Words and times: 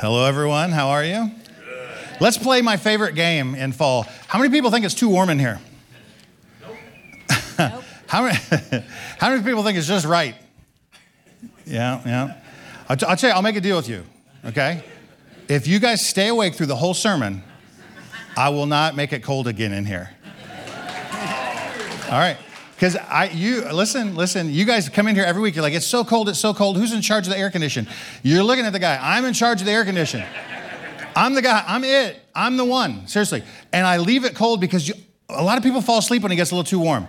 Hello, 0.00 0.24
everyone. 0.26 0.70
How 0.70 0.90
are 0.90 1.02
you? 1.02 1.28
Good. 1.64 2.20
Let's 2.20 2.38
play 2.38 2.62
my 2.62 2.76
favorite 2.76 3.16
game 3.16 3.56
in 3.56 3.72
fall. 3.72 4.06
How 4.28 4.38
many 4.38 4.48
people 4.48 4.70
think 4.70 4.84
it's 4.84 4.94
too 4.94 5.08
warm 5.08 5.28
in 5.28 5.40
here? 5.40 5.58
Nope. 6.60 6.76
how, 8.06 8.22
many, 8.22 8.38
how 9.18 9.30
many 9.30 9.42
people 9.42 9.64
think 9.64 9.76
it's 9.76 9.88
just 9.88 10.06
right? 10.06 10.36
Yeah, 11.66 12.00
yeah. 12.06 12.40
I'll, 12.88 12.96
t- 12.96 13.06
I'll 13.06 13.16
tell 13.16 13.30
you, 13.30 13.34
I'll 13.34 13.42
make 13.42 13.56
a 13.56 13.60
deal 13.60 13.74
with 13.74 13.88
you, 13.88 14.04
okay? 14.44 14.84
If 15.48 15.66
you 15.66 15.80
guys 15.80 16.06
stay 16.06 16.28
awake 16.28 16.54
through 16.54 16.66
the 16.66 16.76
whole 16.76 16.94
sermon, 16.94 17.42
I 18.36 18.50
will 18.50 18.66
not 18.66 18.94
make 18.94 19.12
it 19.12 19.24
cold 19.24 19.48
again 19.48 19.72
in 19.72 19.84
here. 19.84 20.10
All 22.04 22.18
right. 22.20 22.36
Because 22.78 22.94
I, 22.94 23.24
you, 23.30 23.64
listen, 23.72 24.14
listen, 24.14 24.52
you 24.52 24.64
guys 24.64 24.88
come 24.88 25.08
in 25.08 25.16
here 25.16 25.24
every 25.24 25.42
week. 25.42 25.56
You're 25.56 25.64
like, 25.64 25.74
it's 25.74 25.84
so 25.84 26.04
cold, 26.04 26.28
it's 26.28 26.38
so 26.38 26.54
cold. 26.54 26.76
Who's 26.76 26.92
in 26.92 27.02
charge 27.02 27.26
of 27.26 27.32
the 27.32 27.36
air 27.36 27.50
condition? 27.50 27.88
You're 28.22 28.44
looking 28.44 28.64
at 28.64 28.72
the 28.72 28.78
guy. 28.78 28.96
I'm 29.02 29.24
in 29.24 29.34
charge 29.34 29.58
of 29.58 29.66
the 29.66 29.72
air 29.72 29.84
condition. 29.84 30.22
I'm 31.16 31.34
the 31.34 31.42
guy. 31.42 31.64
I'm 31.66 31.82
it. 31.82 32.20
I'm 32.36 32.56
the 32.56 32.64
one. 32.64 33.08
Seriously. 33.08 33.42
And 33.72 33.84
I 33.84 33.96
leave 33.96 34.24
it 34.24 34.36
cold 34.36 34.60
because 34.60 34.86
you, 34.86 34.94
a 35.28 35.42
lot 35.42 35.58
of 35.58 35.64
people 35.64 35.80
fall 35.80 35.98
asleep 35.98 36.22
when 36.22 36.30
it 36.30 36.36
gets 36.36 36.52
a 36.52 36.54
little 36.54 36.70
too 36.70 36.78
warm. 36.78 37.08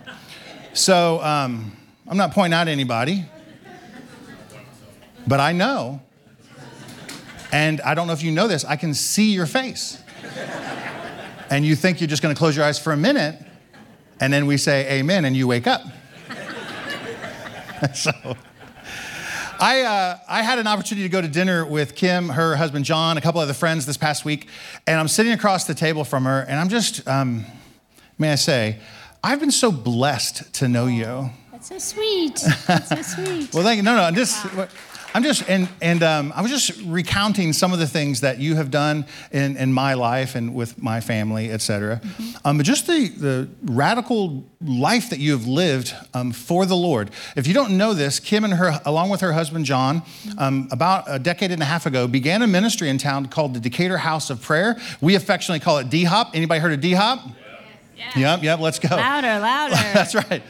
So 0.73 1.21
um, 1.21 1.77
I'm 2.07 2.17
not 2.17 2.31
pointing 2.31 2.57
out 2.57 2.67
anybody, 2.67 3.25
but 5.27 5.39
I 5.39 5.51
know. 5.51 6.01
And 7.51 7.79
I 7.81 7.93
don't 7.93 8.07
know 8.07 8.13
if 8.13 8.23
you 8.23 8.31
know 8.31 8.47
this, 8.47 8.65
I 8.65 8.75
can 8.75 8.95
see 8.95 9.33
your 9.33 9.45
face. 9.45 10.01
And 11.51 11.63
you 11.63 11.75
think 11.75 12.01
you're 12.01 12.07
just 12.07 12.23
going 12.23 12.33
to 12.33 12.39
close 12.39 12.57
your 12.57 12.65
eyes 12.65 12.79
for 12.79 12.91
a 12.91 12.97
minute 12.97 13.45
and 14.19 14.31
then 14.31 14.45
we 14.45 14.57
say 14.57 14.99
amen 14.99 15.25
and 15.25 15.35
you 15.35 15.47
wake 15.47 15.67
up. 15.67 15.81
so 17.93 18.11
I, 19.59 19.81
uh, 19.81 20.17
I 20.27 20.41
had 20.41 20.57
an 20.57 20.67
opportunity 20.67 21.03
to 21.03 21.11
go 21.11 21.21
to 21.21 21.27
dinner 21.27 21.65
with 21.65 21.95
Kim, 21.95 22.29
her 22.29 22.55
husband 22.55 22.85
John, 22.85 23.17
a 23.17 23.21
couple 23.21 23.41
other 23.41 23.53
friends 23.53 23.85
this 23.85 23.97
past 23.97 24.23
week, 24.23 24.47
and 24.87 24.99
I'm 24.99 25.09
sitting 25.09 25.33
across 25.33 25.65
the 25.65 25.73
table 25.75 26.05
from 26.05 26.23
her, 26.23 26.41
and 26.47 26.59
I'm 26.59 26.69
just, 26.69 27.05
um, 27.07 27.45
may 28.17 28.31
I 28.31 28.35
say, 28.35 28.79
I've 29.21 29.41
been 29.41 29.51
so 29.51 29.69
blessed 29.71 30.53
to 30.55 30.69
know 30.69 30.85
you. 30.85 31.29
That's 31.51 31.67
so 31.67 31.77
sweet. 31.77 32.41
That's 32.67 32.87
so 32.87 33.01
sweet. 33.23 33.53
well, 33.53 33.63
thank 33.63 33.77
you. 33.77 33.83
No, 33.83 33.97
no, 33.97 34.03
I'm 34.03 34.15
just. 34.15 34.45
Wow. 34.55 34.69
I'm 35.19 35.23
just, 35.23 35.49
and, 35.49 35.67
and 35.81 36.01
um, 36.01 36.31
I 36.33 36.41
was 36.41 36.49
just 36.49 36.81
recounting 36.85 37.51
some 37.51 37.73
of 37.73 37.79
the 37.79 37.87
things 37.87 38.21
that 38.21 38.39
you 38.39 38.55
have 38.55 38.71
done 38.71 39.05
in, 39.33 39.57
in 39.57 39.73
my 39.73 39.93
life 39.93 40.33
and 40.33 40.55
with 40.55 40.81
my 40.81 41.01
family, 41.01 41.51
et 41.51 41.59
cetera. 41.59 41.97
Mm-hmm. 41.97 42.47
Um, 42.47 42.55
but 42.55 42.65
just 42.65 42.87
the, 42.87 43.09
the 43.09 43.49
radical 43.63 44.45
life 44.61 45.09
that 45.09 45.19
you 45.19 45.33
have 45.33 45.45
lived 45.45 45.93
um, 46.13 46.31
for 46.31 46.65
the 46.65 46.77
Lord. 46.77 47.11
If 47.35 47.47
you 47.47 47.53
don't 47.53 47.75
know 47.75 47.93
this, 47.93 48.17
Kim 48.17 48.45
and 48.45 48.53
her, 48.53 48.79
along 48.85 49.09
with 49.09 49.19
her 49.19 49.33
husband 49.33 49.65
John, 49.65 50.03
um, 50.37 50.69
about 50.71 51.03
a 51.07 51.19
decade 51.19 51.51
and 51.51 51.61
a 51.61 51.65
half 51.65 51.85
ago, 51.85 52.07
began 52.07 52.41
a 52.41 52.47
ministry 52.47 52.87
in 52.87 52.97
town 52.97 53.25
called 53.25 53.53
the 53.53 53.59
Decatur 53.59 53.97
House 53.97 54.29
of 54.29 54.41
Prayer. 54.41 54.79
We 55.01 55.15
affectionately 55.15 55.59
call 55.59 55.79
it 55.79 55.89
D-Hop. 55.89 56.29
Anybody 56.33 56.61
heard 56.61 56.71
of 56.71 56.79
D-Hop? 56.79 57.27
Yes. 57.97 58.15
Yep, 58.15 58.43
yep, 58.43 58.59
let's 58.59 58.79
go. 58.79 58.95
Louder, 58.95 59.37
louder. 59.41 59.75
That's 59.93 60.15
right. 60.15 60.41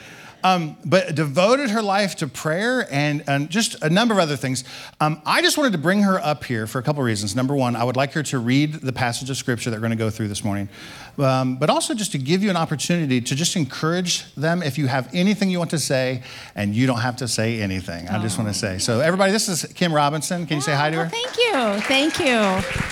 Um, 0.43 0.77
but 0.85 1.15
devoted 1.15 1.69
her 1.71 1.81
life 1.81 2.15
to 2.17 2.27
prayer 2.27 2.87
and, 2.89 3.23
and 3.27 3.49
just 3.49 3.83
a 3.83 3.89
number 3.89 4.13
of 4.13 4.19
other 4.19 4.37
things. 4.37 4.63
Um, 5.01 5.21
I 5.25 5.41
just 5.41 5.57
wanted 5.57 5.73
to 5.73 5.77
bring 5.77 6.03
her 6.03 6.19
up 6.19 6.45
here 6.45 6.65
for 6.65 6.79
a 6.79 6.83
couple 6.83 7.01
of 7.01 7.05
reasons. 7.05 7.35
Number 7.35 7.55
one, 7.55 7.75
I 7.75 7.83
would 7.83 7.97
like 7.97 8.13
her 8.13 8.23
to 8.23 8.39
read 8.39 8.75
the 8.75 8.93
passage 8.93 9.29
of 9.29 9.37
scripture 9.37 9.69
that 9.69 9.75
we're 9.77 9.81
going 9.81 9.91
to 9.91 9.97
go 9.97 10.09
through 10.09 10.29
this 10.29 10.43
morning, 10.43 10.69
um, 11.17 11.57
but 11.57 11.69
also 11.69 11.93
just 11.93 12.13
to 12.13 12.17
give 12.17 12.41
you 12.41 12.49
an 12.49 12.55
opportunity 12.55 13.19
to 13.19 13.35
just 13.35 13.55
encourage 13.55 14.33
them 14.35 14.63
if 14.63 14.77
you 14.77 14.87
have 14.87 15.09
anything 15.13 15.49
you 15.49 15.57
want 15.57 15.71
to 15.71 15.79
say 15.79 16.23
and 16.55 16.73
you 16.73 16.87
don't 16.87 17.01
have 17.01 17.17
to 17.17 17.27
say 17.27 17.61
anything. 17.61 18.07
I 18.07 18.21
just 18.21 18.37
want 18.37 18.49
to 18.49 18.57
say. 18.57 18.77
So, 18.77 19.01
everybody, 19.01 19.31
this 19.31 19.49
is 19.49 19.65
Kim 19.73 19.93
Robinson. 19.93 20.45
Can 20.45 20.57
you 20.57 20.61
say 20.61 20.75
hi 20.75 20.89
to 20.89 20.97
her? 20.97 21.09
Thank 21.09 21.37
you. 21.37 21.81
Thank 21.81 22.19
you. 22.19 22.35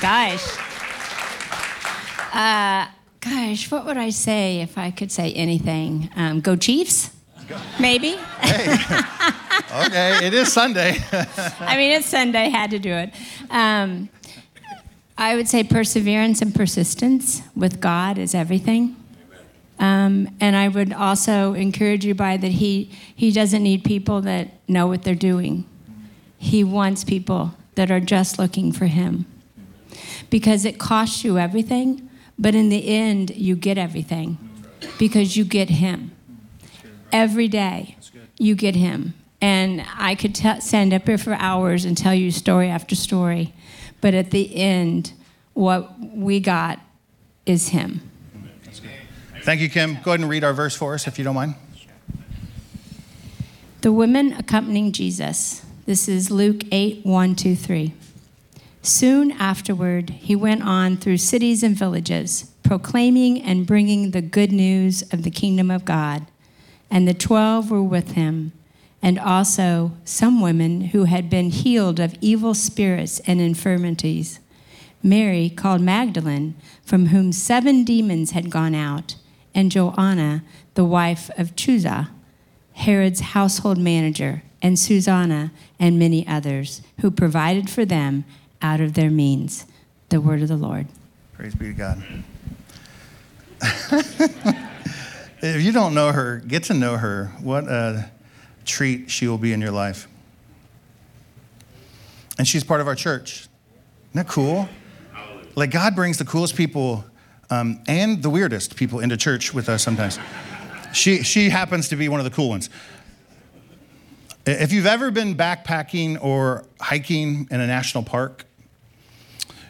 Gosh. 0.02 0.58
Uh, 2.34 2.88
gosh, 3.20 3.72
what 3.72 3.86
would 3.86 3.98
I 3.98 4.10
say 4.10 4.62
if 4.62 4.78
I 4.78 4.92
could 4.92 5.12
say 5.12 5.34
anything? 5.34 6.10
Um, 6.16 6.42
go 6.42 6.56
Chiefs? 6.56 7.12
Maybe. 7.80 8.16
Hey. 8.42 8.74
okay, 9.86 10.26
it 10.26 10.34
is 10.34 10.52
Sunday. 10.52 10.98
I 11.60 11.78
mean, 11.78 11.92
it's 11.92 12.08
Sunday, 12.08 12.50
had 12.50 12.72
to 12.72 12.80
do 12.80 12.92
it. 12.92 13.14
Um, 13.50 14.10
I 15.18 15.36
would 15.36 15.48
say 15.48 15.64
perseverance 15.64 16.42
and 16.42 16.54
persistence 16.54 17.42
with 17.56 17.80
God 17.80 18.18
is 18.18 18.36
everything. 18.36 18.96
Um, 19.80 20.30
and 20.40 20.56
I 20.56 20.68
would 20.68 20.94
also 20.94 21.54
encourage 21.54 22.06
you 22.06 22.16
by 22.16 22.38
that 22.38 22.52
he, 22.54 22.92
he 23.16 23.32
doesn't 23.32 23.62
need 23.64 23.84
people 23.84 24.22
that 24.22 24.52
know 24.68 24.88
what 24.88 25.04
they're 25.04 25.16
doing. 25.16 25.66
He 26.38 26.64
wants 26.64 27.04
people 27.04 27.54
that 27.76 27.92
are 27.92 28.00
just 28.00 28.40
looking 28.40 28.72
for 28.72 28.86
him. 28.86 29.26
Because 30.30 30.66
it 30.66 30.80
costs 30.80 31.24
you 31.24 31.38
everything, 31.38 32.10
but 32.38 32.54
in 32.56 32.70
the 32.70 32.88
end, 32.88 33.36
you 33.36 33.56
get 33.56 33.78
everything 33.78 34.38
because 35.00 35.38
you 35.38 35.46
get 35.46 35.70
him 35.70 36.12
every 37.18 37.48
day 37.48 37.98
you 38.38 38.54
get 38.54 38.76
him. 38.76 39.16
And 39.42 39.84
I 39.98 40.14
could 40.14 40.36
t- 40.36 40.60
stand 40.60 40.94
up 40.94 41.08
here 41.08 41.18
for 41.18 41.34
hours 41.34 41.84
and 41.84 41.98
tell 41.98 42.14
you 42.14 42.30
story 42.30 42.70
after 42.70 42.96
story. 42.96 43.54
But 44.02 44.14
at 44.14 44.30
the 44.30 44.56
end, 44.56 45.14
what 45.54 46.00
we 46.00 46.40
got 46.40 46.80
is 47.48 47.70
him. 47.70 48.10
Thank 49.42 49.62
you, 49.62 49.70
Kim. 49.70 49.96
Go 50.04 50.12
ahead 50.12 50.20
and 50.20 50.30
read 50.30 50.44
our 50.44 50.54
verse 50.54 50.76
for 50.76 50.94
us, 50.94 51.08
if 51.08 51.18
you 51.18 51.24
don't 51.24 51.36
mind. 51.36 51.56
The 53.82 53.92
women 53.92 54.34
accompanying 54.34 54.92
Jesus. 54.92 55.66
This 55.86 56.08
is 56.08 56.30
Luke 56.30 56.64
8 56.72 57.06
1, 57.06 57.36
2, 57.36 57.56
3. 57.56 57.94
Soon 58.82 59.32
afterward, 59.32 60.10
he 60.12 60.36
went 60.36 60.64
on 60.64 60.98
through 60.98 61.18
cities 61.18 61.64
and 61.64 61.76
villages, 61.76 62.52
proclaiming 62.64 63.42
and 63.42 63.66
bringing 63.66 64.12
the 64.12 64.22
good 64.22 64.52
news 64.52 65.02
of 65.14 65.24
the 65.24 65.32
kingdom 65.32 65.72
of 65.72 65.86
God 65.86 66.28
and 66.90 67.08
the 67.08 67.14
twelve 67.14 67.70
were 67.70 67.84
with 67.84 68.12
him, 68.12 68.54
and 69.02 69.20
also 69.20 69.92
some 70.04 70.42
women 70.42 70.82
who 70.82 71.06
had 71.06 71.30
been 71.30 71.50
healed 71.50 72.00
of 72.00 72.16
evil 72.22 72.54
spirits 72.54 73.20
and 73.22 73.40
infirmities. 73.40 74.40
Mary, 75.04 75.50
called 75.50 75.82
Magdalene, 75.82 76.56
from 76.84 77.08
whom 77.08 77.32
seven 77.32 77.84
demons 77.84 78.32
had 78.32 78.50
gone 78.50 78.74
out, 78.76 79.16
and 79.54 79.72
Joanna, 79.72 80.44
the 80.74 80.86
wife 80.86 81.30
of 81.38 81.56
Chuza, 81.56 82.10
Herod's 82.74 83.20
household 83.20 83.78
manager, 83.78 84.44
and 84.62 84.78
Susanna, 84.78 85.52
and 85.80 86.00
many 86.00 86.28
others, 86.28 86.82
who 87.02 87.12
provided 87.12 87.70
for 87.70 87.86
them 87.86 88.26
out 88.62 88.82
of 88.82 88.94
their 88.94 89.10
means. 89.10 89.66
The 90.10 90.22
word 90.22 90.42
of 90.42 90.48
the 90.48 90.56
Lord. 90.56 90.88
Praise 91.34 91.54
be 91.54 91.74
to 91.74 91.74
God. 91.74 92.04
If 95.40 95.62
you 95.62 95.72
don't 95.72 95.94
know 95.94 96.12
her, 96.12 96.38
get 96.48 96.64
to 96.64 96.74
know 96.74 96.98
her. 96.98 97.32
What 97.42 97.66
a 97.66 98.10
treat 98.66 99.12
she 99.12 99.28
will 99.28 99.38
be 99.38 99.54
in 99.54 99.62
your 99.62 99.72
life. 99.72 100.08
And 102.40 102.48
she's 102.48 102.64
part 102.64 102.82
of 102.82 102.88
our 102.88 102.96
church. 102.96 103.48
Isn't 104.12 104.14
that 104.14 104.28
cool? 104.28 104.68
Like, 105.56 105.70
God 105.72 105.96
brings 105.96 106.18
the 106.18 106.26
coolest 106.26 106.56
people 106.56 107.06
um, 107.50 107.82
and 107.88 108.22
the 108.22 108.30
weirdest 108.30 108.76
people 108.76 109.00
into 109.00 109.16
church 109.16 109.54
with 109.54 109.70
us 109.70 109.84
sometimes. 109.84 110.20
She, 110.94 111.24
she 111.24 111.50
happens 111.50 111.90
to 111.90 111.96
be 111.96 112.10
one 112.10 112.20
of 112.20 112.24
the 112.24 112.32
cool 112.32 112.50
ones. 112.50 112.70
If 114.46 114.72
you've 114.72 114.86
ever 114.86 115.12
been 115.12 115.36
backpacking 115.36 116.24
or 116.24 116.66
hiking 116.80 117.48
in 117.52 117.60
a 117.60 117.68
national 117.68 118.04
park, 118.04 118.46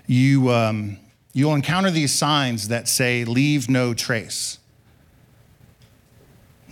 you, 0.05 0.49
um, 0.49 0.97
you'll 1.33 1.55
encounter 1.55 1.91
these 1.91 2.13
signs 2.13 2.69
that 2.69 2.87
say, 2.87 3.25
Leave 3.25 3.69
no 3.69 3.93
trace. 3.93 4.59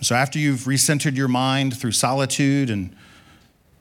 So, 0.02 0.14
after 0.14 0.38
you've 0.38 0.62
recentered 0.62 1.16
your 1.16 1.28
mind 1.28 1.78
through 1.78 1.94
solitude 1.94 2.70
and 2.70 2.96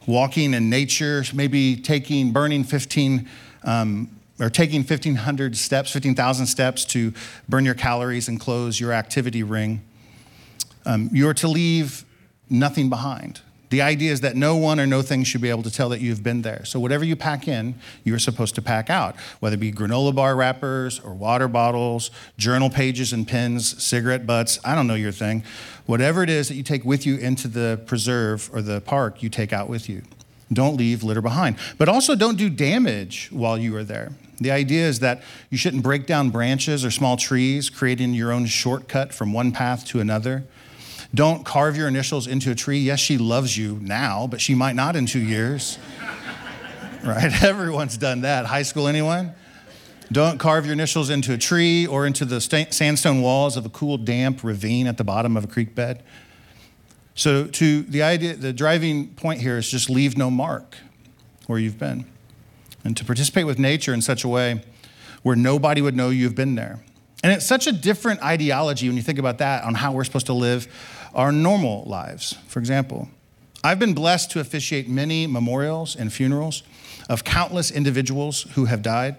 walking 0.06 0.54
in 0.54 0.70
nature, 0.70 1.24
maybe 1.34 1.76
taking, 1.76 2.32
burning 2.32 2.64
15, 2.64 3.28
um, 3.64 4.08
or 4.40 4.50
taking 4.50 4.80
1,500 4.80 5.56
steps, 5.56 5.90
15,000 5.92 6.46
steps 6.46 6.84
to 6.86 7.12
burn 7.48 7.64
your 7.64 7.74
calories 7.74 8.28
and 8.28 8.38
close 8.40 8.78
your 8.78 8.92
activity 8.92 9.42
ring, 9.42 9.82
um, 10.86 11.08
you're 11.12 11.34
to 11.34 11.48
leave 11.48 12.04
nothing 12.50 12.88
behind. 12.88 13.40
The 13.70 13.82
idea 13.82 14.12
is 14.12 14.20
that 14.20 14.36
no 14.36 14.56
one 14.56 14.78
or 14.78 14.86
no 14.86 15.02
thing 15.02 15.24
should 15.24 15.40
be 15.40 15.50
able 15.50 15.62
to 15.62 15.70
tell 15.70 15.88
that 15.88 16.00
you've 16.00 16.22
been 16.22 16.42
there. 16.42 16.64
So, 16.64 16.78
whatever 16.78 17.04
you 17.04 17.16
pack 17.16 17.48
in, 17.48 17.74
you're 18.04 18.18
supposed 18.18 18.54
to 18.56 18.62
pack 18.62 18.90
out, 18.90 19.16
whether 19.40 19.54
it 19.54 19.60
be 19.60 19.72
granola 19.72 20.14
bar 20.14 20.36
wrappers 20.36 21.00
or 21.00 21.14
water 21.14 21.48
bottles, 21.48 22.10
journal 22.36 22.70
pages 22.70 23.12
and 23.12 23.26
pens, 23.26 23.82
cigarette 23.82 24.26
butts. 24.26 24.58
I 24.64 24.74
don't 24.74 24.86
know 24.86 24.94
your 24.94 25.12
thing. 25.12 25.42
Whatever 25.86 26.22
it 26.22 26.30
is 26.30 26.48
that 26.48 26.54
you 26.54 26.62
take 26.62 26.84
with 26.84 27.04
you 27.06 27.16
into 27.16 27.48
the 27.48 27.80
preserve 27.86 28.50
or 28.52 28.62
the 28.62 28.80
park, 28.80 29.22
you 29.22 29.28
take 29.28 29.52
out 29.52 29.68
with 29.68 29.88
you. 29.88 30.02
Don't 30.52 30.76
leave 30.76 31.02
litter 31.02 31.22
behind. 31.22 31.56
But 31.78 31.88
also, 31.88 32.14
don't 32.14 32.36
do 32.36 32.48
damage 32.48 33.28
while 33.32 33.58
you 33.58 33.76
are 33.76 33.84
there. 33.84 34.12
The 34.40 34.50
idea 34.50 34.86
is 34.86 34.98
that 35.00 35.22
you 35.50 35.58
shouldn't 35.58 35.82
break 35.82 36.06
down 36.06 36.30
branches 36.30 36.84
or 36.84 36.90
small 36.90 37.16
trees, 37.16 37.70
creating 37.70 38.14
your 38.14 38.32
own 38.32 38.46
shortcut 38.46 39.12
from 39.12 39.32
one 39.32 39.52
path 39.52 39.84
to 39.86 40.00
another. 40.00 40.44
Don't 41.14 41.44
carve 41.44 41.76
your 41.76 41.86
initials 41.86 42.26
into 42.26 42.50
a 42.50 42.54
tree. 42.54 42.78
Yes, 42.78 42.98
she 42.98 43.18
loves 43.18 43.56
you 43.56 43.78
now, 43.80 44.26
but 44.26 44.40
she 44.40 44.54
might 44.54 44.74
not 44.74 44.96
in 44.96 45.06
two 45.06 45.20
years. 45.20 45.78
right? 47.04 47.42
Everyone's 47.42 47.96
done 47.96 48.22
that. 48.22 48.46
High 48.46 48.62
school, 48.62 48.88
anyone? 48.88 49.32
Don't 50.10 50.38
carve 50.38 50.66
your 50.66 50.72
initials 50.72 51.10
into 51.10 51.32
a 51.32 51.38
tree 51.38 51.86
or 51.86 52.06
into 52.06 52.24
the 52.24 52.40
sandstone 52.40 53.22
walls 53.22 53.56
of 53.56 53.64
a 53.64 53.68
cool, 53.68 53.96
damp 53.96 54.42
ravine 54.42 54.86
at 54.86 54.96
the 54.96 55.04
bottom 55.04 55.36
of 55.36 55.44
a 55.44 55.46
creek 55.46 55.74
bed. 55.74 56.02
So, 57.14 57.46
to 57.46 57.82
the 57.82 58.02
idea, 58.02 58.34
the 58.34 58.52
driving 58.52 59.08
point 59.14 59.40
here 59.40 59.56
is 59.56 59.70
just 59.70 59.88
leave 59.88 60.18
no 60.18 60.30
mark 60.30 60.76
where 61.46 61.58
you've 61.58 61.78
been. 61.78 62.06
And 62.82 62.96
to 62.96 63.04
participate 63.04 63.46
with 63.46 63.58
nature 63.58 63.94
in 63.94 64.02
such 64.02 64.24
a 64.24 64.28
way 64.28 64.62
where 65.22 65.36
nobody 65.36 65.80
would 65.80 65.96
know 65.96 66.10
you've 66.10 66.34
been 66.34 66.54
there. 66.54 66.80
And 67.22 67.32
it's 67.32 67.46
such 67.46 67.66
a 67.66 67.72
different 67.72 68.22
ideology 68.22 68.88
when 68.88 68.96
you 68.96 69.02
think 69.02 69.18
about 69.18 69.38
that 69.38 69.64
on 69.64 69.74
how 69.74 69.92
we're 69.92 70.04
supposed 70.04 70.26
to 70.26 70.34
live 70.34 70.68
our 71.14 71.32
normal 71.32 71.84
lives. 71.84 72.36
For 72.48 72.58
example, 72.58 73.08
I've 73.62 73.78
been 73.78 73.94
blessed 73.94 74.30
to 74.32 74.40
officiate 74.40 74.88
many 74.88 75.26
memorials 75.26 75.96
and 75.96 76.12
funerals 76.12 76.62
of 77.08 77.24
countless 77.24 77.70
individuals 77.70 78.42
who 78.54 78.66
have 78.66 78.82
died. 78.82 79.16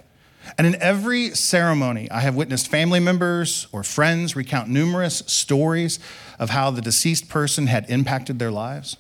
And 0.58 0.68
in 0.68 0.76
every 0.82 1.32
ceremony, 1.32 2.10
I 2.12 2.20
have 2.20 2.36
witnessed 2.36 2.68
family 2.68 3.00
members 3.00 3.68
or 3.72 3.84
friends 3.84 4.36
recount 4.36 4.70
numerous 4.70 5.24
stories 5.26 5.98
of 6.38 6.52
how 6.52 6.70
the 6.70 6.82
deceased 6.82 7.30
person 7.30 7.68
had 7.68 7.90
impacted 7.90 8.38
their 8.38 8.52
lives. 8.52 8.98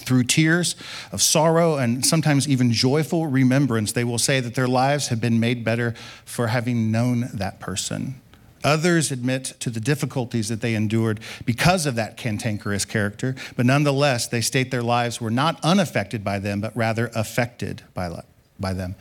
Through 0.00 0.24
tears 0.24 0.76
of 1.10 1.22
sorrow 1.22 1.76
and 1.76 2.04
sometimes 2.06 2.46
even 2.46 2.72
joyful 2.72 3.26
remembrance, 3.26 3.90
they 3.90 4.04
will 4.04 4.18
say 4.18 4.38
that 4.38 4.54
their 4.54 4.68
lives 4.68 5.08
have 5.08 5.20
been 5.20 5.40
made 5.40 5.64
better 5.64 5.94
for 6.24 6.48
having 6.48 6.92
known 6.92 7.30
that 7.32 7.58
person. 7.58 8.20
Others 8.64 9.12
admit 9.12 9.54
to 9.60 9.70
the 9.70 9.80
difficulties 9.80 10.48
that 10.48 10.60
they 10.60 10.74
endured 10.74 11.20
because 11.44 11.86
of 11.86 11.94
that 11.94 12.16
cantankerous 12.16 12.84
character, 12.84 13.34
but 13.56 13.66
nonetheless, 13.66 14.26
they 14.26 14.40
state 14.40 14.70
their 14.70 14.82
lives 14.82 15.20
were 15.20 15.30
not 15.30 15.58
unaffected 15.62 16.24
by 16.24 16.38
them, 16.38 16.60
but 16.60 16.76
rather 16.76 17.10
affected 17.14 17.82
by, 17.94 18.22
by 18.58 18.72
them. 18.72 18.94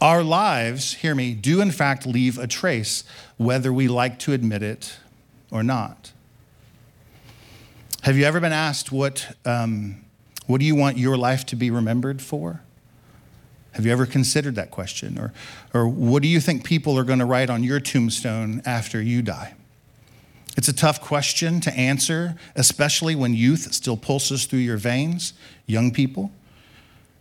Our 0.00 0.22
lives, 0.22 0.94
hear 0.94 1.14
me, 1.14 1.34
do 1.34 1.60
in 1.60 1.70
fact 1.70 2.06
leave 2.06 2.38
a 2.38 2.46
trace, 2.46 3.04
whether 3.36 3.72
we 3.72 3.88
like 3.88 4.18
to 4.20 4.32
admit 4.32 4.62
it 4.62 4.96
or 5.50 5.62
not. 5.62 6.12
Have 8.02 8.16
you 8.16 8.24
ever 8.24 8.40
been 8.40 8.52
asked 8.52 8.92
what, 8.92 9.34
um, 9.46 10.04
what 10.46 10.60
do 10.60 10.66
you 10.66 10.74
want 10.74 10.98
your 10.98 11.16
life 11.16 11.46
to 11.46 11.56
be 11.56 11.70
remembered 11.70 12.20
for? 12.20 12.60
Have 13.74 13.84
you 13.84 13.92
ever 13.92 14.06
considered 14.06 14.54
that 14.54 14.70
question? 14.70 15.18
Or, 15.18 15.32
or 15.72 15.88
what 15.88 16.22
do 16.22 16.28
you 16.28 16.40
think 16.40 16.64
people 16.64 16.96
are 16.96 17.04
going 17.04 17.18
to 17.18 17.24
write 17.24 17.50
on 17.50 17.64
your 17.64 17.80
tombstone 17.80 18.62
after 18.64 19.02
you 19.02 19.20
die? 19.20 19.54
It's 20.56 20.68
a 20.68 20.72
tough 20.72 21.00
question 21.00 21.60
to 21.62 21.74
answer, 21.74 22.36
especially 22.54 23.16
when 23.16 23.34
youth 23.34 23.72
still 23.74 23.96
pulses 23.96 24.46
through 24.46 24.60
your 24.60 24.76
veins, 24.76 25.32
young 25.66 25.90
people. 25.90 26.30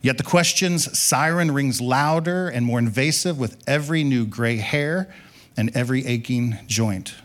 Yet 0.02 0.18
the 0.18 0.24
question's 0.24 0.96
siren 0.98 1.50
rings 1.50 1.82
louder 1.82 2.50
and 2.50 2.66
more 2.66 2.78
invasive 2.78 3.40
with 3.40 3.58
every 3.66 4.04
new 4.04 4.26
gray 4.26 4.58
hair 4.58 5.12
and 5.58 5.76
every 5.76 6.06
aching 6.06 6.60
joint. 6.68 7.16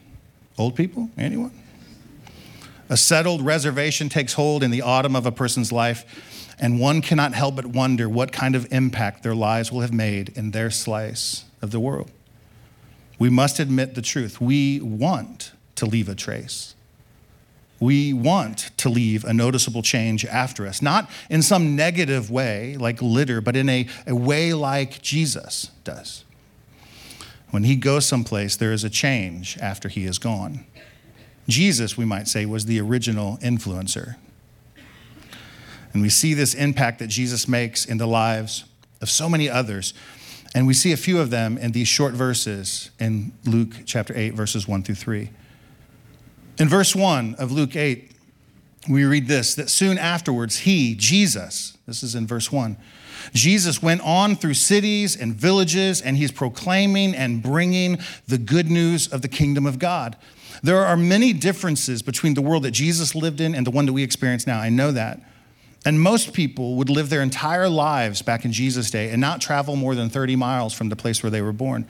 Old 0.56 0.75
people? 0.75 1.10
Anyone? 1.19 1.52
A 2.88 2.96
settled 2.96 3.42
reservation 3.42 4.08
takes 4.08 4.32
hold 4.32 4.62
in 4.62 4.70
the 4.70 4.80
autumn 4.80 5.14
of 5.14 5.26
a 5.26 5.32
person's 5.32 5.70
life 5.70 6.47
and 6.60 6.81
one 6.81 7.02
cannot 7.02 7.34
help 7.34 7.56
but 7.56 7.66
wonder 7.66 8.08
what 8.08 8.32
kind 8.32 8.56
of 8.56 8.72
impact 8.72 9.22
their 9.22 9.34
lives 9.34 9.70
will 9.70 9.81
have 9.81 9.93
made 9.93 10.31
in 10.31 10.50
their 10.50 10.70
slice 10.70 11.44
of 11.62 11.70
the 11.70 11.81
world. 11.81 12.10
We 13.19 13.31
must 13.31 13.58
admit 13.58 13.94
the 13.94 14.02
truth. 14.02 14.40
We 14.40 14.81
want 14.81 15.52
to 15.76 15.87
leave 15.87 16.08
a 16.08 16.14
trace. 16.14 16.75
We 17.81 18.12
want 18.12 18.70
to 18.78 18.88
leave 18.88 19.25
a 19.25 19.32
noticeable 19.32 19.82
change 19.82 20.25
after 20.25 20.66
us, 20.66 20.82
not 20.82 21.08
in 21.31 21.43
some 21.43 21.76
negative 21.76 22.31
way 22.31 22.76
like 22.76 23.00
litter, 23.00 23.40
but 23.40 23.54
in 23.54 23.69
a, 23.69 23.87
a 24.06 24.16
way 24.16 24.52
like 24.52 25.00
Jesus 25.00 25.70
does. 25.84 26.25
When 27.50 27.64
he 27.64 27.76
goes 27.76 28.04
someplace, 28.04 28.56
there 28.56 28.72
is 28.72 28.84
a 28.84 28.90
change 28.90 29.56
after 29.58 29.88
he 29.88 30.04
is 30.04 30.19
gone. 30.19 30.66
Jesus, 31.49 31.96
we 31.96 32.04
might 32.04 32.28
say, 32.28 32.44
was 32.44 32.66
the 32.66 32.81
original 32.81 33.38
influencer. 33.38 34.16
And 35.93 36.02
we 36.02 36.08
see 36.08 36.35
this 36.35 36.55
impact 36.55 36.99
that 36.99 37.08
Jesus 37.08 37.49
makes 37.49 37.85
in 37.85 37.99
the 37.99 38.06
lives 38.06 38.64
of 39.00 39.08
so 39.08 39.29
many 39.29 39.49
others. 39.49 39.94
And 40.55 40.67
we 40.67 40.75
see 40.75 40.93
a 40.93 40.96
few 40.96 41.20
of 41.20 41.31
them 41.31 41.58
in 41.58 41.73
these 41.73 41.88
short 41.88 42.14
verses 42.14 42.90
in 42.99 43.32
Luke 43.44 43.75
chapter 43.85 44.17
8, 44.17 44.35
verses 44.35 44.67
1 44.67 44.82
through 44.82 44.94
3. 44.96 45.31
In 46.58 46.69
verse 46.69 46.94
1 46.94 47.37
of 47.38 47.52
Luke 47.52 47.76
8, 47.76 48.12
we 48.88 49.05
read 49.05 49.29
this 49.29 49.55
that 49.55 49.70
soon 49.70 49.99
afterwards, 49.99 50.61
he, 50.61 50.94
Jesus, 50.94 51.76
this 51.87 52.02
is 52.02 52.14
in 52.14 52.26
verse 52.26 52.50
1, 52.50 52.76
Jesus 53.32 53.82
went 53.82 54.00
on 54.00 54.37
through 54.37 54.55
cities 54.55 55.17
and 55.17 55.35
villages, 55.35 56.00
and 56.00 56.17
he's 56.17 56.32
proclaiming 56.32 57.14
and 57.14 57.43
bringing 57.43 57.99
the 58.26 58.38
good 58.38 58.70
news 58.70 59.08
of 59.08 59.23
the 59.23 59.29
kingdom 59.29 59.67
of 59.67 59.79
God. 59.79 60.17
There 60.62 60.85
are 60.85 60.96
many 60.96 61.32
differences 61.32 62.02
between 62.02 62.35
the 62.35 62.43
world 62.43 62.62
that 62.64 62.70
Jesus 62.73 63.14
lived 63.14 63.40
in 63.40 63.55
and 63.55 63.67
the 63.67 63.70
one 63.70 63.87
that 63.87 63.93
we 63.93 64.02
experience 64.02 64.46
now. 64.46 64.61
I 64.61 64.70
know 64.70 64.93
that. 64.93 65.20
And 65.84 66.00
most 66.00 66.32
people 66.32 66.75
would 66.76 66.90
live 66.90 67.08
their 67.08 67.22
entire 67.22 67.69
lives 67.69 68.20
back 68.22 68.44
in 68.44 68.52
Jesus' 68.52 68.90
day 68.90 69.10
and 69.10 69.20
not 69.20 69.40
travel 69.40 69.76
more 69.76 69.94
than 69.94 70.10
30 70.10 70.36
miles 70.36 70.75
from 70.75 70.88
the 70.88 70.96
place 70.96 71.22
where 71.22 71.30
they 71.30 71.40
were 71.40 71.52
born. 71.52 71.86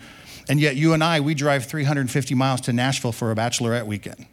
And 0.48 0.60
yet, 0.60 0.76
you 0.76 0.92
and 0.92 1.02
I, 1.02 1.20
we 1.20 1.34
drive 1.34 1.66
350 1.66 2.34
miles 2.34 2.60
to 2.62 2.72
Nashville 2.72 3.12
for 3.12 3.30
a 3.30 3.34
bachelorette 3.34 3.86
weekend. 3.86 4.26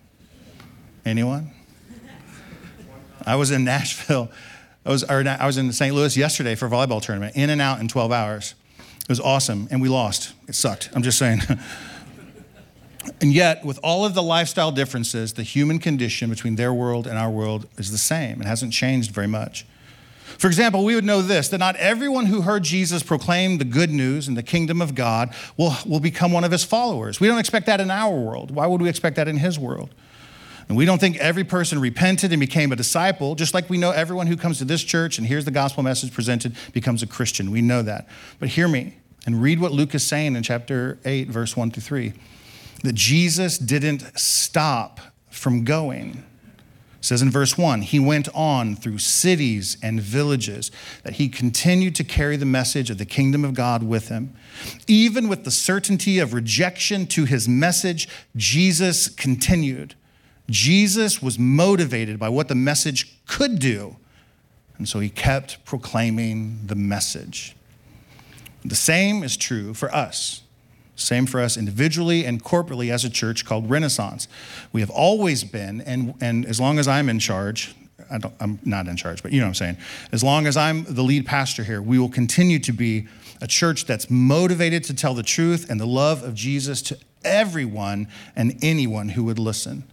Anyone? 1.06 1.52
I 3.26 3.36
was 3.36 3.52
in 3.52 3.64
Nashville. 3.64 4.30
I 4.86 4.90
was, 4.90 5.04
I 5.04 5.46
was 5.46 5.58
in 5.58 5.72
St. 5.74 5.96
Louis 5.96 6.16
yesterday 6.16 6.56
for 6.56 6.68
a 6.68 6.70
volleyball 6.70 7.02
tournament, 7.02 7.36
in 7.36 7.50
and 7.50 7.60
out 7.60 7.80
in 7.80 7.88
12 7.88 8.12
hours. 8.12 8.56
It 9.02 9.10
was 9.10 9.20
awesome, 9.20 9.68
and 9.72 9.82
we 9.82 9.90
lost. 9.90 10.34
It 10.48 10.56
sucked. 10.56 10.90
I'm 10.94 11.04
just 11.04 11.18
saying. 11.18 11.42
And 13.22 13.34
yet, 13.34 13.64
with 13.64 13.80
all 13.84 14.06
of 14.06 14.14
the 14.14 14.24
lifestyle 14.24 14.72
differences, 14.72 15.34
the 15.34 15.44
human 15.44 15.80
condition 15.80 16.30
between 16.30 16.56
their 16.56 16.74
world 16.74 17.08
and 17.08 17.18
our 17.18 17.30
world 17.30 17.68
is 17.78 17.92
the 17.92 17.98
same. 17.98 18.42
It 18.42 18.48
hasn't 18.48 18.74
changed 18.74 19.12
very 19.12 19.28
much. 19.28 19.66
For 20.38 20.48
example, 20.48 20.84
we 20.84 20.96
would 20.96 21.06
know 21.06 21.22
this 21.22 21.50
that 21.50 21.60
not 21.60 21.76
everyone 21.78 22.26
who 22.26 22.42
heard 22.42 22.64
Jesus 22.64 23.04
proclaim 23.04 23.58
the 23.58 23.66
good 23.66 23.90
news 23.90 24.28
and 24.28 24.36
the 24.36 24.44
kingdom 24.44 24.82
of 24.82 24.96
God 24.96 25.34
will, 25.56 25.76
will 25.86 26.00
become 26.00 26.32
one 26.32 26.44
of 26.44 26.52
his 26.52 26.64
followers. 26.64 27.20
We 27.20 27.28
don't 27.28 27.38
expect 27.38 27.68
that 27.68 27.80
in 27.80 27.92
our 27.92 28.16
world. 28.16 28.52
Why 28.52 28.68
would 28.68 28.82
we 28.82 28.90
expect 28.90 29.16
that 29.16 29.28
in 29.28 29.38
his 29.38 29.58
world? 29.60 29.94
And 30.68 30.76
we 30.76 30.86
don't 30.86 31.00
think 31.00 31.18
every 31.18 31.44
person 31.44 31.80
repented 31.80 32.32
and 32.32 32.40
became 32.40 32.72
a 32.72 32.76
disciple, 32.76 33.36
just 33.36 33.54
like 33.54 33.70
we 33.70 33.78
know 33.78 33.92
everyone 33.92 34.26
who 34.26 34.36
comes 34.36 34.58
to 34.58 34.66
this 34.66 34.84
church 34.84 35.20
and 35.20 35.28
hears 35.28 35.46
the 35.46 35.52
gospel 35.52 35.84
message 35.84 36.12
presented 36.12 36.56
becomes 36.74 37.04
a 37.04 37.08
Christian. 37.08 37.52
We 37.52 37.62
know 37.62 37.84
that. 37.84 38.08
But 38.40 38.50
hear 38.50 38.68
me 38.68 38.96
and 39.28 39.42
read 39.42 39.60
what 39.60 39.72
Luke 39.72 39.94
is 39.94 40.04
saying 40.04 40.36
in 40.36 40.42
chapter 40.42 40.98
8, 41.06 41.28
verse 41.30 41.56
1 41.56 41.70
through 41.72 41.84
3 41.84 42.14
that 42.84 42.94
Jesus 42.96 43.58
didn't 43.58 44.18
stop 44.18 45.00
from 45.30 45.64
going. 45.64 46.24
It 47.00 47.06
says 47.06 47.22
in 47.22 47.30
verse 47.30 47.58
1 47.58 47.84
he 47.84 48.00
went 48.00 48.30
on 48.34 48.76
through 48.76 48.98
cities 48.98 49.78
and 49.84 50.02
villages 50.02 50.72
that 51.04 51.14
he 51.14 51.30
continued 51.30 51.96
to 51.96 52.04
carry 52.04 52.36
the 52.36 52.46
message 52.46 52.90
of 52.90 52.98
the 52.98 53.06
kingdom 53.06 53.46
of 53.46 53.54
God 53.54 53.84
with 53.84 54.10
him. 54.10 54.34
Even 54.88 55.28
with 55.28 55.44
the 55.44 55.52
certainty 55.52 56.18
of 56.20 56.34
rejection 56.34 57.06
to 57.08 57.26
his 57.26 57.48
message 57.48 58.10
Jesus 58.36 59.08
continued. 59.08 59.94
Jesus 60.50 61.22
was 61.22 61.38
motivated 61.38 62.18
by 62.18 62.30
what 62.30 62.48
the 62.48 62.56
message 62.56 63.20
could 63.28 63.60
do. 63.60 63.98
And 64.78 64.88
so 64.90 65.00
he 65.00 65.10
kept 65.10 65.64
proclaiming 65.66 66.60
the 66.66 66.76
message. 66.76 67.56
The 68.64 68.76
same 68.76 69.24
is 69.24 69.38
true 69.38 69.74
for 69.74 69.94
us 69.94 70.42
same 70.96 71.26
for 71.26 71.42
us 71.42 71.58
individually 71.58 72.26
and 72.26 72.44
corporately 72.44 72.92
as 72.92 73.04
a 73.04 73.10
church 73.10 73.46
called 73.46 73.70
Renaissance. 73.70 74.28
We 74.72 74.82
have 74.82 74.90
always 74.90 75.44
been, 75.44 75.82
and, 75.82 76.14
and 76.22 76.46
as 76.46 76.60
long 76.60 76.80
as 76.80 76.88
I'm 76.88 77.10
in 77.10 77.20
charge, 77.20 77.76
I 78.10 78.20
am 78.40 78.60
not 78.64 78.88
in 78.88 78.96
charge, 78.96 79.24
but 79.24 79.32
you 79.32 79.40
know 79.40 79.46
what 79.46 79.50
I'm 79.50 79.56
saying. 79.56 79.78
As 80.12 80.24
long 80.24 80.48
as 80.48 80.58
I'm 80.58 80.84
the 80.84 81.02
lead 81.02 81.26
pastor 81.26 81.64
here, 81.64 81.82
we 81.82 81.98
will 81.98 82.10
continue 82.10 82.60
to 82.60 82.72
be 82.72 83.08
a 83.42 83.48
church 83.48 83.86
that's 83.86 84.10
motivated 84.10 84.84
to 84.86 84.94
tell 84.94 85.14
the 85.14 85.24
truth 85.24 85.70
and 85.70 85.80
the 85.80 85.88
love 85.88 86.24
of 86.24 86.36
Jesus 86.36 86.82
to 86.84 86.98
everyone 87.24 88.08
and 88.36 88.58
anyone 88.62 89.10
who 89.10 89.24
would 89.26 89.40
listen. 89.40 89.84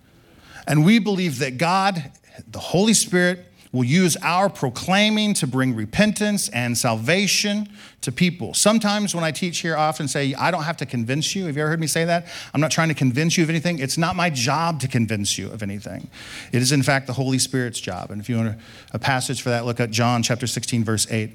And 0.66 0.84
we 0.84 0.98
believe 0.98 1.38
that 1.38 1.58
God, 1.58 2.12
the 2.46 2.58
Holy 2.58 2.94
Spirit, 2.94 3.46
will 3.72 3.84
use 3.84 4.16
our 4.22 4.50
proclaiming 4.50 5.32
to 5.32 5.46
bring 5.46 5.74
repentance 5.74 6.50
and 6.50 6.76
salvation 6.76 7.68
to 8.02 8.12
people. 8.12 8.52
Sometimes 8.52 9.14
when 9.14 9.24
I 9.24 9.30
teach 9.30 9.58
here, 9.60 9.74
I 9.74 9.86
often 9.86 10.08
say, 10.08 10.34
I 10.34 10.50
don't 10.50 10.64
have 10.64 10.76
to 10.78 10.86
convince 10.86 11.34
you. 11.34 11.46
Have 11.46 11.56
you 11.56 11.62
ever 11.62 11.70
heard 11.70 11.80
me 11.80 11.86
say 11.86 12.04
that? 12.04 12.26
I'm 12.52 12.60
not 12.60 12.70
trying 12.70 12.88
to 12.88 12.94
convince 12.94 13.38
you 13.38 13.44
of 13.44 13.50
anything. 13.50 13.78
It's 13.78 13.96
not 13.96 14.14
my 14.14 14.28
job 14.28 14.80
to 14.80 14.88
convince 14.88 15.38
you 15.38 15.50
of 15.50 15.62
anything. 15.62 16.10
It 16.52 16.60
is, 16.60 16.70
in 16.70 16.82
fact, 16.82 17.06
the 17.06 17.14
Holy 17.14 17.38
Spirit's 17.38 17.80
job. 17.80 18.10
And 18.10 18.20
if 18.20 18.28
you 18.28 18.36
want 18.36 18.58
a 18.92 18.98
passage 18.98 19.40
for 19.40 19.48
that, 19.48 19.64
look 19.64 19.80
at 19.80 19.90
John 19.90 20.22
chapter 20.22 20.46
16, 20.46 20.84
verse 20.84 21.10
8. 21.10 21.30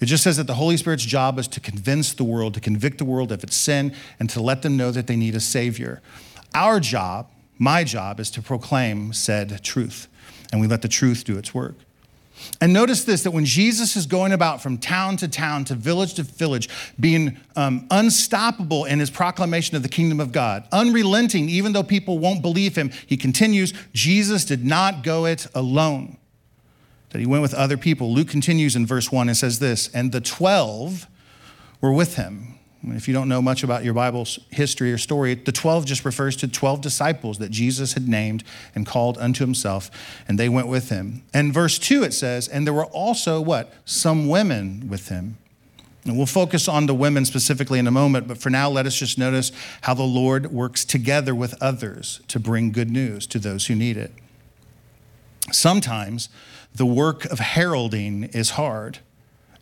It 0.00 0.06
just 0.06 0.24
says 0.24 0.36
that 0.36 0.46
the 0.46 0.54
Holy 0.54 0.76
Spirit's 0.76 1.04
job 1.04 1.38
is 1.38 1.46
to 1.48 1.60
convince 1.60 2.12
the 2.12 2.24
world, 2.24 2.54
to 2.54 2.60
convict 2.60 2.98
the 2.98 3.04
world 3.04 3.30
of 3.30 3.42
its 3.44 3.56
sin, 3.56 3.94
and 4.18 4.28
to 4.30 4.40
let 4.40 4.62
them 4.62 4.76
know 4.76 4.90
that 4.90 5.06
they 5.06 5.16
need 5.16 5.34
a 5.34 5.40
Savior. 5.40 6.00
Our 6.54 6.80
job, 6.80 7.30
my 7.58 7.84
job, 7.84 8.18
is 8.18 8.30
to 8.32 8.42
proclaim 8.42 9.12
said 9.12 9.62
truth 9.62 10.08
and 10.52 10.60
we 10.60 10.66
let 10.66 10.82
the 10.82 10.88
truth 10.88 11.24
do 11.24 11.38
its 11.38 11.54
work. 11.54 11.74
And 12.60 12.72
notice 12.72 13.04
this 13.04 13.22
that 13.24 13.32
when 13.32 13.44
Jesus 13.44 13.96
is 13.96 14.06
going 14.06 14.32
about 14.32 14.62
from 14.62 14.78
town 14.78 15.16
to 15.18 15.28
town, 15.28 15.64
to 15.66 15.74
village 15.74 16.14
to 16.14 16.22
village, 16.22 16.68
being 16.98 17.38
um, 17.56 17.86
unstoppable 17.90 18.84
in 18.84 19.00
his 19.00 19.10
proclamation 19.10 19.76
of 19.76 19.82
the 19.82 19.88
kingdom 19.88 20.20
of 20.20 20.32
God, 20.32 20.66
unrelenting, 20.72 21.48
even 21.48 21.72
though 21.72 21.82
people 21.82 22.18
won't 22.18 22.42
believe 22.42 22.76
him, 22.76 22.90
he 23.06 23.16
continues, 23.16 23.72
Jesus 23.92 24.44
did 24.44 24.64
not 24.64 25.02
go 25.02 25.24
it 25.24 25.46
alone, 25.54 26.16
that 27.10 27.18
he 27.18 27.26
went 27.26 27.42
with 27.42 27.54
other 27.54 27.76
people. 27.76 28.12
Luke 28.12 28.28
continues 28.28 28.76
in 28.76 28.86
verse 28.86 29.10
1 29.10 29.28
and 29.28 29.36
says 29.36 29.58
this, 29.58 29.88
and 29.92 30.12
the 30.12 30.20
12 30.20 31.06
were 31.80 31.92
with 31.92 32.16
him. 32.16 32.47
If 32.84 33.08
you 33.08 33.14
don't 33.14 33.28
know 33.28 33.42
much 33.42 33.64
about 33.64 33.84
your 33.84 33.94
Bible's 33.94 34.38
history 34.50 34.92
or 34.92 34.98
story, 34.98 35.34
the 35.34 35.50
12 35.50 35.84
just 35.84 36.04
refers 36.04 36.36
to 36.36 36.48
12 36.48 36.80
disciples 36.80 37.38
that 37.38 37.50
Jesus 37.50 37.94
had 37.94 38.08
named 38.08 38.44
and 38.74 38.86
called 38.86 39.18
unto 39.18 39.44
himself, 39.44 39.90
and 40.28 40.38
they 40.38 40.48
went 40.48 40.68
with 40.68 40.88
him. 40.88 41.24
And 41.34 41.52
verse 41.52 41.78
2 41.78 42.04
it 42.04 42.14
says, 42.14 42.46
and 42.46 42.66
there 42.66 42.74
were 42.74 42.86
also 42.86 43.40
what? 43.40 43.72
Some 43.84 44.28
women 44.28 44.88
with 44.88 45.08
him. 45.08 45.38
And 46.04 46.16
we'll 46.16 46.26
focus 46.26 46.68
on 46.68 46.86
the 46.86 46.94
women 46.94 47.24
specifically 47.24 47.78
in 47.78 47.86
a 47.86 47.90
moment, 47.90 48.28
but 48.28 48.38
for 48.38 48.48
now, 48.48 48.70
let 48.70 48.86
us 48.86 48.96
just 48.96 49.18
notice 49.18 49.52
how 49.82 49.94
the 49.94 50.04
Lord 50.04 50.52
works 50.52 50.84
together 50.84 51.34
with 51.34 51.60
others 51.60 52.20
to 52.28 52.38
bring 52.38 52.70
good 52.70 52.90
news 52.90 53.26
to 53.26 53.38
those 53.38 53.66
who 53.66 53.74
need 53.74 53.96
it. 53.96 54.12
Sometimes 55.52 56.28
the 56.74 56.86
work 56.86 57.24
of 57.26 57.40
heralding 57.40 58.24
is 58.24 58.50
hard, 58.50 59.00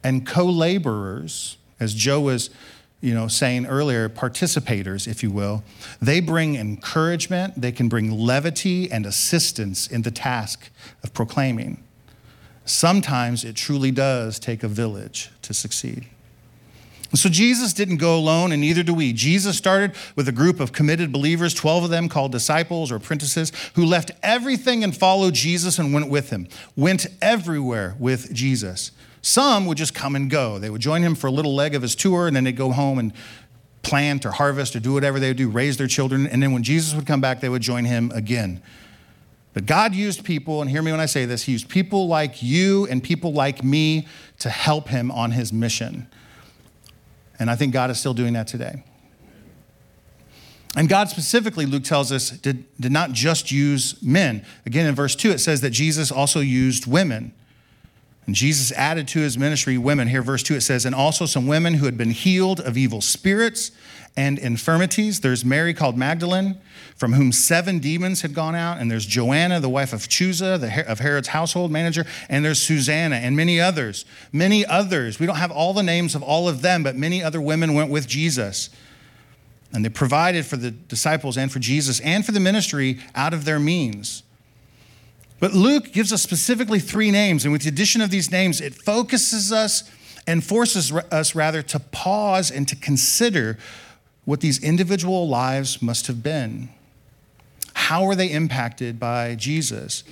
and 0.04 0.26
co 0.26 0.44
laborers, 0.44 1.56
as 1.80 1.94
Joe 1.94 2.20
was 2.20 2.50
you 3.00 3.14
know, 3.14 3.28
saying 3.28 3.66
earlier, 3.66 4.08
participators, 4.08 5.06
if 5.06 5.22
you 5.22 5.30
will, 5.30 5.62
they 6.00 6.20
bring 6.20 6.56
encouragement, 6.56 7.60
they 7.60 7.72
can 7.72 7.88
bring 7.88 8.10
levity 8.10 8.90
and 8.90 9.04
assistance 9.06 9.86
in 9.86 10.02
the 10.02 10.10
task 10.10 10.70
of 11.02 11.12
proclaiming. 11.12 11.82
Sometimes 12.64 13.44
it 13.44 13.54
truly 13.54 13.90
does 13.90 14.38
take 14.38 14.62
a 14.62 14.68
village 14.68 15.30
to 15.42 15.54
succeed. 15.54 16.06
So 17.14 17.28
Jesus 17.28 17.72
didn't 17.72 17.98
go 17.98 18.18
alone, 18.18 18.50
and 18.50 18.60
neither 18.60 18.82
do 18.82 18.92
we. 18.92 19.12
Jesus 19.12 19.56
started 19.56 19.94
with 20.16 20.28
a 20.28 20.32
group 20.32 20.58
of 20.58 20.72
committed 20.72 21.12
believers, 21.12 21.54
12 21.54 21.84
of 21.84 21.90
them 21.90 22.08
called 22.08 22.32
disciples 22.32 22.90
or 22.90 22.96
apprentices, 22.96 23.52
who 23.74 23.84
left 23.84 24.10
everything 24.22 24.82
and 24.82 24.96
followed 24.96 25.34
Jesus 25.34 25.78
and 25.78 25.94
went 25.94 26.10
with 26.10 26.30
him, 26.30 26.48
went 26.74 27.06
everywhere 27.22 27.94
with 27.98 28.32
Jesus. 28.32 28.90
Some 29.26 29.66
would 29.66 29.76
just 29.76 29.92
come 29.92 30.14
and 30.14 30.30
go. 30.30 30.60
They 30.60 30.70
would 30.70 30.80
join 30.80 31.02
him 31.02 31.16
for 31.16 31.26
a 31.26 31.32
little 31.32 31.52
leg 31.52 31.74
of 31.74 31.82
his 31.82 31.96
tour, 31.96 32.28
and 32.28 32.36
then 32.36 32.44
they'd 32.44 32.56
go 32.56 32.70
home 32.70 33.00
and 33.00 33.12
plant 33.82 34.24
or 34.24 34.30
harvest 34.30 34.76
or 34.76 34.78
do 34.78 34.92
whatever 34.92 35.18
they 35.18 35.30
would 35.30 35.36
do, 35.36 35.50
raise 35.50 35.76
their 35.78 35.88
children. 35.88 36.28
And 36.28 36.40
then 36.40 36.52
when 36.52 36.62
Jesus 36.62 36.94
would 36.94 37.06
come 37.06 37.20
back, 37.20 37.40
they 37.40 37.48
would 37.48 37.60
join 37.60 37.86
him 37.86 38.12
again. 38.14 38.62
But 39.52 39.66
God 39.66 39.96
used 39.96 40.24
people, 40.24 40.62
and 40.62 40.70
hear 40.70 40.80
me 40.80 40.92
when 40.92 41.00
I 41.00 41.06
say 41.06 41.24
this, 41.24 41.42
He 41.42 41.50
used 41.50 41.68
people 41.68 42.06
like 42.06 42.40
you 42.40 42.86
and 42.86 43.02
people 43.02 43.32
like 43.32 43.64
me 43.64 44.06
to 44.38 44.48
help 44.48 44.88
Him 44.88 45.10
on 45.10 45.32
His 45.32 45.52
mission. 45.52 46.06
And 47.40 47.50
I 47.50 47.56
think 47.56 47.72
God 47.72 47.90
is 47.90 47.98
still 47.98 48.14
doing 48.14 48.34
that 48.34 48.46
today. 48.46 48.84
And 50.76 50.88
God 50.88 51.08
specifically, 51.08 51.66
Luke 51.66 51.82
tells 51.82 52.12
us, 52.12 52.30
did, 52.30 52.64
did 52.78 52.92
not 52.92 53.10
just 53.10 53.50
use 53.50 54.00
men. 54.00 54.46
Again, 54.66 54.86
in 54.86 54.94
verse 54.94 55.16
2, 55.16 55.32
it 55.32 55.38
says 55.40 55.62
that 55.62 55.70
Jesus 55.70 56.12
also 56.12 56.38
used 56.38 56.86
women. 56.86 57.32
And 58.26 58.34
Jesus 58.34 58.72
added 58.72 59.06
to 59.08 59.20
his 59.20 59.38
ministry 59.38 59.78
women. 59.78 60.08
Here, 60.08 60.22
verse 60.22 60.42
2, 60.42 60.56
it 60.56 60.60
says, 60.62 60.84
and 60.84 60.94
also 60.94 61.26
some 61.26 61.46
women 61.46 61.74
who 61.74 61.86
had 61.86 61.96
been 61.96 62.10
healed 62.10 62.60
of 62.60 62.76
evil 62.76 63.00
spirits 63.00 63.70
and 64.16 64.38
infirmities. 64.38 65.20
There's 65.20 65.44
Mary 65.44 65.72
called 65.74 65.96
Magdalene, 65.96 66.58
from 66.96 67.12
whom 67.12 67.30
seven 67.30 67.78
demons 67.78 68.22
had 68.22 68.34
gone 68.34 68.56
out. 68.56 68.78
And 68.78 68.90
there's 68.90 69.06
Joanna, 69.06 69.60
the 69.60 69.68
wife 69.68 69.92
of 69.92 70.08
Chuza, 70.08 70.58
the, 70.58 70.90
of 70.90 70.98
Herod's 70.98 71.28
household 71.28 71.70
manager. 71.70 72.04
And 72.28 72.44
there's 72.44 72.60
Susanna 72.60 73.16
and 73.16 73.36
many 73.36 73.60
others. 73.60 74.04
Many 74.32 74.66
others. 74.66 75.20
We 75.20 75.26
don't 75.26 75.36
have 75.36 75.52
all 75.52 75.72
the 75.72 75.82
names 75.84 76.16
of 76.16 76.22
all 76.22 76.48
of 76.48 76.62
them, 76.62 76.82
but 76.82 76.96
many 76.96 77.22
other 77.22 77.40
women 77.40 77.74
went 77.74 77.90
with 77.90 78.08
Jesus. 78.08 78.70
And 79.72 79.84
they 79.84 79.88
provided 79.88 80.46
for 80.46 80.56
the 80.56 80.70
disciples 80.72 81.36
and 81.36 81.52
for 81.52 81.58
Jesus 81.58 82.00
and 82.00 82.24
for 82.24 82.32
the 82.32 82.40
ministry 82.40 82.98
out 83.14 83.34
of 83.34 83.44
their 83.44 83.60
means. 83.60 84.22
But 85.38 85.52
Luke 85.52 85.92
gives 85.92 86.12
us 86.12 86.22
specifically 86.22 86.78
three 86.78 87.10
names, 87.10 87.44
and 87.44 87.52
with 87.52 87.62
the 87.62 87.68
addition 87.68 88.00
of 88.00 88.10
these 88.10 88.30
names, 88.30 88.60
it 88.60 88.74
focuses 88.74 89.52
us 89.52 89.90
and 90.26 90.42
forces 90.42 90.92
us 90.92 91.34
rather 91.34 91.62
to 91.62 91.78
pause 91.78 92.50
and 92.50 92.66
to 92.68 92.76
consider 92.76 93.58
what 94.24 94.40
these 94.40 94.62
individual 94.62 95.28
lives 95.28 95.80
must 95.80 96.06
have 96.08 96.22
been. 96.22 96.68
How 97.74 98.04
were 98.04 98.14
they 98.14 98.30
impacted 98.30 98.98
by 98.98 99.34
Jesus? 99.36 100.02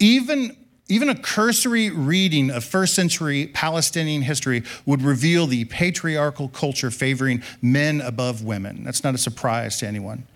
Even, 0.00 0.56
even 0.88 1.08
a 1.08 1.14
cursory 1.14 1.90
reading 1.90 2.50
of 2.50 2.64
first 2.64 2.94
century 2.94 3.48
Palestinian 3.48 4.22
history 4.22 4.64
would 4.86 5.02
reveal 5.02 5.46
the 5.46 5.66
patriarchal 5.66 6.48
culture 6.48 6.90
favoring 6.90 7.42
men 7.62 8.00
above 8.00 8.42
women. 8.42 8.82
That's 8.82 9.04
not 9.04 9.14
a 9.14 9.18
surprise 9.18 9.78
to 9.78 9.86
anyone. 9.86 10.26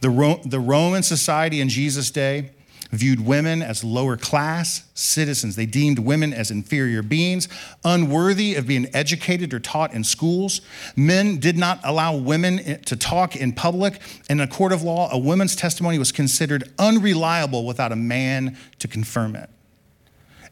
The, 0.00 0.10
Ro- 0.10 0.40
the 0.44 0.60
Roman 0.60 1.02
society 1.02 1.60
in 1.60 1.68
Jesus' 1.68 2.10
day 2.10 2.50
viewed 2.90 3.24
women 3.24 3.62
as 3.62 3.82
lower 3.84 4.16
class 4.16 4.84
citizens. 4.94 5.56
They 5.56 5.66
deemed 5.66 5.98
women 5.98 6.32
as 6.32 6.50
inferior 6.50 7.02
beings, 7.02 7.48
unworthy 7.84 8.54
of 8.54 8.66
being 8.66 8.88
educated 8.94 9.52
or 9.52 9.60
taught 9.60 9.92
in 9.92 10.04
schools. 10.04 10.60
Men 10.96 11.38
did 11.38 11.56
not 11.56 11.80
allow 11.84 12.16
women 12.16 12.82
to 12.82 12.96
talk 12.96 13.36
in 13.36 13.52
public. 13.52 14.00
In 14.28 14.40
a 14.40 14.46
court 14.46 14.72
of 14.72 14.82
law, 14.82 15.08
a 15.10 15.18
woman's 15.18 15.56
testimony 15.56 15.98
was 15.98 16.12
considered 16.12 16.72
unreliable 16.78 17.66
without 17.66 17.92
a 17.92 17.96
man 17.96 18.56
to 18.78 18.88
confirm 18.88 19.36
it. 19.36 19.50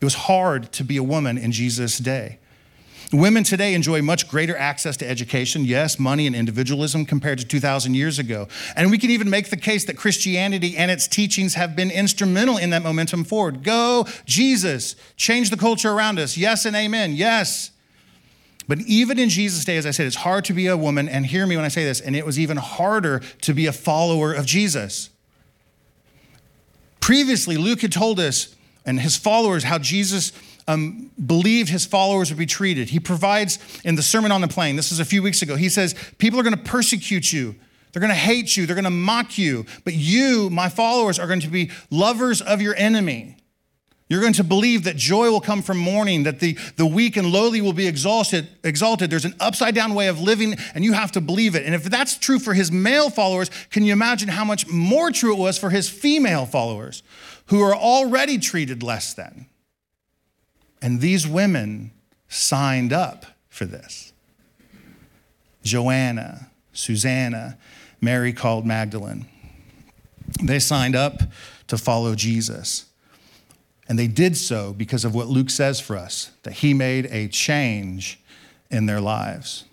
It 0.00 0.04
was 0.04 0.14
hard 0.14 0.72
to 0.72 0.84
be 0.84 0.96
a 0.96 1.02
woman 1.02 1.38
in 1.38 1.52
Jesus' 1.52 1.98
day. 1.98 2.38
Women 3.14 3.44
today 3.44 3.74
enjoy 3.74 4.02
much 4.02 4.28
greater 4.28 4.56
access 4.56 4.96
to 4.96 5.08
education, 5.08 5.64
yes, 5.64 6.00
money 6.00 6.26
and 6.26 6.34
individualism 6.34 7.06
compared 7.06 7.38
to 7.38 7.46
2,000 7.46 7.94
years 7.94 8.18
ago. 8.18 8.48
And 8.74 8.90
we 8.90 8.98
can 8.98 9.10
even 9.10 9.30
make 9.30 9.50
the 9.50 9.56
case 9.56 9.84
that 9.84 9.96
Christianity 9.96 10.76
and 10.76 10.90
its 10.90 11.06
teachings 11.06 11.54
have 11.54 11.76
been 11.76 11.92
instrumental 11.92 12.56
in 12.56 12.70
that 12.70 12.82
momentum 12.82 13.22
forward. 13.22 13.62
Go, 13.62 14.08
Jesus, 14.26 14.96
change 15.16 15.50
the 15.50 15.56
culture 15.56 15.92
around 15.92 16.18
us. 16.18 16.36
Yes 16.36 16.64
and 16.66 16.74
amen. 16.74 17.12
Yes. 17.12 17.70
But 18.66 18.80
even 18.80 19.20
in 19.20 19.28
Jesus' 19.28 19.64
day, 19.64 19.76
as 19.76 19.86
I 19.86 19.92
said, 19.92 20.06
it's 20.06 20.16
hard 20.16 20.44
to 20.46 20.52
be 20.52 20.66
a 20.66 20.76
woman, 20.76 21.08
and 21.08 21.24
hear 21.24 21.46
me 21.46 21.54
when 21.54 21.64
I 21.64 21.68
say 21.68 21.84
this, 21.84 22.00
and 22.00 22.16
it 22.16 22.26
was 22.26 22.36
even 22.36 22.56
harder 22.56 23.20
to 23.42 23.54
be 23.54 23.66
a 23.66 23.72
follower 23.72 24.32
of 24.32 24.44
Jesus. 24.44 25.10
Previously, 26.98 27.56
Luke 27.56 27.82
had 27.82 27.92
told 27.92 28.18
us 28.18 28.56
and 28.86 29.00
his 29.00 29.16
followers 29.16 29.64
how 29.64 29.78
Jesus 29.78 30.32
um, 30.66 31.10
believed 31.24 31.68
his 31.68 31.84
followers 31.84 32.30
would 32.30 32.38
be 32.38 32.46
treated. 32.46 32.88
He 32.88 33.00
provides 33.00 33.58
in 33.84 33.96
the 33.96 34.02
Sermon 34.02 34.32
on 34.32 34.40
the 34.40 34.48
Plain, 34.48 34.76
this 34.76 34.92
is 34.92 35.00
a 35.00 35.04
few 35.04 35.22
weeks 35.22 35.42
ago, 35.42 35.56
he 35.56 35.68
says, 35.68 35.94
People 36.18 36.40
are 36.40 36.42
going 36.42 36.56
to 36.56 36.62
persecute 36.62 37.32
you. 37.32 37.54
They're 37.92 38.00
going 38.00 38.10
to 38.10 38.16
hate 38.16 38.56
you. 38.56 38.66
They're 38.66 38.74
going 38.74 38.84
to 38.84 38.90
mock 38.90 39.38
you. 39.38 39.66
But 39.84 39.94
you, 39.94 40.50
my 40.50 40.68
followers, 40.68 41.18
are 41.18 41.28
going 41.28 41.40
to 41.40 41.48
be 41.48 41.70
lovers 41.90 42.42
of 42.42 42.60
your 42.60 42.74
enemy. 42.74 43.36
You're 44.08 44.20
going 44.20 44.34
to 44.34 44.44
believe 44.44 44.84
that 44.84 44.96
joy 44.96 45.30
will 45.30 45.40
come 45.40 45.62
from 45.62 45.78
mourning, 45.78 46.24
that 46.24 46.40
the, 46.40 46.58
the 46.76 46.84
weak 46.84 47.16
and 47.16 47.28
lowly 47.28 47.60
will 47.60 47.72
be 47.72 47.86
exalted, 47.86 48.48
exalted. 48.62 49.10
There's 49.10 49.24
an 49.24 49.34
upside 49.40 49.74
down 49.74 49.94
way 49.94 50.08
of 50.08 50.20
living, 50.20 50.56
and 50.74 50.84
you 50.84 50.92
have 50.92 51.12
to 51.12 51.20
believe 51.20 51.54
it. 51.54 51.64
And 51.64 51.74
if 51.74 51.84
that's 51.84 52.18
true 52.18 52.38
for 52.38 52.52
his 52.52 52.70
male 52.70 53.08
followers, 53.10 53.50
can 53.70 53.82
you 53.84 53.92
imagine 53.92 54.28
how 54.28 54.44
much 54.44 54.68
more 54.68 55.10
true 55.10 55.32
it 55.32 55.38
was 55.38 55.56
for 55.56 55.70
his 55.70 55.88
female 55.88 56.44
followers, 56.44 57.02
who 57.46 57.62
are 57.62 57.74
already 57.74 58.38
treated 58.38 58.82
less 58.82 59.14
than? 59.14 59.46
And 60.84 61.00
these 61.00 61.26
women 61.26 61.92
signed 62.28 62.92
up 62.92 63.24
for 63.48 63.64
this. 63.64 64.12
Joanna, 65.62 66.50
Susanna, 66.74 67.56
Mary 68.02 68.34
called 68.34 68.66
Magdalene. 68.66 69.24
They 70.42 70.58
signed 70.58 70.94
up 70.94 71.22
to 71.68 71.78
follow 71.78 72.14
Jesus. 72.14 72.84
And 73.88 73.98
they 73.98 74.06
did 74.06 74.36
so 74.36 74.74
because 74.74 75.06
of 75.06 75.14
what 75.14 75.28
Luke 75.28 75.48
says 75.48 75.80
for 75.80 75.96
us 75.96 76.32
that 76.42 76.52
he 76.52 76.74
made 76.74 77.06
a 77.06 77.28
change 77.28 78.20
in 78.70 78.84
their 78.84 79.00
lives. 79.00 79.64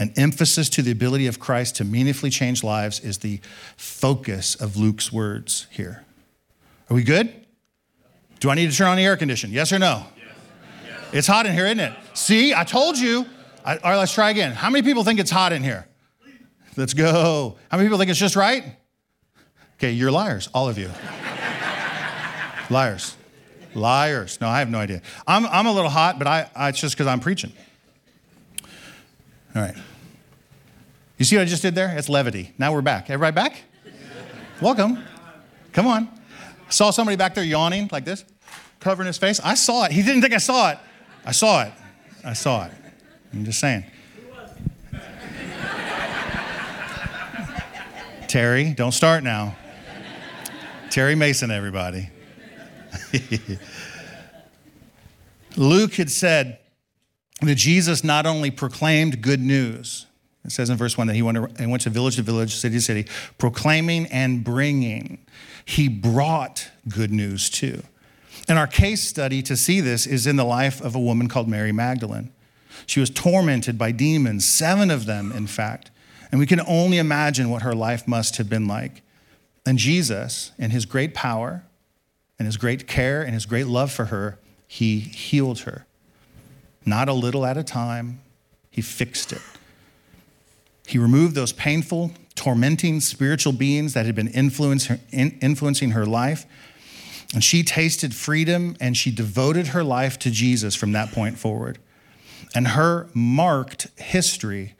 An 0.00 0.12
emphasis 0.16 0.68
to 0.70 0.82
the 0.82 0.90
ability 0.90 1.28
of 1.28 1.38
Christ 1.38 1.76
to 1.76 1.84
meaningfully 1.84 2.30
change 2.30 2.64
lives 2.64 2.98
is 2.98 3.18
the 3.18 3.38
focus 3.76 4.56
of 4.56 4.76
Luke's 4.76 5.12
words 5.12 5.68
here. 5.70 6.04
Are 6.88 6.96
we 6.96 7.04
good? 7.04 7.32
Do 8.40 8.48
I 8.48 8.54
need 8.54 8.70
to 8.70 8.76
turn 8.76 8.88
on 8.88 8.96
the 8.96 9.04
air 9.04 9.16
condition? 9.18 9.50
Yes 9.50 9.70
or 9.70 9.78
no? 9.78 10.06
Yes. 10.16 11.04
It's 11.12 11.26
hot 11.26 11.44
in 11.44 11.52
here, 11.52 11.66
isn't 11.66 11.78
it? 11.78 11.92
See, 12.14 12.54
I 12.54 12.64
told 12.64 12.98
you. 12.98 13.26
I, 13.64 13.76
all 13.76 13.90
right, 13.90 13.98
let's 13.98 14.14
try 14.14 14.30
again. 14.30 14.52
How 14.52 14.70
many 14.70 14.82
people 14.82 15.04
think 15.04 15.20
it's 15.20 15.30
hot 15.30 15.52
in 15.52 15.62
here? 15.62 15.86
Let's 16.76 16.94
go. 16.94 17.58
How 17.70 17.76
many 17.76 17.86
people 17.86 17.98
think 17.98 18.10
it's 18.10 18.18
just 18.18 18.36
right? 18.36 18.64
Okay, 19.76 19.92
you're 19.92 20.10
liars, 20.10 20.48
all 20.54 20.68
of 20.68 20.78
you. 20.78 20.90
liars. 22.70 23.16
Liars. 23.74 24.40
No, 24.40 24.48
I 24.48 24.60
have 24.60 24.70
no 24.70 24.78
idea. 24.78 25.02
I'm, 25.26 25.44
I'm 25.46 25.66
a 25.66 25.72
little 25.72 25.90
hot, 25.90 26.18
but 26.18 26.26
I, 26.26 26.50
I 26.56 26.70
it's 26.70 26.80
just 26.80 26.96
because 26.96 27.06
I'm 27.06 27.20
preaching. 27.20 27.52
All 29.54 29.62
right. 29.62 29.74
You 31.18 31.26
see 31.26 31.36
what 31.36 31.42
I 31.42 31.44
just 31.44 31.60
did 31.60 31.74
there? 31.74 31.94
It's 31.98 32.08
levity. 32.08 32.54
Now 32.56 32.72
we're 32.72 32.80
back. 32.80 33.10
Everybody 33.10 33.34
back? 33.34 33.62
Welcome. 34.62 35.04
Come 35.72 35.86
on. 35.86 36.19
Saw 36.70 36.90
somebody 36.90 37.16
back 37.16 37.34
there 37.34 37.44
yawning 37.44 37.88
like 37.92 38.04
this. 38.04 38.24
covering 38.78 39.06
his 39.06 39.18
face. 39.18 39.40
I 39.44 39.54
saw 39.54 39.84
it. 39.84 39.92
He 39.92 40.02
didn't 40.02 40.22
think 40.22 40.32
I 40.32 40.38
saw 40.38 40.70
it. 40.70 40.78
I 41.24 41.32
saw 41.32 41.64
it. 41.64 41.72
I 42.24 42.32
saw 42.32 42.64
it. 42.64 42.72
I'm 43.32 43.44
just 43.44 43.60
saying. 43.60 43.84
Terry, 48.26 48.72
don't 48.72 48.92
start 48.92 49.24
now. 49.24 49.56
Terry 50.88 51.14
Mason, 51.14 51.50
everybody. 51.50 52.08
Luke 55.56 55.94
had 55.94 56.10
said 56.10 56.58
that 57.42 57.54
Jesus 57.56 58.04
not 58.04 58.26
only 58.26 58.50
proclaimed 58.50 59.20
good 59.20 59.40
news, 59.40 60.06
it 60.44 60.52
says 60.52 60.70
in 60.70 60.76
verse 60.76 60.96
1 60.96 61.06
that 61.06 61.14
he 61.14 61.22
went, 61.22 61.58
he 61.60 61.66
went 61.66 61.82
to 61.82 61.90
village 61.90 62.16
to 62.16 62.22
village, 62.22 62.54
city 62.54 62.76
to 62.76 62.80
city, 62.80 63.06
proclaiming 63.38 64.06
and 64.06 64.42
bringing. 64.42 65.18
He 65.64 65.88
brought 65.88 66.70
good 66.88 67.10
news 67.10 67.50
too. 67.50 67.82
And 68.48 68.58
our 68.58 68.66
case 68.66 69.02
study 69.02 69.42
to 69.42 69.56
see 69.56 69.80
this 69.80 70.06
is 70.06 70.26
in 70.26 70.36
the 70.36 70.44
life 70.44 70.80
of 70.80 70.94
a 70.94 70.98
woman 70.98 71.28
called 71.28 71.48
Mary 71.48 71.72
Magdalene. 71.72 72.32
She 72.86 73.00
was 73.00 73.10
tormented 73.10 73.76
by 73.76 73.92
demons, 73.92 74.48
seven 74.48 74.90
of 74.90 75.06
them, 75.06 75.30
in 75.32 75.46
fact. 75.46 75.90
And 76.32 76.40
we 76.40 76.46
can 76.46 76.60
only 76.66 76.98
imagine 76.98 77.50
what 77.50 77.62
her 77.62 77.74
life 77.74 78.08
must 78.08 78.36
have 78.38 78.48
been 78.48 78.66
like. 78.66 79.02
And 79.66 79.78
Jesus, 79.78 80.52
in 80.58 80.70
his 80.70 80.86
great 80.86 81.12
power 81.12 81.64
and 82.38 82.46
his 82.46 82.56
great 82.56 82.86
care 82.86 83.22
and 83.22 83.34
his 83.34 83.46
great 83.46 83.66
love 83.66 83.92
for 83.92 84.06
her, 84.06 84.38
he 84.66 85.00
healed 85.00 85.60
her. 85.60 85.86
Not 86.86 87.08
a 87.08 87.12
little 87.12 87.44
at 87.44 87.58
a 87.58 87.62
time, 87.62 88.20
he 88.70 88.80
fixed 88.80 89.32
it. 89.32 89.42
He 90.90 90.98
removed 90.98 91.36
those 91.36 91.52
painful, 91.52 92.10
tormenting 92.34 92.98
spiritual 92.98 93.52
beings 93.52 93.94
that 93.94 94.06
had 94.06 94.16
been 94.16 94.26
influencing 94.26 95.90
her 95.92 96.04
life. 96.04 96.46
And 97.32 97.44
she 97.44 97.62
tasted 97.62 98.12
freedom 98.12 98.76
and 98.80 98.96
she 98.96 99.12
devoted 99.12 99.68
her 99.68 99.84
life 99.84 100.18
to 100.18 100.32
Jesus 100.32 100.74
from 100.74 100.90
that 100.90 101.12
point 101.12 101.38
forward. 101.38 101.78
And 102.56 102.66
her 102.68 103.06
marked 103.14 103.86
history, 104.00 104.74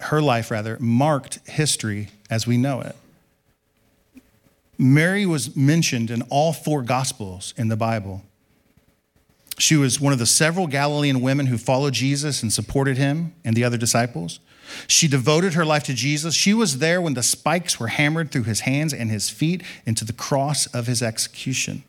her 0.00 0.22
life 0.22 0.50
rather, 0.50 0.78
marked 0.80 1.40
history 1.46 2.08
as 2.30 2.46
we 2.46 2.56
know 2.56 2.80
it. 2.80 2.96
Mary 4.78 5.26
was 5.26 5.54
mentioned 5.54 6.10
in 6.10 6.22
all 6.30 6.54
four 6.54 6.80
gospels 6.80 7.52
in 7.58 7.68
the 7.68 7.76
Bible. 7.76 8.22
She 9.58 9.76
was 9.76 10.00
one 10.00 10.14
of 10.14 10.18
the 10.18 10.24
several 10.24 10.68
Galilean 10.68 11.20
women 11.20 11.46
who 11.46 11.58
followed 11.58 11.92
Jesus 11.92 12.42
and 12.42 12.50
supported 12.50 12.96
him 12.96 13.34
and 13.44 13.54
the 13.54 13.62
other 13.62 13.76
disciples. 13.76 14.40
She 14.86 15.08
devoted 15.08 15.54
her 15.54 15.64
life 15.64 15.84
to 15.84 15.94
Jesus. 15.94 16.34
She 16.34 16.54
was 16.54 16.78
there 16.78 17.00
when 17.00 17.14
the 17.14 17.22
spikes 17.22 17.78
were 17.78 17.88
hammered 17.88 18.30
through 18.30 18.44
his 18.44 18.60
hands 18.60 18.92
and 18.92 19.10
his 19.10 19.30
feet 19.30 19.62
into 19.86 20.04
the 20.04 20.12
cross 20.12 20.66
of 20.66 20.86
his 20.86 21.02
execution. 21.02 21.84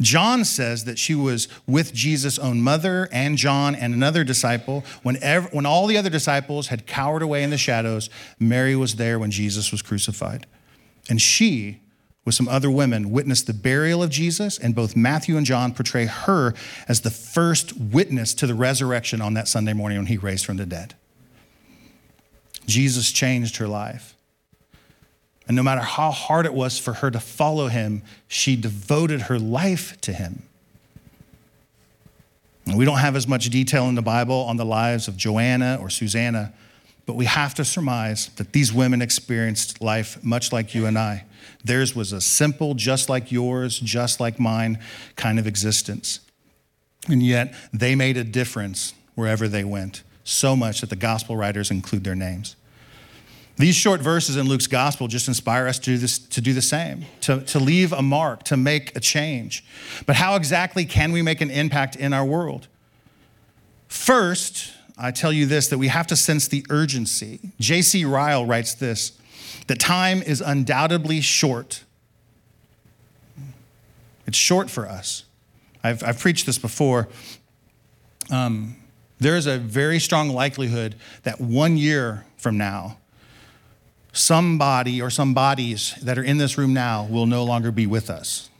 John 0.00 0.44
says 0.44 0.84
that 0.84 0.98
she 0.98 1.14
was 1.14 1.48
with 1.66 1.94
Jesus' 1.94 2.38
own 2.38 2.60
mother 2.60 3.08
and 3.12 3.38
John 3.38 3.74
and 3.74 3.94
another 3.94 4.24
disciple. 4.24 4.84
When, 5.02 5.16
when 5.52 5.66
all 5.66 5.86
the 5.86 5.96
other 5.96 6.10
disciples 6.10 6.68
had 6.68 6.86
cowered 6.86 7.22
away 7.22 7.42
in 7.42 7.50
the 7.50 7.58
shadows, 7.58 8.10
Mary 8.38 8.76
was 8.76 8.96
there 8.96 9.18
when 9.18 9.30
Jesus 9.30 9.72
was 9.72 9.82
crucified. 9.82 10.46
And 11.08 11.20
she 11.20 11.80
with 12.26 12.34
some 12.34 12.48
other 12.48 12.70
women, 12.70 13.10
witnessed 13.10 13.46
the 13.46 13.54
burial 13.54 14.02
of 14.02 14.10
Jesus, 14.10 14.58
and 14.58 14.74
both 14.74 14.96
Matthew 14.96 15.36
and 15.36 15.46
John 15.46 15.72
portray 15.72 16.06
her 16.06 16.54
as 16.88 17.00
the 17.00 17.10
first 17.10 17.78
witness 17.78 18.34
to 18.34 18.48
the 18.48 18.54
resurrection 18.54 19.22
on 19.22 19.34
that 19.34 19.48
Sunday 19.48 19.72
morning 19.72 19.98
when 19.98 20.08
he 20.08 20.18
raised 20.18 20.44
from 20.44 20.56
the 20.56 20.66
dead. 20.66 20.94
Jesus 22.66 23.12
changed 23.12 23.56
her 23.56 23.68
life. 23.68 24.14
And 25.48 25.56
no 25.56 25.62
matter 25.62 25.80
how 25.80 26.10
hard 26.10 26.44
it 26.44 26.54
was 26.54 26.78
for 26.78 26.94
her 26.94 27.10
to 27.10 27.20
follow 27.20 27.68
him, 27.68 28.02
she 28.26 28.56
devoted 28.56 29.22
her 29.22 29.38
life 29.38 30.00
to 30.02 30.12
him. 30.12 30.42
And 32.66 32.76
we 32.76 32.84
don't 32.84 32.98
have 32.98 33.14
as 33.14 33.28
much 33.28 33.48
detail 33.48 33.88
in 33.88 33.94
the 33.94 34.02
Bible 34.02 34.34
on 34.34 34.56
the 34.56 34.64
lives 34.64 35.06
of 35.06 35.16
Joanna 35.16 35.78
or 35.80 35.88
Susanna, 35.88 36.52
but 37.06 37.14
we 37.14 37.26
have 37.26 37.54
to 37.54 37.64
surmise 37.64 38.30
that 38.36 38.52
these 38.52 38.72
women 38.72 39.00
experienced 39.00 39.80
life 39.80 40.22
much 40.24 40.52
like 40.52 40.74
you 40.74 40.86
and 40.86 40.98
I. 40.98 41.24
Theirs 41.64 41.94
was 41.94 42.12
a 42.12 42.20
simple, 42.20 42.74
just 42.74 43.08
like 43.08 43.30
yours, 43.30 43.78
just 43.78 44.18
like 44.18 44.40
mine 44.40 44.80
kind 45.14 45.38
of 45.38 45.46
existence. 45.46 46.18
And 47.08 47.22
yet 47.22 47.54
they 47.72 47.94
made 47.94 48.16
a 48.16 48.24
difference 48.24 48.94
wherever 49.14 49.46
they 49.46 49.62
went, 49.62 50.02
so 50.24 50.56
much 50.56 50.80
that 50.80 50.90
the 50.90 50.96
gospel 50.96 51.36
writers 51.36 51.70
include 51.70 52.02
their 52.02 52.16
names. 52.16 52.56
These 53.58 53.74
short 53.74 54.02
verses 54.02 54.36
in 54.36 54.46
Luke's 54.48 54.66
gospel 54.66 55.08
just 55.08 55.28
inspire 55.28 55.66
us 55.66 55.78
to 55.78 55.84
do, 55.92 55.98
this, 55.98 56.18
to 56.18 56.40
do 56.42 56.52
the 56.52 56.62
same, 56.62 57.06
to, 57.22 57.40
to 57.40 57.58
leave 57.58 57.92
a 57.92 58.02
mark, 58.02 58.42
to 58.44 58.56
make 58.56 58.94
a 58.94 59.00
change. 59.00 59.64
But 60.04 60.16
how 60.16 60.36
exactly 60.36 60.84
can 60.84 61.10
we 61.10 61.22
make 61.22 61.40
an 61.40 61.50
impact 61.50 61.96
in 61.96 62.12
our 62.12 62.24
world? 62.24 62.68
First, 63.88 64.74
I 64.98 65.10
tell 65.10 65.32
you 65.32 65.46
this 65.46 65.68
that 65.68 65.78
we 65.78 65.88
have 65.88 66.06
to 66.08 66.16
sense 66.16 66.48
the 66.48 66.66
urgency. 66.68 67.52
J.C. 67.58 68.04
Ryle 68.04 68.44
writes 68.44 68.74
this 68.74 69.12
that 69.68 69.80
time 69.80 70.22
is 70.22 70.40
undoubtedly 70.40 71.20
short. 71.22 71.82
It's 74.26 74.38
short 74.38 74.68
for 74.68 74.86
us. 74.86 75.24
I've, 75.82 76.02
I've 76.02 76.18
preached 76.18 76.46
this 76.46 76.58
before. 76.58 77.08
Um, 78.30 78.76
there 79.18 79.36
is 79.36 79.46
a 79.46 79.58
very 79.58 79.98
strong 79.98 80.30
likelihood 80.30 80.96
that 81.22 81.40
one 81.40 81.76
year 81.76 82.26
from 82.36 82.58
now, 82.58 82.98
somebody 84.16 85.02
or 85.02 85.10
some 85.10 85.34
bodies 85.34 85.94
that 86.02 86.18
are 86.18 86.22
in 86.22 86.38
this 86.38 86.56
room 86.56 86.72
now 86.72 87.04
will 87.04 87.26
no 87.26 87.44
longer 87.44 87.70
be 87.70 87.86
with 87.86 88.10
us. 88.10 88.50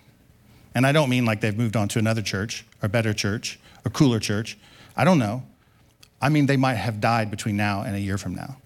And 0.74 0.86
I 0.86 0.92
don't 0.92 1.08
mean 1.08 1.24
like 1.24 1.40
they've 1.40 1.56
moved 1.56 1.76
on 1.76 1.88
to 1.88 1.98
another 1.98 2.22
church 2.22 2.66
or 2.82 2.88
better 2.88 3.14
church 3.14 3.58
or 3.84 3.90
cooler 3.90 4.20
church. 4.20 4.58
I 4.96 5.04
don't 5.04 5.18
know. 5.18 5.42
I 6.20 6.28
mean, 6.28 6.46
they 6.46 6.56
might 6.56 6.74
have 6.74 7.00
died 7.00 7.30
between 7.30 7.56
now 7.56 7.82
and 7.82 7.96
a 7.96 8.00
year 8.00 8.18
from 8.18 8.34
now. 8.34 8.58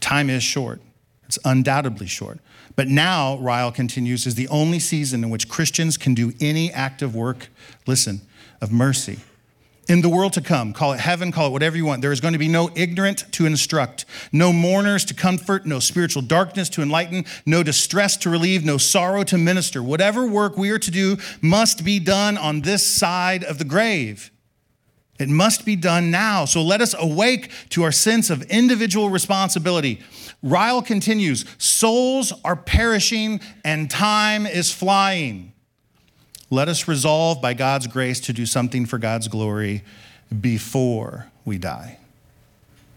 Time 0.00 0.30
is 0.30 0.42
short. 0.42 0.80
It's 1.26 1.38
undoubtedly 1.44 2.06
short. 2.06 2.38
But 2.76 2.88
now, 2.88 3.38
Ryle 3.38 3.72
continues, 3.72 4.26
is 4.26 4.34
the 4.34 4.48
only 4.48 4.78
season 4.78 5.24
in 5.24 5.30
which 5.30 5.48
Christians 5.48 5.96
can 5.96 6.14
do 6.14 6.32
any 6.40 6.70
active 6.72 7.14
work, 7.14 7.48
listen, 7.86 8.20
of 8.60 8.70
mercy. 8.70 9.18
In 9.88 10.00
the 10.00 10.08
world 10.08 10.32
to 10.32 10.40
come, 10.40 10.72
call 10.72 10.94
it 10.94 11.00
heaven, 11.00 11.30
call 11.30 11.46
it 11.46 11.52
whatever 11.52 11.76
you 11.76 11.86
want, 11.86 12.02
there 12.02 12.10
is 12.10 12.20
going 12.20 12.32
to 12.32 12.38
be 12.38 12.48
no 12.48 12.70
ignorant 12.74 13.30
to 13.32 13.46
instruct, 13.46 14.04
no 14.32 14.52
mourners 14.52 15.04
to 15.04 15.14
comfort, 15.14 15.64
no 15.64 15.78
spiritual 15.78 16.22
darkness 16.22 16.68
to 16.70 16.82
enlighten, 16.82 17.24
no 17.46 17.62
distress 17.62 18.16
to 18.18 18.30
relieve, 18.30 18.64
no 18.64 18.78
sorrow 18.78 19.22
to 19.22 19.38
minister. 19.38 19.84
Whatever 19.84 20.26
work 20.26 20.56
we 20.56 20.70
are 20.70 20.78
to 20.80 20.90
do 20.90 21.18
must 21.40 21.84
be 21.84 22.00
done 22.00 22.36
on 22.36 22.62
this 22.62 22.84
side 22.84 23.44
of 23.44 23.58
the 23.58 23.64
grave. 23.64 24.32
It 25.20 25.28
must 25.28 25.64
be 25.64 25.76
done 25.76 26.10
now. 26.10 26.46
So 26.46 26.62
let 26.62 26.80
us 26.80 26.94
awake 26.98 27.52
to 27.70 27.84
our 27.84 27.92
sense 27.92 28.28
of 28.28 28.42
individual 28.42 29.08
responsibility. 29.08 30.00
Ryle 30.42 30.82
continues 30.82 31.44
souls 31.58 32.32
are 32.44 32.56
perishing 32.56 33.40
and 33.64 33.88
time 33.88 34.46
is 34.46 34.72
flying. 34.72 35.52
Let 36.50 36.68
us 36.68 36.86
resolve 36.86 37.42
by 37.42 37.54
God's 37.54 37.86
grace 37.86 38.20
to 38.20 38.32
do 38.32 38.46
something 38.46 38.86
for 38.86 38.98
God's 38.98 39.28
glory 39.28 39.82
before 40.40 41.26
we 41.44 41.58
die. 41.58 41.98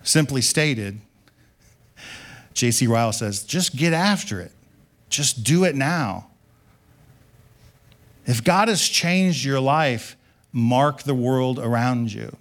Simply 0.04 0.42
stated, 0.42 1.02
J.C. 2.54 2.88
Ryle 2.88 3.12
says, 3.12 3.44
just 3.44 3.76
get 3.76 3.94
after 3.94 4.40
it. 4.40 4.52
Just 5.10 5.44
do 5.44 5.64
it 5.64 5.76
now. 5.76 6.28
If 8.26 8.44
God 8.44 8.68
has 8.68 8.88
changed 8.88 9.44
your 9.44 9.60
life, 9.60 10.16
mark 10.52 11.04
the 11.04 11.16
world 11.16 11.58
around 11.58 12.14
you. 12.14 12.36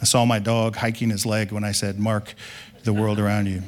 I 0.00 0.04
saw 0.04 0.24
my 0.26 0.38
dog 0.38 0.76
hiking 0.76 1.08
his 1.08 1.24
leg 1.24 1.52
when 1.52 1.64
I 1.64 1.72
said, 1.72 1.98
Mark 1.98 2.34
the 2.84 2.92
world 2.92 3.18
around 3.18 3.46
you. 3.46 3.62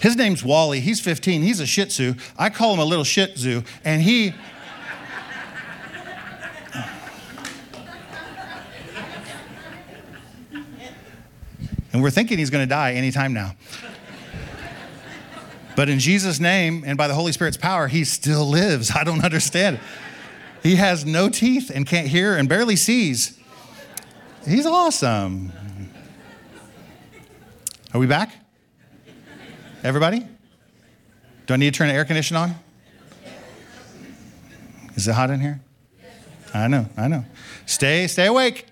His 0.00 0.16
name's 0.16 0.44
Wally. 0.44 0.80
He's 0.80 1.00
15. 1.00 1.42
He's 1.42 1.60
a 1.60 1.66
Shih 1.66 1.86
Tzu. 1.86 2.14
I 2.38 2.50
call 2.50 2.72
him 2.74 2.78
a 2.78 2.84
little 2.84 3.04
Shih 3.04 3.26
Tzu, 3.26 3.62
and 3.84 4.02
he. 4.02 4.32
and 11.92 12.02
we're 12.02 12.10
thinking 12.10 12.38
he's 12.38 12.50
going 12.50 12.62
to 12.62 12.68
die 12.68 12.92
anytime 12.92 13.32
now. 13.32 13.56
But 15.74 15.88
in 15.88 15.98
Jesus' 15.98 16.40
name 16.40 16.82
and 16.86 16.98
by 16.98 17.06
the 17.06 17.14
Holy 17.14 17.32
Spirit's 17.32 17.56
power, 17.56 17.88
he 17.88 18.04
still 18.04 18.44
lives. 18.44 18.92
I 18.94 19.04
don't 19.04 19.24
understand. 19.24 19.80
He 20.62 20.76
has 20.76 21.04
no 21.04 21.28
teeth 21.28 21.70
and 21.72 21.86
can't 21.86 22.08
hear 22.08 22.36
and 22.36 22.48
barely 22.48 22.76
sees. 22.76 23.38
He's 24.44 24.66
awesome. 24.66 25.52
Are 27.94 28.00
we 28.00 28.06
back? 28.06 28.47
Everybody? 29.84 30.26
Do 31.46 31.54
I 31.54 31.56
need 31.56 31.72
to 31.72 31.78
turn 31.78 31.88
the 31.88 31.94
air 31.94 32.04
conditioning 32.04 32.42
on? 32.42 32.54
Is 34.96 35.06
it 35.06 35.12
hot 35.12 35.30
in 35.30 35.40
here? 35.40 35.60
I 36.52 36.66
know, 36.66 36.86
I 36.96 37.06
know. 37.06 37.24
Stay, 37.66 38.06
stay 38.08 38.26
awake. 38.26 38.66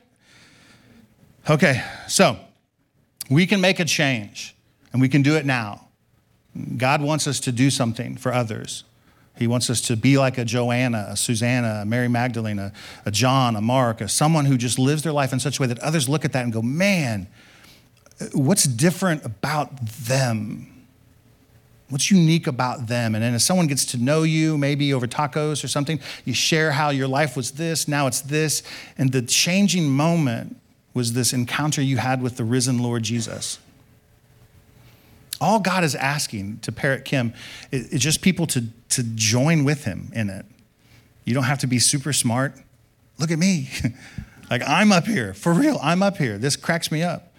Okay, 1.49 1.85
so 2.09 2.37
we 3.31 3.47
can 3.47 3.61
make 3.61 3.79
a 3.79 3.85
change 3.85 4.57
and 4.93 5.01
we 5.01 5.09
can 5.09 5.23
do 5.23 5.37
it 5.37 5.47
now. 5.47 5.87
God 6.77 7.03
wants 7.03 7.29
us 7.29 7.39
to 7.41 7.53
do 7.53 7.71
something 7.71 8.17
for 8.17 8.33
others. 8.33 8.83
He 9.39 9.47
wants 9.47 9.71
us 9.71 9.81
to 9.83 9.97
be 9.97 10.19
like 10.19 10.39
a 10.39 10.45
Joanna, 10.45 11.07
a 11.11 11.17
Susanna, 11.17 11.83
a 11.83 11.85
Mary 11.85 12.09
Magdalene, 12.09 12.59
a, 12.59 12.73
a 13.05 13.11
John, 13.11 13.55
a 13.55 13.61
Mark, 13.61 14.01
a 14.01 14.09
someone 14.09 14.47
who 14.47 14.57
just 14.57 14.79
lives 14.79 15.03
their 15.03 15.13
life 15.13 15.33
in 15.33 15.39
such 15.39 15.59
a 15.59 15.63
way 15.63 15.69
that 15.69 15.79
others 15.81 16.09
look 16.09 16.25
at 16.25 16.33
that 16.33 16.43
and 16.43 16.53
go, 16.53 16.63
man, 16.63 17.29
what's 18.33 18.65
different 18.65 19.25
about 19.25 19.79
them? 19.87 20.76
What's 21.89 22.11
unique 22.11 22.47
about 22.47 22.89
them? 22.89 23.15
And 23.15 23.23
then 23.23 23.35
as 23.35 23.45
someone 23.45 23.69
gets 23.69 23.85
to 23.87 23.99
know 23.99 24.25
you, 24.25 24.59
maybe 24.59 24.93
over 24.93 25.07
tacos 25.07 25.63
or 25.63 25.69
something, 25.69 26.01
you 26.25 26.35
share 26.35 26.73
how 26.73 26.91
your 26.91 27.07
life 27.07 27.37
was 27.37 27.53
this, 27.53 27.87
now 27.87 28.07
it's 28.09 28.21
this. 28.23 28.63
And 28.99 29.13
the 29.13 29.23
changing 29.23 29.89
moment 29.89 30.57
was 30.95 31.13
this 31.13 31.33
encounter 31.33 31.81
you 31.81 31.99
had 31.99 32.23
with 32.23 32.37
the 32.37 32.45
risen 32.45 32.79
Lord 32.79 33.05
Jesus. 33.05 33.59
All 35.41 35.61
God 35.61 35.85
is 35.85 35.95
asking 35.95 36.59
to 36.61 36.73
Parrot 36.73 37.05
Kim 37.05 37.35
is 37.71 38.01
just 38.01 38.23
people 38.23 38.47
to, 38.49 38.65
to 38.91 39.03
join 39.03 39.65
with 39.65 39.85
him 39.85 40.11
in 40.15 40.31
it. 40.31 40.47
You 41.25 41.35
don't 41.35 41.45
have 41.45 41.59
to 41.59 41.67
be 41.67 41.79
super 41.79 42.13
smart. 42.13 42.55
Look 43.19 43.31
at 43.31 43.39
me. 43.39 43.69
like 44.51 44.63
I'm 44.67 44.93
up 44.93 45.07
here. 45.07 45.35
For 45.35 45.53
real, 45.53 45.79
I'm 45.83 46.03
up 46.03 46.17
here. 46.17 46.39
This 46.39 46.57
cracks 46.57 46.91
me 46.91 47.03
up. 47.03 47.33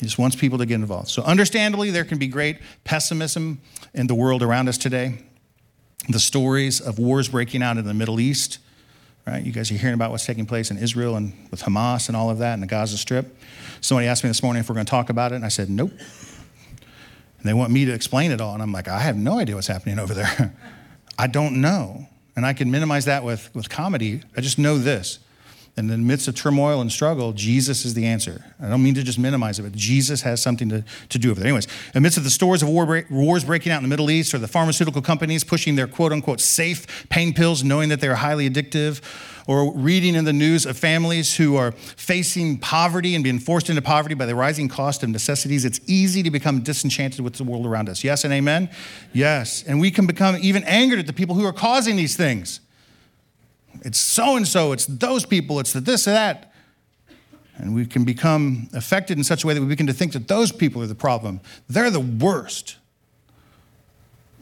He 0.00 0.06
just 0.06 0.18
wants 0.18 0.34
people 0.34 0.56
to 0.58 0.66
get 0.66 0.76
involved. 0.76 1.08
So, 1.08 1.22
understandably, 1.22 1.90
there 1.90 2.04
can 2.04 2.16
be 2.16 2.26
great 2.26 2.56
pessimism 2.84 3.60
in 3.92 4.06
the 4.06 4.14
world 4.14 4.42
around 4.42 4.68
us 4.68 4.78
today. 4.78 5.18
The 6.08 6.18
stories 6.18 6.80
of 6.80 6.98
wars 6.98 7.28
breaking 7.28 7.62
out 7.62 7.76
in 7.76 7.84
the 7.84 7.92
Middle 7.92 8.18
East, 8.18 8.58
right? 9.26 9.44
You 9.44 9.52
guys 9.52 9.70
are 9.70 9.74
hearing 9.74 9.94
about 9.94 10.10
what's 10.10 10.24
taking 10.24 10.46
place 10.46 10.70
in 10.70 10.78
Israel 10.78 11.16
and 11.16 11.34
with 11.50 11.62
Hamas 11.62 12.08
and 12.08 12.16
all 12.16 12.30
of 12.30 12.38
that 12.38 12.54
and 12.54 12.62
the 12.62 12.66
Gaza 12.66 12.96
Strip. 12.96 13.36
Somebody 13.82 14.08
asked 14.08 14.24
me 14.24 14.30
this 14.30 14.42
morning 14.42 14.60
if 14.60 14.70
we're 14.70 14.74
going 14.74 14.86
to 14.86 14.90
talk 14.90 15.10
about 15.10 15.32
it, 15.32 15.34
and 15.34 15.44
I 15.44 15.48
said, 15.48 15.68
nope. 15.68 15.90
And 15.90 17.48
they 17.48 17.52
want 17.52 17.70
me 17.70 17.84
to 17.84 17.92
explain 17.92 18.30
it 18.30 18.40
all. 18.40 18.54
And 18.54 18.62
I'm 18.62 18.72
like, 18.72 18.88
I 18.88 19.00
have 19.00 19.16
no 19.16 19.38
idea 19.38 19.54
what's 19.54 19.66
happening 19.66 19.98
over 19.98 20.14
there. 20.14 20.54
I 21.18 21.26
don't 21.26 21.60
know. 21.60 22.08
And 22.36 22.46
I 22.46 22.54
can 22.54 22.70
minimize 22.70 23.04
that 23.04 23.22
with, 23.22 23.54
with 23.54 23.68
comedy. 23.68 24.22
I 24.34 24.40
just 24.40 24.58
know 24.58 24.78
this 24.78 25.18
in 25.76 25.86
the 25.86 25.96
midst 25.96 26.28
of 26.28 26.34
turmoil 26.34 26.80
and 26.80 26.90
struggle, 26.90 27.32
Jesus 27.32 27.84
is 27.84 27.94
the 27.94 28.06
answer. 28.06 28.44
I 28.60 28.68
don't 28.68 28.82
mean 28.82 28.94
to 28.94 29.02
just 29.02 29.18
minimize 29.18 29.58
it, 29.58 29.62
but 29.62 29.72
Jesus 29.72 30.22
has 30.22 30.42
something 30.42 30.68
to, 30.68 30.84
to 31.08 31.18
do 31.18 31.30
with 31.30 31.38
it. 31.38 31.44
Anyways, 31.44 31.66
in 31.66 31.92
the 31.94 32.00
midst 32.00 32.18
of 32.18 32.24
the 32.24 32.30
stores 32.30 32.62
of 32.62 32.68
war, 32.68 33.04
wars 33.08 33.44
breaking 33.44 33.72
out 33.72 33.76
in 33.76 33.82
the 33.82 33.88
Middle 33.88 34.10
East 34.10 34.34
or 34.34 34.38
the 34.38 34.48
pharmaceutical 34.48 35.00
companies 35.00 35.44
pushing 35.44 35.76
their 35.76 35.86
quote 35.86 36.12
unquote 36.12 36.40
safe 36.40 37.08
pain 37.08 37.32
pills, 37.32 37.64
knowing 37.64 37.88
that 37.88 38.00
they're 38.00 38.16
highly 38.16 38.50
addictive, 38.50 39.00
or 39.46 39.72
reading 39.72 40.14
in 40.14 40.24
the 40.24 40.32
news 40.32 40.66
of 40.66 40.76
families 40.76 41.36
who 41.36 41.56
are 41.56 41.72
facing 41.72 42.58
poverty 42.58 43.14
and 43.14 43.24
being 43.24 43.38
forced 43.38 43.68
into 43.68 43.82
poverty 43.82 44.14
by 44.14 44.26
the 44.26 44.34
rising 44.34 44.68
cost 44.68 45.02
of 45.02 45.08
necessities, 45.08 45.64
it's 45.64 45.80
easy 45.86 46.22
to 46.22 46.30
become 46.30 46.60
disenchanted 46.60 47.20
with 47.20 47.34
the 47.34 47.44
world 47.44 47.66
around 47.66 47.88
us. 47.88 48.04
Yes 48.04 48.24
and 48.24 48.32
amen? 48.32 48.70
Yes. 49.12 49.64
And 49.66 49.80
we 49.80 49.90
can 49.90 50.06
become 50.06 50.36
even 50.40 50.62
angered 50.64 50.98
at 50.98 51.06
the 51.06 51.12
people 51.12 51.34
who 51.34 51.44
are 51.44 51.52
causing 51.52 51.96
these 51.96 52.16
things. 52.16 52.60
It's 53.82 53.98
so 53.98 54.36
and 54.36 54.46
so, 54.46 54.72
it's 54.72 54.86
those 54.86 55.24
people, 55.24 55.60
it's 55.60 55.72
the 55.72 55.80
this 55.80 56.06
or 56.06 56.12
that. 56.12 56.52
And 57.56 57.74
we 57.74 57.84
can 57.84 58.04
become 58.04 58.68
affected 58.72 59.18
in 59.18 59.24
such 59.24 59.44
a 59.44 59.46
way 59.46 59.54
that 59.54 59.60
we 59.60 59.66
begin 59.66 59.86
to 59.86 59.92
think 59.92 60.12
that 60.12 60.28
those 60.28 60.50
people 60.50 60.82
are 60.82 60.86
the 60.86 60.94
problem. 60.94 61.40
They're 61.68 61.90
the 61.90 62.00
worst. 62.00 62.76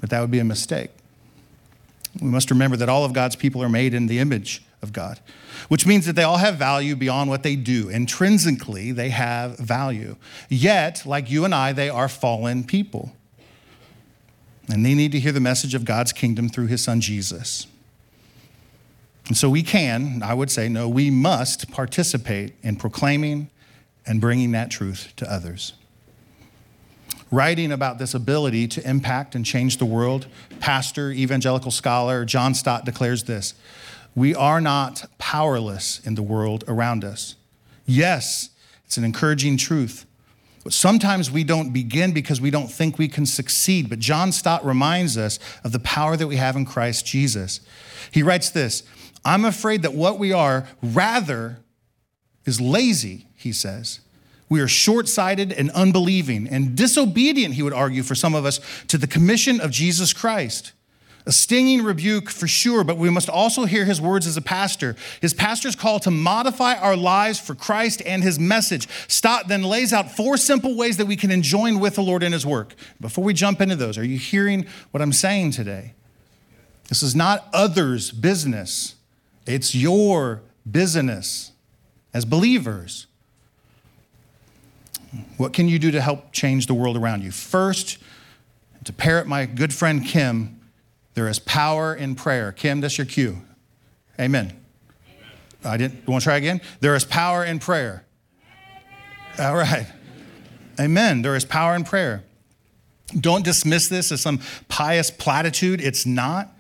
But 0.01 0.11
that 0.11 0.21
would 0.21 0.31
be 0.31 0.39
a 0.39 0.45
mistake. 0.45 0.91
We 2.21 2.29
must 2.29 2.51
remember 2.51 2.77
that 2.77 2.89
all 2.89 3.05
of 3.05 3.13
God's 3.13 3.37
people 3.37 3.63
are 3.63 3.69
made 3.69 3.93
in 3.93 4.07
the 4.07 4.19
image 4.19 4.63
of 4.83 4.93
God, 4.93 5.19
which 5.69 5.87
means 5.87 6.07
that 6.07 6.15
they 6.15 6.23
all 6.23 6.37
have 6.37 6.57
value 6.57 6.95
beyond 6.95 7.29
what 7.29 7.43
they 7.43 7.57
do. 7.57 7.89
Intrinsically, 7.89 8.93
they 8.93 9.11
have 9.11 9.59
value. 9.59 10.17
Yet, 10.49 11.05
like 11.05 11.31
you 11.31 11.45
and 11.45 11.55
I, 11.55 11.73
they 11.73 11.89
are 11.89 12.09
fallen 12.09 12.65
people. 12.65 13.13
And 14.69 14.85
they 14.85 14.95
need 14.95 15.13
to 15.13 15.21
hear 15.21 15.33
the 15.33 15.41
message 15.41 15.75
of 15.75 15.85
God's 15.85 16.13
kingdom 16.13 16.49
through 16.49 16.67
his 16.67 16.83
son 16.85 17.01
Jesus. 17.01 17.67
And 19.29 19.37
so 19.37 19.51
we 19.51 19.63
can, 19.63 20.23
I 20.23 20.35
would 20.35 20.51
say, 20.51 20.69
no, 20.69 20.89
we 20.89 21.11
must 21.11 21.71
participate 21.71 22.55
in 22.63 22.77
proclaiming 22.77 23.51
and 24.07 24.21
bringing 24.21 24.53
that 24.53 24.71
truth 24.71 25.13
to 25.17 25.31
others. 25.31 25.75
Writing 27.31 27.71
about 27.71 27.99
this 27.99 28.15
ability 28.15 28.67
to 28.69 28.89
impact 28.89 29.35
and 29.35 29.45
change 29.45 29.77
the 29.77 29.85
world, 29.85 30.27
pastor, 30.61 31.13
evangelical 31.13 31.71
scholar 31.71 32.25
John 32.25 32.55
Stott 32.55 32.87
declares 32.87 33.25
this 33.25 33.53
We 34.15 34.35
are 34.35 34.63
not 34.63 35.05
powerless 35.19 36.01
in 36.07 36.15
the 36.15 36.23
world 36.23 36.65
around 36.67 37.05
us. 37.05 37.35
Yes, 37.85 38.49
it's 38.87 38.97
an 38.97 39.05
encouraging 39.05 39.59
truth. 39.59 40.07
But 40.65 40.73
sometimes 40.73 41.31
we 41.31 41.45
don't 41.45 41.73
begin 41.73 42.13
because 42.13 42.41
we 42.41 42.51
don't 42.51 42.71
think 42.71 42.99
we 42.99 43.09
can 43.09 43.27
succeed. 43.27 43.89
But 43.89 43.99
John 43.99 44.33
Stott 44.33 44.65
reminds 44.65 45.17
us 45.17 45.39
of 45.65 45.73
the 45.73 45.79
power 45.79 46.17
that 46.17 46.27
we 46.27 46.37
have 46.37 46.57
in 46.57 46.65
Christ 46.65 47.07
Jesus. 47.07 47.61
He 48.11 48.23
writes 48.23 48.51
this 48.51 48.83
I'm 49.29 49.45
afraid 49.45 49.83
that 49.83 49.93
what 49.93 50.19
we 50.19 50.33
are 50.33 50.67
rather 50.83 51.59
is 52.47 52.63
lazy, 52.63 53.27
he 53.35 53.53
says. 53.53 54.01
We 54.49 54.61
are 54.61 54.69
short 54.69 55.07
sighted 55.07 55.53
and 55.53 55.71
unbelieving 55.73 56.49
and 56.49 56.75
disobedient, 56.75 57.53
he 57.53 57.63
would 57.63 57.75
argue, 57.75 58.03
for 58.03 58.15
some 58.15 58.35
of 58.35 58.47
us, 58.47 58.59
to 58.87 58.97
the 58.97 59.07
commission 59.07 59.61
of 59.61 59.71
Jesus 59.71 60.15
Christ. 60.15 60.73
A 61.27 61.33
stinging 61.33 61.83
rebuke 61.83 62.31
for 62.31 62.49
sure, 62.49 62.85
but 62.85 62.97
we 62.97 63.11
must 63.11 63.29
also 63.29 63.67
hear 63.67 63.85
his 63.85 64.01
words 64.01 64.27
as 64.27 64.39
a 64.39 64.41
pastor. 64.41 64.97
His 65.21 65.35
pastor's 65.35 65.77
call 65.77 66.01
to 66.01 66.11
modify 66.11 66.77
our 66.77 66.97
lives 66.97 67.39
for 67.39 67.55
Christ 67.55 68.01
and 68.07 68.23
his 68.23 68.39
message. 68.39 68.89
Stott 69.09 69.47
then 69.47 69.63
lays 69.63 69.93
out 69.93 70.11
four 70.11 70.39
simple 70.39 70.75
ways 70.75 70.97
that 70.97 71.05
we 71.05 71.17
can 71.17 71.31
enjoin 71.31 71.81
with 71.81 71.97
the 71.97 72.03
Lord 72.03 72.23
in 72.23 72.33
his 72.33 72.47
work. 72.47 72.75
Before 72.99 73.25
we 73.25 73.35
jump 73.35 73.61
into 73.61 73.77
those, 73.77 73.99
are 73.99 74.05
you 74.05 74.17
hearing 74.17 74.65
what 74.91 75.03
I'm 75.03 75.13
saying 75.13 75.51
today? 75.51 75.93
This 76.89 77.03
is 77.03 77.15
not 77.15 77.47
others' 77.53 78.11
business. 78.11 78.95
It's 79.49 79.75
your 79.75 80.43
business 80.71 81.53
as 82.13 82.27
believers. 82.27 83.07
What 85.39 85.55
can 85.55 85.69
you 85.69 85.79
do 85.79 85.91
to 85.91 86.03
help 86.03 86.33
change 86.33 86.67
the 86.67 86.75
world 86.75 86.99
around 86.99 87.25
you? 87.25 87.31
First, 87.31 87.97
to 88.85 88.93
parrot 88.93 89.27
my 89.27 89.47
good 89.47 89.73
friend 89.73 90.05
Kim, 90.05 90.61
there 91.15 91.29
is 91.29 91.39
power 91.39 91.95
in 91.95 92.15
prayer. 92.15 92.53
Kim, 92.53 92.83
that's 92.83 92.99
your 92.99 93.07
cue. 93.07 93.39
Amen. 94.21 94.53
I 95.65 95.79
didn't 95.79 96.07
want 96.07 96.23
to 96.23 96.27
try 96.27 96.37
again? 96.37 96.61
There 96.81 96.95
is 96.95 97.05
power 97.05 97.43
in 97.43 97.59
prayer. 97.59 98.05
All 99.39 99.57
right. 99.57 99.87
Amen. 100.79 101.23
There 101.23 101.35
is 101.35 101.45
power 101.47 101.75
in 101.75 101.85
prayer. 101.85 102.23
Don't 103.19 103.45
dismiss 103.45 103.89
this 103.89 104.13
as 104.13 104.21
some 104.21 104.41
pious 104.69 105.11
platitude. 105.11 105.81
It's 105.81 106.05
not. 106.05 106.53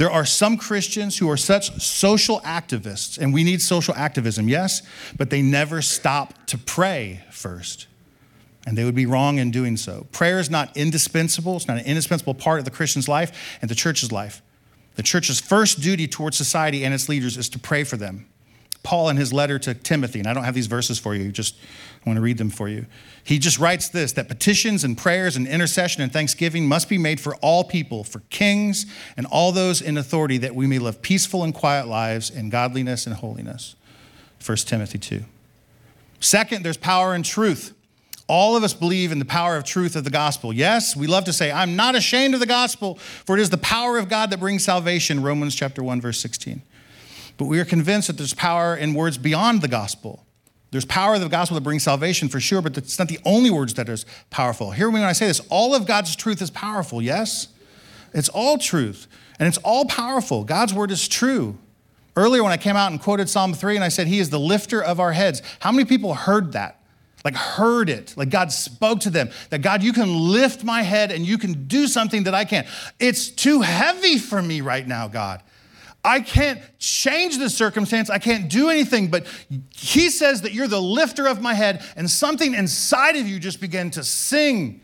There 0.00 0.10
are 0.10 0.24
some 0.24 0.56
Christians 0.56 1.18
who 1.18 1.28
are 1.28 1.36
such 1.36 1.78
social 1.78 2.40
activists, 2.40 3.18
and 3.18 3.34
we 3.34 3.44
need 3.44 3.60
social 3.60 3.94
activism, 3.94 4.48
yes, 4.48 4.80
but 5.14 5.28
they 5.28 5.42
never 5.42 5.82
stop 5.82 6.32
to 6.46 6.56
pray 6.56 7.22
first. 7.30 7.86
And 8.66 8.78
they 8.78 8.84
would 8.84 8.94
be 8.94 9.04
wrong 9.04 9.36
in 9.36 9.50
doing 9.50 9.76
so. 9.76 10.06
Prayer 10.10 10.38
is 10.38 10.48
not 10.48 10.74
indispensable, 10.74 11.56
it's 11.56 11.68
not 11.68 11.76
an 11.76 11.84
indispensable 11.84 12.32
part 12.32 12.60
of 12.60 12.64
the 12.64 12.70
Christian's 12.70 13.08
life 13.08 13.58
and 13.60 13.70
the 13.70 13.74
church's 13.74 14.10
life. 14.10 14.40
The 14.94 15.02
church's 15.02 15.38
first 15.38 15.82
duty 15.82 16.08
towards 16.08 16.38
society 16.38 16.82
and 16.82 16.94
its 16.94 17.06
leaders 17.10 17.36
is 17.36 17.50
to 17.50 17.58
pray 17.58 17.84
for 17.84 17.98
them. 17.98 18.24
Paul, 18.82 19.10
in 19.10 19.18
his 19.18 19.34
letter 19.34 19.58
to 19.58 19.74
Timothy, 19.74 20.20
and 20.20 20.26
I 20.26 20.32
don't 20.32 20.44
have 20.44 20.54
these 20.54 20.66
verses 20.66 20.98
for 20.98 21.14
you, 21.14 21.30
just 21.30 21.56
I 22.04 22.08
want 22.08 22.16
to 22.16 22.22
read 22.22 22.38
them 22.38 22.48
for 22.48 22.68
you. 22.68 22.86
He 23.22 23.38
just 23.38 23.58
writes 23.58 23.88
this 23.88 24.12
that 24.12 24.28
petitions 24.28 24.84
and 24.84 24.96
prayers 24.96 25.36
and 25.36 25.46
intercession 25.46 26.02
and 26.02 26.10
thanksgiving 26.12 26.66
must 26.66 26.88
be 26.88 26.96
made 26.96 27.20
for 27.20 27.36
all 27.36 27.62
people, 27.62 28.04
for 28.04 28.20
kings 28.30 28.86
and 29.16 29.26
all 29.26 29.52
those 29.52 29.82
in 29.82 29.98
authority, 29.98 30.38
that 30.38 30.54
we 30.54 30.66
may 30.66 30.78
live 30.78 31.02
peaceful 31.02 31.44
and 31.44 31.54
quiet 31.54 31.86
lives 31.86 32.30
in 32.30 32.48
godliness 32.48 33.06
and 33.06 33.16
holiness. 33.16 33.76
1 34.44 34.56
Timothy 34.58 34.98
2. 34.98 35.24
Second, 36.20 36.64
there's 36.64 36.78
power 36.78 37.14
in 37.14 37.22
truth. 37.22 37.74
All 38.26 38.56
of 38.56 38.62
us 38.62 38.72
believe 38.72 39.12
in 39.12 39.18
the 39.18 39.24
power 39.24 39.56
of 39.56 39.64
truth 39.64 39.96
of 39.96 40.04
the 40.04 40.10
gospel. 40.10 40.52
Yes, 40.52 40.94
we 40.94 41.06
love 41.06 41.24
to 41.24 41.32
say, 41.32 41.50
I'm 41.50 41.76
not 41.76 41.96
ashamed 41.96 42.32
of 42.32 42.40
the 42.40 42.46
gospel, 42.46 42.94
for 42.94 43.36
it 43.36 43.40
is 43.40 43.50
the 43.50 43.58
power 43.58 43.98
of 43.98 44.08
God 44.08 44.30
that 44.30 44.38
brings 44.38 44.64
salvation, 44.64 45.22
Romans 45.22 45.54
chapter 45.54 45.82
1, 45.82 46.00
verse 46.00 46.20
16. 46.20 46.62
But 47.36 47.46
we 47.46 47.58
are 47.58 47.64
convinced 47.64 48.06
that 48.06 48.16
there's 48.16 48.34
power 48.34 48.76
in 48.76 48.94
words 48.94 49.18
beyond 49.18 49.62
the 49.62 49.68
gospel. 49.68 50.24
There's 50.70 50.84
power 50.84 51.14
of 51.14 51.20
the 51.20 51.28
gospel 51.28 51.56
that 51.56 51.62
brings 51.62 51.82
salvation 51.82 52.28
for 52.28 52.38
sure, 52.38 52.62
but 52.62 52.78
it's 52.78 52.98
not 52.98 53.08
the 53.08 53.18
only 53.24 53.50
words 53.50 53.74
that 53.74 53.88
is 53.88 54.06
powerful. 54.30 54.70
Hear 54.70 54.88
me 54.88 55.00
when 55.00 55.08
I 55.08 55.12
say 55.12 55.26
this 55.26 55.40
all 55.50 55.74
of 55.74 55.86
God's 55.86 56.14
truth 56.14 56.40
is 56.40 56.50
powerful, 56.50 57.02
yes? 57.02 57.48
It's 58.12 58.28
all 58.28 58.58
truth, 58.58 59.06
and 59.38 59.48
it's 59.48 59.58
all 59.58 59.84
powerful. 59.84 60.44
God's 60.44 60.72
word 60.72 60.90
is 60.90 61.08
true. 61.08 61.58
Earlier, 62.16 62.42
when 62.42 62.52
I 62.52 62.56
came 62.56 62.76
out 62.76 62.90
and 62.90 63.00
quoted 63.00 63.28
Psalm 63.28 63.54
3 63.54 63.76
and 63.76 63.84
I 63.84 63.88
said, 63.88 64.06
He 64.06 64.18
is 64.18 64.30
the 64.30 64.38
lifter 64.38 64.82
of 64.82 65.00
our 65.00 65.12
heads, 65.12 65.42
how 65.60 65.72
many 65.72 65.84
people 65.84 66.14
heard 66.14 66.52
that? 66.52 66.80
Like, 67.24 67.36
heard 67.36 67.90
it, 67.90 68.14
like 68.16 68.30
God 68.30 68.50
spoke 68.50 69.00
to 69.00 69.10
them, 69.10 69.30
that 69.50 69.60
God, 69.60 69.82
you 69.82 69.92
can 69.92 70.30
lift 70.30 70.64
my 70.64 70.82
head 70.82 71.12
and 71.12 71.26
you 71.26 71.36
can 71.36 71.66
do 71.66 71.86
something 71.86 72.24
that 72.24 72.34
I 72.34 72.44
can't. 72.44 72.66
It's 72.98 73.28
too 73.28 73.60
heavy 73.60 74.18
for 74.18 74.40
me 74.40 74.60
right 74.60 74.86
now, 74.86 75.06
God. 75.06 75.42
I 76.04 76.20
can't 76.20 76.60
change 76.78 77.38
the 77.38 77.50
circumstance. 77.50 78.08
I 78.08 78.18
can't 78.18 78.48
do 78.48 78.70
anything. 78.70 79.08
But 79.08 79.26
he 79.74 80.08
says 80.08 80.42
that 80.42 80.52
you're 80.52 80.68
the 80.68 80.80
lifter 80.80 81.26
of 81.26 81.42
my 81.42 81.54
head, 81.54 81.84
and 81.96 82.10
something 82.10 82.54
inside 82.54 83.16
of 83.16 83.26
you 83.26 83.38
just 83.38 83.60
began 83.60 83.90
to 83.92 84.04
sing. 84.04 84.80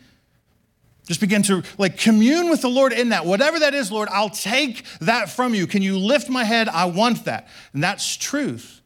Just 1.07 1.21
begin 1.21 1.43
to 1.45 1.63
like 1.79 1.99
commune 1.99 2.51
with 2.51 2.63
the 2.63 2.69
Lord 2.69 2.93
in 2.93 3.11
that. 3.11 3.25
Whatever 3.25 3.61
that 3.61 3.75
is, 3.75 3.93
Lord, 3.93 4.09
I'll 4.11 4.29
take 4.31 4.85
that 5.01 5.31
from 5.31 5.55
you. 5.55 5.67
Can 5.67 5.81
you 5.81 5.99
lift 5.99 6.29
my 6.29 6.45
head? 6.45 6.69
I 6.69 6.87
want 6.87 7.25
that. 7.25 7.49
And 7.73 7.83
that's 7.83 8.17
truth. 8.17 8.83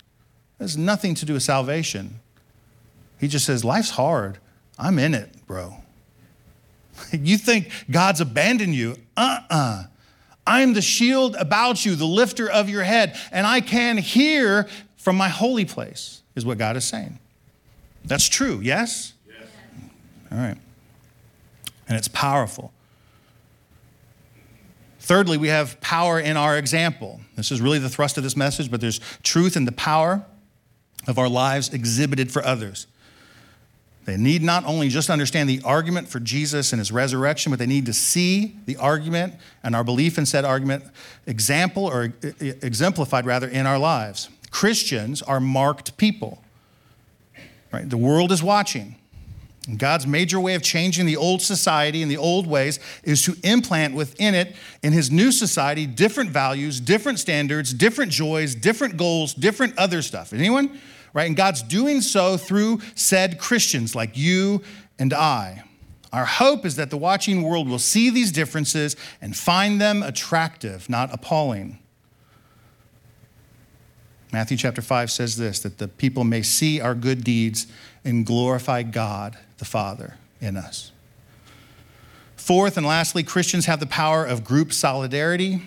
It 0.58 0.64
has 0.64 0.76
nothing 0.76 1.14
to 1.16 1.24
do 1.24 1.32
with 1.32 1.42
salvation. 1.42 2.20
He 3.18 3.26
just 3.26 3.46
says, 3.46 3.64
Life's 3.64 3.90
hard. 3.90 4.38
I'm 4.78 4.98
in 4.98 5.14
it, 5.14 5.46
bro. 5.46 5.76
You 7.12 7.38
think 7.38 7.70
God's 7.90 8.20
abandoned 8.20 8.74
you? 8.74 8.94
Uh 9.16 9.40
uh-uh. 9.50 9.56
uh. 9.56 9.84
I'm 10.46 10.72
the 10.72 10.82
shield 10.82 11.36
about 11.36 11.84
you, 11.84 11.94
the 11.94 12.06
lifter 12.06 12.50
of 12.50 12.68
your 12.68 12.82
head, 12.82 13.16
and 13.30 13.46
I 13.46 13.60
can 13.60 13.98
hear 13.98 14.68
from 14.96 15.16
my 15.16 15.28
holy 15.28 15.64
place, 15.64 16.22
is 16.34 16.44
what 16.44 16.58
God 16.58 16.76
is 16.76 16.84
saying. 16.84 17.18
That's 18.04 18.28
true, 18.28 18.60
yes? 18.60 19.12
Yes. 19.28 19.48
All 20.32 20.38
right. 20.38 20.56
And 21.88 21.96
it's 21.96 22.08
powerful. 22.08 22.72
Thirdly, 25.00 25.38
we 25.38 25.48
have 25.48 25.80
power 25.80 26.20
in 26.20 26.36
our 26.36 26.56
example. 26.56 27.20
This 27.34 27.50
is 27.50 27.60
really 27.60 27.78
the 27.78 27.88
thrust 27.88 28.16
of 28.16 28.22
this 28.22 28.36
message, 28.36 28.70
but 28.70 28.80
there's 28.80 29.00
truth 29.22 29.56
in 29.56 29.64
the 29.64 29.72
power 29.72 30.24
of 31.06 31.18
our 31.18 31.28
lives 31.28 31.72
exhibited 31.72 32.30
for 32.30 32.44
others. 32.44 32.86
They 34.10 34.16
need 34.16 34.42
not 34.42 34.64
only 34.64 34.88
just 34.88 35.08
understand 35.08 35.48
the 35.48 35.60
argument 35.64 36.08
for 36.08 36.18
Jesus 36.18 36.72
and 36.72 36.80
his 36.80 36.90
resurrection, 36.90 37.50
but 37.50 37.60
they 37.60 37.66
need 37.66 37.86
to 37.86 37.92
see 37.92 38.56
the 38.66 38.76
argument 38.76 39.34
and 39.62 39.76
our 39.76 39.84
belief 39.84 40.18
in 40.18 40.26
said 40.26 40.44
argument 40.44 40.82
example 41.28 41.84
or 41.84 42.12
exemplified 42.40 43.24
rather 43.24 43.46
in 43.46 43.66
our 43.66 43.78
lives. 43.78 44.28
Christians 44.50 45.22
are 45.22 45.38
marked 45.38 45.96
people. 45.96 46.42
Right? 47.72 47.88
The 47.88 47.96
world 47.96 48.32
is 48.32 48.42
watching. 48.42 48.96
And 49.68 49.78
God's 49.78 50.08
major 50.08 50.40
way 50.40 50.56
of 50.56 50.62
changing 50.62 51.06
the 51.06 51.16
old 51.16 51.40
society 51.40 52.02
and 52.02 52.10
the 52.10 52.16
old 52.16 52.48
ways 52.48 52.80
is 53.04 53.22
to 53.26 53.36
implant 53.44 53.94
within 53.94 54.34
it, 54.34 54.56
in 54.82 54.92
his 54.92 55.12
new 55.12 55.30
society, 55.30 55.86
different 55.86 56.30
values, 56.30 56.80
different 56.80 57.20
standards, 57.20 57.72
different 57.72 58.10
joys, 58.10 58.56
different 58.56 58.96
goals, 58.96 59.34
different 59.34 59.78
other 59.78 60.02
stuff. 60.02 60.32
Anyone? 60.32 60.80
Right? 61.12 61.26
And 61.26 61.36
God's 61.36 61.62
doing 61.62 62.00
so 62.00 62.36
through 62.36 62.80
said 62.94 63.38
Christians 63.38 63.94
like 63.94 64.16
you 64.16 64.62
and 64.98 65.12
I. 65.12 65.64
Our 66.12 66.24
hope 66.24 66.64
is 66.64 66.76
that 66.76 66.90
the 66.90 66.96
watching 66.96 67.42
world 67.42 67.68
will 67.68 67.78
see 67.78 68.10
these 68.10 68.32
differences 68.32 68.96
and 69.20 69.36
find 69.36 69.80
them 69.80 70.02
attractive, 70.02 70.88
not 70.88 71.12
appalling. 71.12 71.78
Matthew 74.32 74.56
chapter 74.56 74.82
5 74.82 75.10
says 75.10 75.36
this 75.36 75.60
that 75.60 75.78
the 75.78 75.88
people 75.88 76.24
may 76.24 76.42
see 76.42 76.80
our 76.80 76.94
good 76.94 77.24
deeds 77.24 77.66
and 78.04 78.24
glorify 78.24 78.82
God 78.82 79.36
the 79.58 79.64
Father 79.64 80.16
in 80.40 80.56
us. 80.56 80.92
Fourth 82.36 82.76
and 82.76 82.86
lastly, 82.86 83.22
Christians 83.22 83.66
have 83.66 83.80
the 83.80 83.86
power 83.86 84.24
of 84.24 84.44
group 84.44 84.72
solidarity. 84.72 85.62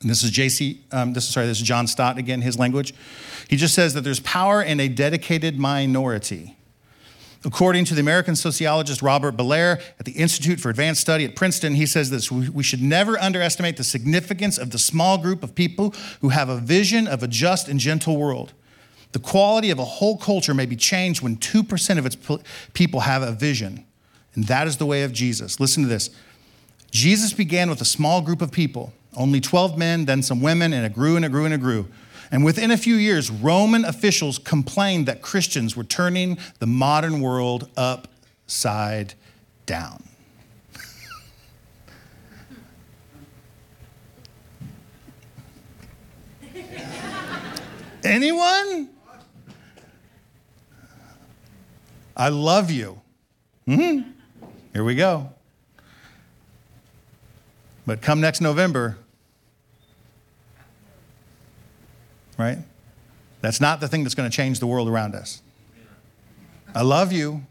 And 0.00 0.10
this 0.10 0.22
is 0.22 0.30
JC, 0.30 0.78
um, 0.92 1.12
this 1.12 1.24
is 1.24 1.30
sorry, 1.30 1.46
this 1.46 1.60
is 1.60 1.66
John 1.66 1.86
Stott 1.86 2.18
again, 2.18 2.42
his 2.42 2.58
language. 2.58 2.92
He 3.50 3.56
just 3.56 3.74
says 3.74 3.94
that 3.94 4.02
there's 4.02 4.20
power 4.20 4.62
in 4.62 4.78
a 4.78 4.86
dedicated 4.86 5.58
minority. 5.58 6.56
According 7.44 7.84
to 7.86 7.94
the 7.94 8.00
American 8.00 8.36
sociologist 8.36 9.02
Robert 9.02 9.36
Bellah 9.36 9.82
at 9.98 10.04
the 10.04 10.12
Institute 10.12 10.60
for 10.60 10.70
Advanced 10.70 11.00
Study 11.00 11.24
at 11.24 11.34
Princeton, 11.34 11.74
he 11.74 11.84
says 11.84 12.10
this 12.10 12.30
we 12.30 12.62
should 12.62 12.80
never 12.80 13.18
underestimate 13.18 13.76
the 13.76 13.82
significance 13.82 14.56
of 14.56 14.70
the 14.70 14.78
small 14.78 15.18
group 15.18 15.42
of 15.42 15.56
people 15.56 15.92
who 16.20 16.28
have 16.28 16.48
a 16.48 16.58
vision 16.58 17.08
of 17.08 17.24
a 17.24 17.26
just 17.26 17.66
and 17.66 17.80
gentle 17.80 18.16
world. 18.16 18.52
The 19.10 19.18
quality 19.18 19.70
of 19.70 19.80
a 19.80 19.84
whole 19.84 20.16
culture 20.16 20.54
may 20.54 20.66
be 20.66 20.76
changed 20.76 21.20
when 21.20 21.36
2% 21.36 21.98
of 21.98 22.06
its 22.06 22.16
people 22.72 23.00
have 23.00 23.22
a 23.22 23.32
vision. 23.32 23.84
And 24.36 24.44
that 24.44 24.68
is 24.68 24.76
the 24.76 24.86
way 24.86 25.02
of 25.02 25.12
Jesus. 25.12 25.58
Listen 25.58 25.82
to 25.82 25.88
this 25.88 26.10
Jesus 26.92 27.32
began 27.32 27.68
with 27.68 27.80
a 27.80 27.84
small 27.84 28.22
group 28.22 28.42
of 28.42 28.52
people, 28.52 28.92
only 29.16 29.40
12 29.40 29.76
men, 29.76 30.04
then 30.04 30.22
some 30.22 30.40
women, 30.40 30.72
and 30.72 30.86
it 30.86 30.94
grew 30.94 31.16
and 31.16 31.24
it 31.24 31.32
grew 31.32 31.46
and 31.46 31.54
it 31.54 31.60
grew. 31.60 31.88
And 32.32 32.44
within 32.44 32.70
a 32.70 32.76
few 32.76 32.94
years, 32.94 33.28
Roman 33.30 33.84
officials 33.84 34.38
complained 34.38 35.06
that 35.06 35.20
Christians 35.20 35.76
were 35.76 35.82
turning 35.82 36.38
the 36.60 36.66
modern 36.66 37.20
world 37.20 37.68
upside 37.76 39.14
down. 39.66 40.04
Anyone? 48.04 48.90
I 52.16 52.28
love 52.28 52.70
you. 52.70 53.00
Mm-hmm. 53.66 54.10
Here 54.72 54.84
we 54.84 54.94
go. 54.94 55.32
But 57.86 58.02
come 58.02 58.20
next 58.20 58.40
November, 58.40 58.98
right? 62.40 62.58
That's 63.40 63.60
not 63.60 63.80
the 63.80 63.88
thing 63.88 64.02
that's 64.02 64.14
going 64.14 64.28
to 64.30 64.34
change 64.34 64.60
the 64.60 64.66
world 64.66 64.88
around 64.88 65.14
us. 65.14 65.42
I 66.74 66.82
love 66.82 67.12
you. 67.12 67.46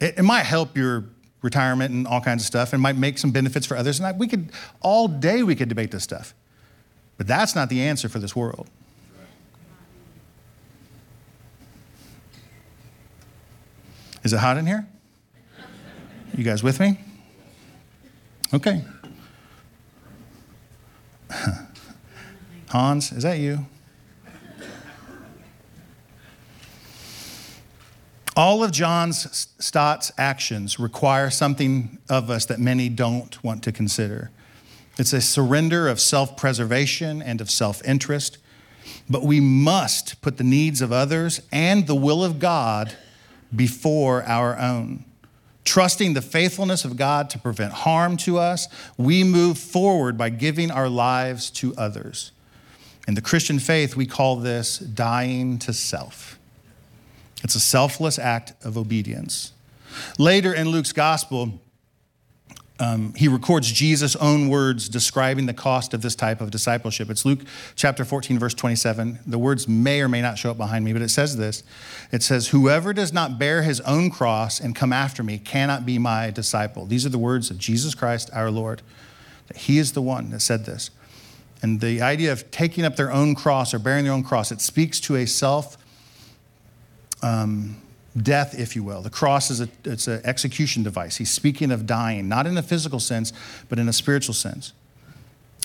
It, 0.00 0.18
it, 0.18 0.22
might 0.22 0.44
help 0.44 0.76
your 0.76 1.04
retirement 1.42 1.92
and 1.92 2.06
all 2.06 2.20
kinds 2.20 2.42
of 2.42 2.46
stuff, 2.46 2.72
and 2.72 2.82
might 2.82 2.96
make 2.96 3.18
some 3.18 3.30
benefits 3.30 3.66
for 3.66 3.76
others. 3.76 3.98
And 3.98 4.06
I, 4.06 4.12
we 4.12 4.28
could 4.28 4.50
all 4.80 5.08
day 5.08 5.42
we 5.42 5.54
could 5.54 5.68
debate 5.68 5.90
this 5.90 6.04
stuff, 6.04 6.34
but 7.16 7.26
that's 7.26 7.54
not 7.54 7.68
the 7.68 7.80
answer 7.82 8.08
for 8.08 8.18
this 8.18 8.34
world. 8.36 8.68
Is 14.22 14.32
it 14.32 14.38
hot 14.38 14.56
in 14.56 14.66
here? 14.66 14.86
You 16.36 16.44
guys 16.44 16.62
with 16.62 16.78
me? 16.78 16.98
Okay. 18.54 18.84
Hans, 22.72 23.12
is 23.12 23.22
that 23.22 23.38
you? 23.38 23.66
All 28.34 28.64
of 28.64 28.72
John 28.72 29.12
Stott's 29.12 30.10
actions 30.16 30.78
require 30.78 31.28
something 31.28 31.98
of 32.08 32.30
us 32.30 32.46
that 32.46 32.58
many 32.58 32.88
don't 32.88 33.44
want 33.44 33.62
to 33.64 33.72
consider. 33.72 34.30
It's 34.98 35.12
a 35.12 35.20
surrender 35.20 35.86
of 35.86 36.00
self 36.00 36.34
preservation 36.38 37.20
and 37.20 37.42
of 37.42 37.50
self 37.50 37.84
interest, 37.84 38.38
but 39.08 39.22
we 39.22 39.38
must 39.38 40.22
put 40.22 40.38
the 40.38 40.44
needs 40.44 40.80
of 40.80 40.92
others 40.92 41.42
and 41.52 41.86
the 41.86 41.94
will 41.94 42.24
of 42.24 42.38
God 42.38 42.94
before 43.54 44.22
our 44.22 44.58
own. 44.58 45.04
Trusting 45.66 46.14
the 46.14 46.22
faithfulness 46.22 46.86
of 46.86 46.96
God 46.96 47.28
to 47.28 47.38
prevent 47.38 47.74
harm 47.74 48.16
to 48.18 48.38
us, 48.38 48.66
we 48.96 49.24
move 49.24 49.58
forward 49.58 50.16
by 50.16 50.30
giving 50.30 50.70
our 50.70 50.88
lives 50.88 51.50
to 51.50 51.74
others. 51.76 52.32
In 53.08 53.14
the 53.14 53.22
Christian 53.22 53.58
faith, 53.58 53.96
we 53.96 54.06
call 54.06 54.36
this 54.36 54.78
dying 54.78 55.58
to 55.60 55.72
self. 55.72 56.38
It's 57.42 57.54
a 57.54 57.60
selfless 57.60 58.18
act 58.18 58.52
of 58.64 58.78
obedience. 58.78 59.52
Later 60.18 60.54
in 60.54 60.68
Luke's 60.68 60.92
gospel, 60.92 61.60
um, 62.78 63.14
he 63.14 63.28
records 63.28 63.70
Jesus' 63.70 64.16
own 64.16 64.48
words 64.48 64.88
describing 64.88 65.46
the 65.46 65.54
cost 65.54 65.94
of 65.94 66.02
this 66.02 66.16
type 66.16 66.40
of 66.40 66.50
discipleship. 66.50 67.10
It's 67.10 67.24
Luke 67.24 67.40
chapter 67.76 68.04
14, 68.04 68.38
verse 68.38 68.54
27. 68.54 69.20
The 69.26 69.38
words 69.38 69.68
may 69.68 70.00
or 70.00 70.08
may 70.08 70.20
not 70.20 70.38
show 70.38 70.50
up 70.50 70.56
behind 70.56 70.84
me, 70.84 70.92
but 70.92 71.02
it 71.02 71.10
says 71.10 71.36
this 71.36 71.62
It 72.10 72.22
says, 72.22 72.48
Whoever 72.48 72.92
does 72.92 73.12
not 73.12 73.38
bear 73.38 73.62
his 73.62 73.80
own 73.82 74.10
cross 74.10 74.58
and 74.58 74.74
come 74.74 74.92
after 74.92 75.22
me 75.22 75.38
cannot 75.38 75.86
be 75.86 75.98
my 75.98 76.30
disciple. 76.30 76.86
These 76.86 77.06
are 77.06 77.10
the 77.10 77.18
words 77.18 77.50
of 77.50 77.58
Jesus 77.58 77.94
Christ 77.94 78.30
our 78.32 78.50
Lord. 78.50 78.82
That 79.48 79.58
he 79.58 79.78
is 79.78 79.92
the 79.92 80.02
one 80.02 80.30
that 80.30 80.40
said 80.40 80.64
this. 80.64 80.90
And 81.62 81.80
the 81.80 82.02
idea 82.02 82.32
of 82.32 82.50
taking 82.50 82.84
up 82.84 82.96
their 82.96 83.12
own 83.12 83.34
cross 83.34 83.72
or 83.72 83.78
bearing 83.78 84.04
their 84.04 84.12
own 84.12 84.24
cross, 84.24 84.50
it 84.50 84.60
speaks 84.60 84.98
to 85.00 85.16
a 85.16 85.26
self 85.26 85.78
um, 87.22 87.80
death, 88.20 88.58
if 88.58 88.74
you 88.74 88.82
will. 88.82 89.00
The 89.00 89.10
cross 89.10 89.50
is 89.50 89.60
a, 89.60 89.68
it's 89.84 90.08
an 90.08 90.20
execution 90.24 90.82
device. 90.82 91.16
He's 91.16 91.30
speaking 91.30 91.70
of 91.70 91.86
dying, 91.86 92.28
not 92.28 92.46
in 92.46 92.56
a 92.58 92.62
physical 92.62 92.98
sense, 92.98 93.32
but 93.68 93.78
in 93.78 93.88
a 93.88 93.92
spiritual 93.92 94.34
sense. 94.34 94.72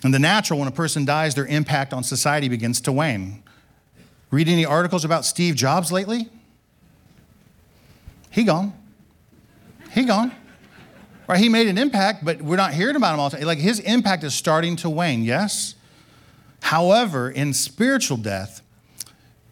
In 0.04 0.12
the 0.12 0.20
natural, 0.20 0.60
when 0.60 0.68
a 0.68 0.72
person 0.72 1.04
dies, 1.04 1.34
their 1.34 1.48
impact 1.48 1.92
on 1.92 2.04
society 2.04 2.48
begins 2.48 2.80
to 2.82 2.92
wane. 2.92 3.42
Read 4.30 4.48
any 4.48 4.66
articles 4.66 5.04
about 5.04 5.26
Steve 5.26 5.56
Jobs 5.56 5.92
lately? 5.92 6.30
He 8.30 8.44
gone. 8.44 8.74
He 9.92 10.04
gone. 10.04 10.32
Right? 11.28 11.40
He 11.40 11.50
made 11.50 11.68
an 11.68 11.78
impact, 11.78 12.24
but 12.24 12.42
we're 12.42 12.58
not 12.58 12.74
hearing 12.74 12.96
about 12.96 13.16
him 13.16 13.20
all 13.20 13.30
the 13.30 13.38
time. 13.38 13.46
Like 13.48 13.58
his 13.58 13.80
impact 13.80 14.24
is 14.24 14.36
starting 14.36 14.76
to 14.78 14.90
wane, 14.90 15.24
yes? 15.24 15.74
However, 16.62 17.30
in 17.30 17.54
spiritual 17.54 18.18
death, 18.18 18.62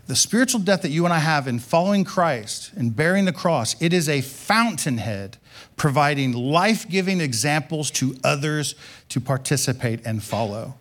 the 0.08 0.16
spiritual 0.16 0.60
death 0.60 0.84
that 0.84 0.90
you 0.90 1.06
and 1.06 1.14
I 1.14 1.20
have 1.20 1.48
in 1.48 1.60
following 1.60 2.04
Christ 2.04 2.72
and 2.76 2.96
bearing 2.96 3.26
the 3.26 3.34
cross, 3.34 3.76
it 3.82 3.92
is 3.94 4.08
a 4.08 4.22
fountainhead 4.22 5.38
providing 5.78 6.34
life 6.34 6.88
giving 6.88 7.22
examples 7.22 7.90
to 7.92 8.16
others 8.24 8.76
to 9.10 9.20
participate 9.20 10.06
and 10.06 10.24
follow. 10.24 10.76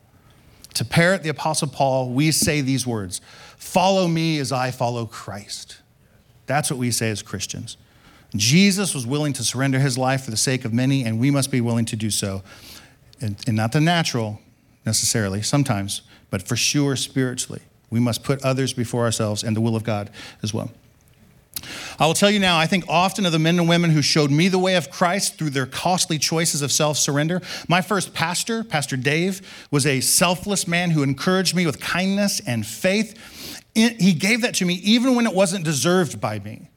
To 0.74 0.84
parrot 0.84 1.22
the 1.22 1.28
Apostle 1.28 1.68
Paul, 1.68 2.10
we 2.10 2.32
say 2.32 2.60
these 2.60 2.86
words 2.86 3.20
Follow 3.56 4.08
me 4.08 4.38
as 4.38 4.52
I 4.52 4.70
follow 4.70 5.06
Christ. 5.06 5.78
That's 6.46 6.70
what 6.70 6.78
we 6.78 6.90
say 6.90 7.10
as 7.10 7.22
Christians. 7.22 7.78
Jesus 8.36 8.94
was 8.94 9.06
willing 9.06 9.32
to 9.34 9.44
surrender 9.44 9.78
his 9.78 9.96
life 9.96 10.24
for 10.24 10.30
the 10.30 10.36
sake 10.36 10.64
of 10.64 10.72
many, 10.72 11.04
and 11.04 11.18
we 11.18 11.30
must 11.30 11.50
be 11.50 11.60
willing 11.60 11.84
to 11.86 11.96
do 11.96 12.10
so. 12.10 12.42
And, 13.20 13.36
and 13.46 13.56
not 13.56 13.72
the 13.72 13.80
natural 13.80 14.40
necessarily, 14.86 15.42
sometimes, 15.42 16.02
but 16.30 16.42
for 16.42 16.56
sure 16.56 16.96
spiritually. 16.96 17.62
We 17.90 18.00
must 18.00 18.24
put 18.24 18.42
others 18.44 18.72
before 18.72 19.04
ourselves 19.04 19.44
and 19.44 19.54
the 19.54 19.60
will 19.60 19.76
of 19.76 19.84
God 19.84 20.10
as 20.42 20.52
well. 20.52 20.70
I 21.98 22.06
will 22.06 22.14
tell 22.14 22.30
you 22.30 22.40
now, 22.40 22.58
I 22.58 22.66
think 22.66 22.84
often 22.88 23.24
of 23.24 23.32
the 23.32 23.38
men 23.38 23.58
and 23.58 23.68
women 23.68 23.90
who 23.90 24.02
showed 24.02 24.30
me 24.30 24.48
the 24.48 24.58
way 24.58 24.74
of 24.74 24.90
Christ 24.90 25.38
through 25.38 25.50
their 25.50 25.66
costly 25.66 26.18
choices 26.18 26.62
of 26.62 26.72
self 26.72 26.98
surrender. 26.98 27.40
My 27.68 27.80
first 27.80 28.12
pastor, 28.12 28.64
Pastor 28.64 28.96
Dave, 28.96 29.66
was 29.70 29.86
a 29.86 30.00
selfless 30.00 30.66
man 30.66 30.90
who 30.90 31.02
encouraged 31.02 31.54
me 31.54 31.66
with 31.66 31.80
kindness 31.80 32.40
and 32.46 32.66
faith. 32.66 33.16
He 33.74 34.12
gave 34.12 34.42
that 34.42 34.54
to 34.56 34.64
me 34.64 34.74
even 34.74 35.14
when 35.14 35.26
it 35.26 35.34
wasn't 35.34 35.64
deserved 35.64 36.20
by 36.20 36.38
me 36.40 36.68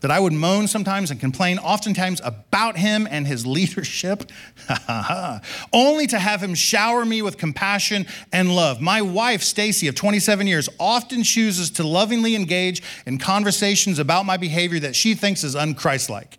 that 0.00 0.10
I 0.10 0.18
would 0.18 0.32
moan 0.32 0.66
sometimes 0.66 1.10
and 1.10 1.20
complain 1.20 1.58
oftentimes 1.58 2.20
about 2.24 2.76
him 2.76 3.06
and 3.10 3.26
his 3.26 3.46
leadership, 3.46 4.30
only 5.72 6.06
to 6.06 6.18
have 6.18 6.42
him 6.42 6.54
shower 6.54 7.04
me 7.04 7.22
with 7.22 7.36
compassion 7.36 8.06
and 8.32 8.54
love. 8.54 8.80
My 8.80 9.02
wife, 9.02 9.42
Stacy, 9.42 9.88
of 9.88 9.94
27 9.94 10.46
years, 10.46 10.68
often 10.78 11.22
chooses 11.22 11.70
to 11.72 11.86
lovingly 11.86 12.34
engage 12.34 12.82
in 13.06 13.18
conversations 13.18 13.98
about 13.98 14.26
my 14.26 14.36
behavior 14.36 14.80
that 14.80 14.96
she 14.96 15.14
thinks 15.14 15.44
is 15.44 15.54
unchristlike. 15.54 16.38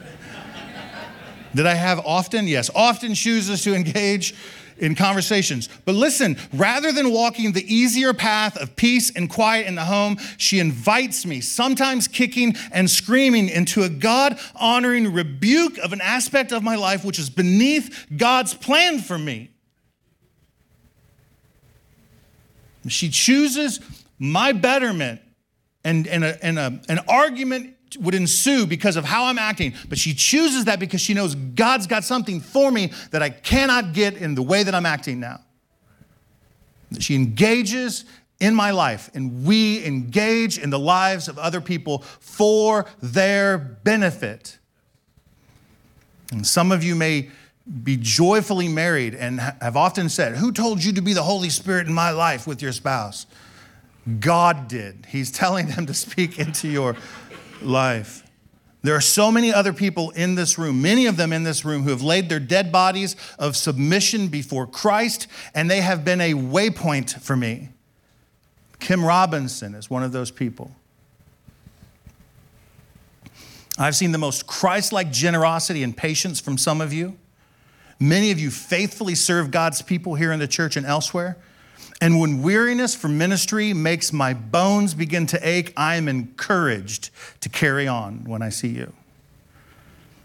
Did 1.54 1.66
I 1.66 1.74
have 1.74 2.00
often? 2.00 2.48
Yes, 2.48 2.70
often 2.74 3.14
chooses 3.14 3.62
to 3.62 3.74
engage 3.74 4.34
in 4.80 4.94
conversations. 4.94 5.68
But 5.84 5.94
listen, 5.94 6.36
rather 6.52 6.90
than 6.90 7.12
walking 7.12 7.52
the 7.52 7.72
easier 7.72 8.12
path 8.12 8.56
of 8.56 8.74
peace 8.76 9.14
and 9.14 9.30
quiet 9.30 9.66
in 9.66 9.74
the 9.74 9.84
home, 9.84 10.16
she 10.36 10.58
invites 10.58 11.24
me, 11.24 11.40
sometimes 11.40 12.08
kicking 12.08 12.56
and 12.72 12.90
screaming, 12.90 13.48
into 13.48 13.82
a 13.82 13.88
God 13.88 14.38
honoring 14.56 15.12
rebuke 15.12 15.78
of 15.78 15.92
an 15.92 16.00
aspect 16.00 16.52
of 16.52 16.62
my 16.62 16.76
life 16.76 17.04
which 17.04 17.18
is 17.18 17.30
beneath 17.30 18.06
God's 18.16 18.54
plan 18.54 18.98
for 18.98 19.18
me. 19.18 19.50
She 22.88 23.10
chooses 23.10 23.80
my 24.18 24.52
betterment 24.52 25.20
and, 25.84 26.06
and, 26.06 26.24
a, 26.24 26.44
and 26.44 26.58
a, 26.58 26.80
an 26.88 27.00
argument 27.08 27.76
would 27.98 28.14
ensue 28.14 28.66
because 28.66 28.96
of 28.96 29.04
how 29.04 29.24
I'm 29.24 29.38
acting, 29.38 29.74
but 29.88 29.98
she 29.98 30.14
chooses 30.14 30.66
that 30.66 30.78
because 30.78 31.00
she 31.00 31.14
knows 31.14 31.34
God's 31.34 31.86
got 31.86 32.04
something 32.04 32.40
for 32.40 32.70
me 32.70 32.92
that 33.10 33.22
I 33.22 33.30
cannot 33.30 33.92
get 33.92 34.16
in 34.16 34.34
the 34.34 34.42
way 34.42 34.62
that 34.62 34.74
I'm 34.74 34.86
acting 34.86 35.20
now. 35.20 35.40
She 36.98 37.14
engages 37.14 38.04
in 38.40 38.54
my 38.54 38.70
life, 38.70 39.10
and 39.14 39.44
we 39.44 39.84
engage 39.84 40.58
in 40.58 40.70
the 40.70 40.78
lives 40.78 41.28
of 41.28 41.38
other 41.38 41.60
people 41.60 41.98
for 42.20 42.86
their 43.02 43.58
benefit. 43.58 44.58
And 46.32 46.46
some 46.46 46.72
of 46.72 46.82
you 46.82 46.94
may 46.94 47.30
be 47.84 47.96
joyfully 47.96 48.68
married 48.68 49.14
and 49.14 49.40
have 49.40 49.76
often 49.76 50.08
said, 50.08 50.36
Who 50.36 50.52
told 50.52 50.82
you 50.82 50.92
to 50.92 51.02
be 51.02 51.12
the 51.12 51.22
Holy 51.22 51.50
Spirit 51.50 51.86
in 51.86 51.92
my 51.92 52.10
life 52.10 52.46
with 52.46 52.62
your 52.62 52.72
spouse? 52.72 53.26
God 54.18 54.66
did. 54.66 55.06
He's 55.08 55.30
telling 55.30 55.68
them 55.68 55.86
to 55.86 55.94
speak 55.94 56.38
into 56.38 56.68
your 56.68 56.96
life. 57.62 58.24
There 58.82 58.94
are 58.94 59.00
so 59.00 59.30
many 59.30 59.52
other 59.52 59.74
people 59.74 60.10
in 60.10 60.36
this 60.36 60.58
room, 60.58 60.80
many 60.80 61.04
of 61.06 61.18
them 61.18 61.32
in 61.32 61.44
this 61.44 61.64
room, 61.64 61.82
who 61.82 61.90
have 61.90 62.02
laid 62.02 62.28
their 62.30 62.40
dead 62.40 62.72
bodies 62.72 63.14
of 63.38 63.56
submission 63.56 64.28
before 64.28 64.66
Christ, 64.66 65.26
and 65.54 65.70
they 65.70 65.82
have 65.82 66.04
been 66.04 66.20
a 66.20 66.32
waypoint 66.32 67.20
for 67.20 67.36
me. 67.36 67.70
Kim 68.78 69.04
Robinson 69.04 69.74
is 69.74 69.90
one 69.90 70.02
of 70.02 70.12
those 70.12 70.30
people. 70.30 70.74
I've 73.78 73.96
seen 73.96 74.12
the 74.12 74.18
most 74.18 74.46
Christ 74.46 74.92
like 74.92 75.10
generosity 75.12 75.82
and 75.82 75.94
patience 75.94 76.40
from 76.40 76.56
some 76.56 76.80
of 76.80 76.92
you. 76.92 77.16
Many 77.98 78.30
of 78.30 78.38
you 78.38 78.50
faithfully 78.50 79.14
serve 79.14 79.50
God's 79.50 79.82
people 79.82 80.14
here 80.14 80.32
in 80.32 80.38
the 80.38 80.48
church 80.48 80.76
and 80.76 80.86
elsewhere. 80.86 81.36
And 82.00 82.18
when 82.18 82.42
weariness 82.42 82.94
from 82.94 83.18
ministry 83.18 83.74
makes 83.74 84.12
my 84.12 84.32
bones 84.32 84.94
begin 84.94 85.26
to 85.26 85.48
ache, 85.48 85.72
I 85.76 85.96
am 85.96 86.08
encouraged 86.08 87.10
to 87.40 87.48
carry 87.48 87.86
on 87.86 88.24
when 88.24 88.40
I 88.40 88.48
see 88.48 88.68
you. 88.68 88.92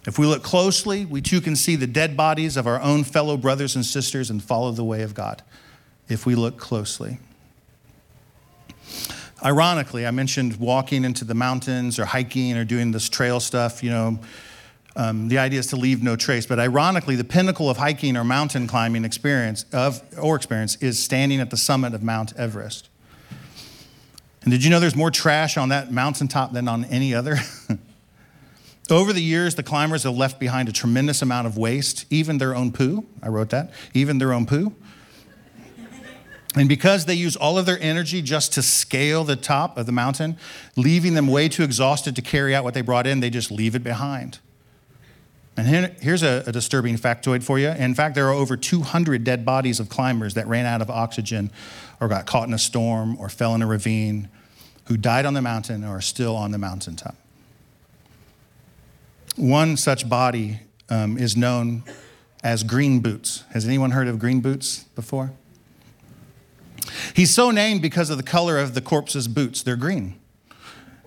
If 0.07 0.17
we 0.19 0.25
look 0.25 0.43
closely, 0.43 1.03
we 1.03 1.21
too 1.21 1.41
can 1.41 1.55
see 1.55 1.75
the 1.75 1.87
dead 1.87 2.15
bodies 2.15 2.57
of 2.57 2.67
our 2.67 2.79
own 2.79 3.03
fellow 3.03 3.37
brothers 3.37 3.75
and 3.75 3.85
sisters 3.85 4.29
and 4.29 4.41
follow 4.41 4.71
the 4.71 4.83
way 4.83 5.01
of 5.01 5.13
God. 5.13 5.41
If 6.07 6.25
we 6.25 6.35
look 6.35 6.57
closely. 6.57 7.17
Ironically, 9.43 10.05
I 10.05 10.11
mentioned 10.11 10.57
walking 10.57 11.03
into 11.03 11.25
the 11.25 11.33
mountains 11.33 11.99
or 11.99 12.05
hiking 12.05 12.55
or 12.55 12.63
doing 12.63 12.91
this 12.91 13.09
trail 13.09 13.39
stuff, 13.39 13.83
you 13.83 13.89
know, 13.89 14.19
um, 14.95 15.27
the 15.27 15.37
idea 15.37 15.59
is 15.59 15.67
to 15.67 15.75
leave 15.75 16.01
no 16.01 16.15
trace. 16.15 16.45
But 16.45 16.59
ironically, 16.59 17.15
the 17.15 17.23
pinnacle 17.23 17.69
of 17.69 17.77
hiking 17.77 18.15
or 18.15 18.23
mountain 18.23 18.67
climbing 18.67 19.03
experience 19.03 19.65
of 19.73 20.01
or 20.21 20.35
experience 20.35 20.77
is 20.77 21.01
standing 21.01 21.39
at 21.39 21.49
the 21.49 21.57
summit 21.57 21.93
of 21.93 22.01
Mount 22.01 22.33
Everest. 22.37 22.89
And 24.43 24.51
did 24.51 24.63
you 24.63 24.69
know 24.69 24.79
there's 24.79 24.95
more 24.95 25.11
trash 25.11 25.57
on 25.57 25.69
that 25.69 25.91
mountaintop 25.91 26.53
than 26.53 26.67
on 26.67 26.85
any 26.85 27.13
other? 27.13 27.37
Over 28.89 29.11
the 29.11 29.21
years, 29.21 29.55
the 29.55 29.63
climbers 29.63 30.03
have 30.03 30.15
left 30.15 30.39
behind 30.39 30.69
a 30.69 30.71
tremendous 30.71 31.23
amount 31.23 31.47
of 31.47 31.57
waste, 31.57 32.05
even 32.11 32.37
their 32.37 32.55
own 32.55 32.71
poo. 32.71 33.05
I 33.23 33.29
wrote 33.29 33.49
that, 33.49 33.71
even 33.95 34.19
their 34.19 34.31
own 34.31 34.45
poo. 34.45 34.75
And 36.55 36.69
because 36.69 37.05
they 37.05 37.15
use 37.15 37.35
all 37.35 37.57
of 37.57 37.65
their 37.65 37.79
energy 37.81 38.21
just 38.21 38.53
to 38.53 38.61
scale 38.61 39.23
the 39.23 39.35
top 39.35 39.77
of 39.77 39.87
the 39.87 39.91
mountain, 39.91 40.37
leaving 40.77 41.15
them 41.15 41.27
way 41.27 41.49
too 41.49 41.63
exhausted 41.63 42.15
to 42.15 42.21
carry 42.21 42.55
out 42.55 42.63
what 42.63 42.73
they 42.73 42.81
brought 42.81 43.07
in, 43.07 43.19
they 43.19 43.31
just 43.31 43.51
leave 43.51 43.75
it 43.75 43.83
behind. 43.83 44.39
And 45.57 45.95
here's 46.01 46.21
a, 46.21 46.43
a, 46.45 46.51
disturbing 46.51 46.97
factoid 46.97 47.41
for 47.41 47.57
you. 47.57 47.69
In 47.69 47.95
fact, 47.95 48.13
there 48.15 48.27
are 48.27 48.33
over 48.33 48.57
200 48.57 49.23
dead 49.23 49.45
bodies 49.45 49.79
of 49.79 49.87
climbers 49.87 50.33
that 50.33 50.47
ran 50.47 50.65
out 50.65 50.81
of 50.81 50.89
oxygen 50.89 51.49
or 52.01 52.09
got 52.09 52.25
caught 52.25 52.47
in 52.47 52.53
a 52.53 52.59
storm 52.59 53.17
or 53.19 53.29
fell 53.29 53.55
in 53.55 53.61
a 53.61 53.67
ravine 53.67 54.27
who 54.87 54.97
died 54.97 55.25
on 55.25 55.33
the 55.33 55.41
mountain 55.41 55.85
or 55.85 55.97
are 55.97 56.01
still 56.01 56.35
on 56.35 56.51
the 56.51 56.57
mountaintop. 56.57 57.15
One 59.37 59.77
such 59.77 60.09
body 60.09 60.59
um, 60.89 61.17
is 61.17 61.37
known 61.37 61.83
as 62.43 62.63
Green 62.63 62.99
Boots. 62.99 63.43
Has 63.53 63.65
anyone 63.65 63.91
heard 63.91 64.07
of 64.07 64.19
Green 64.19 64.41
Boots 64.41 64.83
before? 64.95 65.31
He's 67.13 67.33
so 67.33 67.49
named 67.49 67.81
because 67.81 68.09
of 68.09 68.17
the 68.17 68.23
color 68.23 68.57
of 68.57 68.73
the 68.73 68.81
corpse's 68.81 69.27
boots, 69.27 69.63
they're 69.63 69.75
green. 69.75 70.19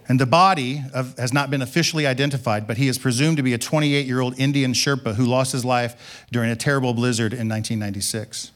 And 0.09 0.19
the 0.19 0.27
body 0.27 0.83
of, 0.95 1.19
has 1.19 1.35
not 1.35 1.51
been 1.51 1.61
officially 1.61 2.07
identified, 2.07 2.67
but 2.67 2.79
he 2.79 2.89
is 2.89 2.97
presumed 2.97 3.37
to 3.37 3.43
be 3.43 3.53
a 3.53 3.59
28 3.59 4.07
year 4.07 4.21
old 4.21 4.39
Indian 4.39 4.73
Sherpa 4.73 5.15
who 5.15 5.27
lost 5.27 5.53
his 5.53 5.65
life 5.65 6.27
during 6.33 6.51
a 6.51 6.57
terrible 6.57 6.95
blizzard 6.95 7.33
in 7.33 7.49
1996. 7.49 8.53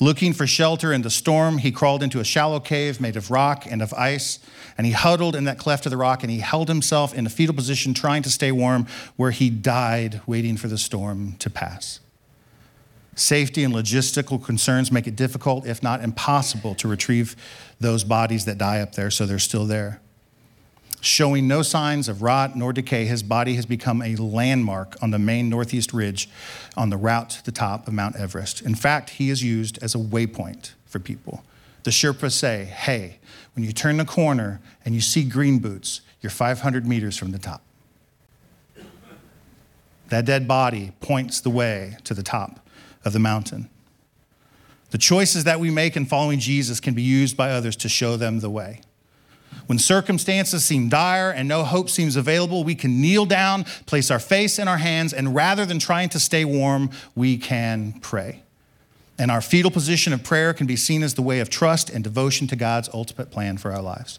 Looking 0.00 0.32
for 0.32 0.46
shelter 0.46 0.92
in 0.92 1.02
the 1.02 1.10
storm, 1.10 1.58
he 1.58 1.72
crawled 1.72 2.04
into 2.04 2.20
a 2.20 2.24
shallow 2.24 2.60
cave 2.60 3.00
made 3.00 3.16
of 3.16 3.32
rock 3.32 3.64
and 3.68 3.82
of 3.82 3.92
ice, 3.94 4.38
and 4.76 4.86
he 4.86 4.92
huddled 4.92 5.34
in 5.34 5.44
that 5.44 5.58
cleft 5.58 5.86
of 5.86 5.90
the 5.90 5.96
rock 5.96 6.22
and 6.22 6.30
he 6.30 6.38
held 6.38 6.68
himself 6.68 7.12
in 7.14 7.26
a 7.26 7.30
fetal 7.30 7.54
position, 7.54 7.94
trying 7.94 8.22
to 8.22 8.30
stay 8.30 8.52
warm, 8.52 8.86
where 9.16 9.32
he 9.32 9.50
died 9.50 10.20
waiting 10.26 10.56
for 10.56 10.68
the 10.68 10.78
storm 10.78 11.34
to 11.40 11.50
pass. 11.50 11.98
Safety 13.16 13.64
and 13.64 13.74
logistical 13.74 14.44
concerns 14.44 14.92
make 14.92 15.08
it 15.08 15.16
difficult, 15.16 15.66
if 15.66 15.82
not 15.82 16.04
impossible, 16.04 16.76
to 16.76 16.86
retrieve 16.86 17.34
those 17.80 18.04
bodies 18.04 18.44
that 18.44 18.58
die 18.58 18.80
up 18.80 18.94
there, 18.94 19.10
so 19.10 19.26
they're 19.26 19.40
still 19.40 19.64
there. 19.64 20.00
Showing 21.00 21.46
no 21.46 21.62
signs 21.62 22.08
of 22.08 22.22
rot 22.22 22.56
nor 22.56 22.72
decay, 22.72 23.04
his 23.04 23.22
body 23.22 23.54
has 23.54 23.66
become 23.66 24.02
a 24.02 24.16
landmark 24.16 24.96
on 25.00 25.12
the 25.12 25.18
main 25.18 25.48
northeast 25.48 25.92
ridge 25.92 26.28
on 26.76 26.90
the 26.90 26.96
route 26.96 27.30
to 27.30 27.44
the 27.44 27.52
top 27.52 27.86
of 27.86 27.94
Mount 27.94 28.16
Everest. 28.16 28.62
In 28.62 28.74
fact, 28.74 29.10
he 29.10 29.30
is 29.30 29.42
used 29.42 29.78
as 29.82 29.94
a 29.94 29.98
waypoint 29.98 30.72
for 30.86 30.98
people. 30.98 31.44
The 31.84 31.90
Sherpas 31.90 32.32
say, 32.32 32.64
hey, 32.64 33.18
when 33.54 33.64
you 33.64 33.72
turn 33.72 33.96
the 33.96 34.04
corner 34.04 34.60
and 34.84 34.94
you 34.94 35.00
see 35.00 35.22
green 35.22 35.60
boots, 35.60 36.00
you're 36.20 36.30
500 36.30 36.86
meters 36.86 37.16
from 37.16 37.30
the 37.30 37.38
top. 37.38 37.62
That 40.08 40.24
dead 40.24 40.48
body 40.48 40.92
points 41.00 41.40
the 41.40 41.50
way 41.50 41.96
to 42.04 42.14
the 42.14 42.22
top 42.22 42.66
of 43.04 43.12
the 43.12 43.18
mountain. 43.18 43.68
The 44.90 44.98
choices 44.98 45.44
that 45.44 45.60
we 45.60 45.70
make 45.70 45.96
in 45.96 46.06
following 46.06 46.40
Jesus 46.40 46.80
can 46.80 46.94
be 46.94 47.02
used 47.02 47.36
by 47.36 47.50
others 47.50 47.76
to 47.76 47.88
show 47.88 48.16
them 48.16 48.40
the 48.40 48.50
way. 48.50 48.80
When 49.66 49.78
circumstances 49.78 50.64
seem 50.64 50.88
dire 50.88 51.30
and 51.30 51.46
no 51.46 51.62
hope 51.62 51.90
seems 51.90 52.16
available, 52.16 52.64
we 52.64 52.74
can 52.74 53.00
kneel 53.00 53.26
down, 53.26 53.64
place 53.84 54.10
our 54.10 54.18
face 54.18 54.58
in 54.58 54.66
our 54.66 54.78
hands, 54.78 55.12
and 55.12 55.34
rather 55.34 55.66
than 55.66 55.78
trying 55.78 56.08
to 56.10 56.20
stay 56.20 56.44
warm, 56.44 56.90
we 57.14 57.36
can 57.36 57.92
pray. 58.00 58.42
And 59.18 59.30
our 59.30 59.40
fetal 59.40 59.70
position 59.70 60.12
of 60.12 60.22
prayer 60.22 60.54
can 60.54 60.66
be 60.66 60.76
seen 60.76 61.02
as 61.02 61.14
the 61.14 61.22
way 61.22 61.40
of 61.40 61.50
trust 61.50 61.90
and 61.90 62.02
devotion 62.02 62.46
to 62.46 62.56
God's 62.56 62.88
ultimate 62.94 63.30
plan 63.30 63.58
for 63.58 63.72
our 63.72 63.82
lives. 63.82 64.18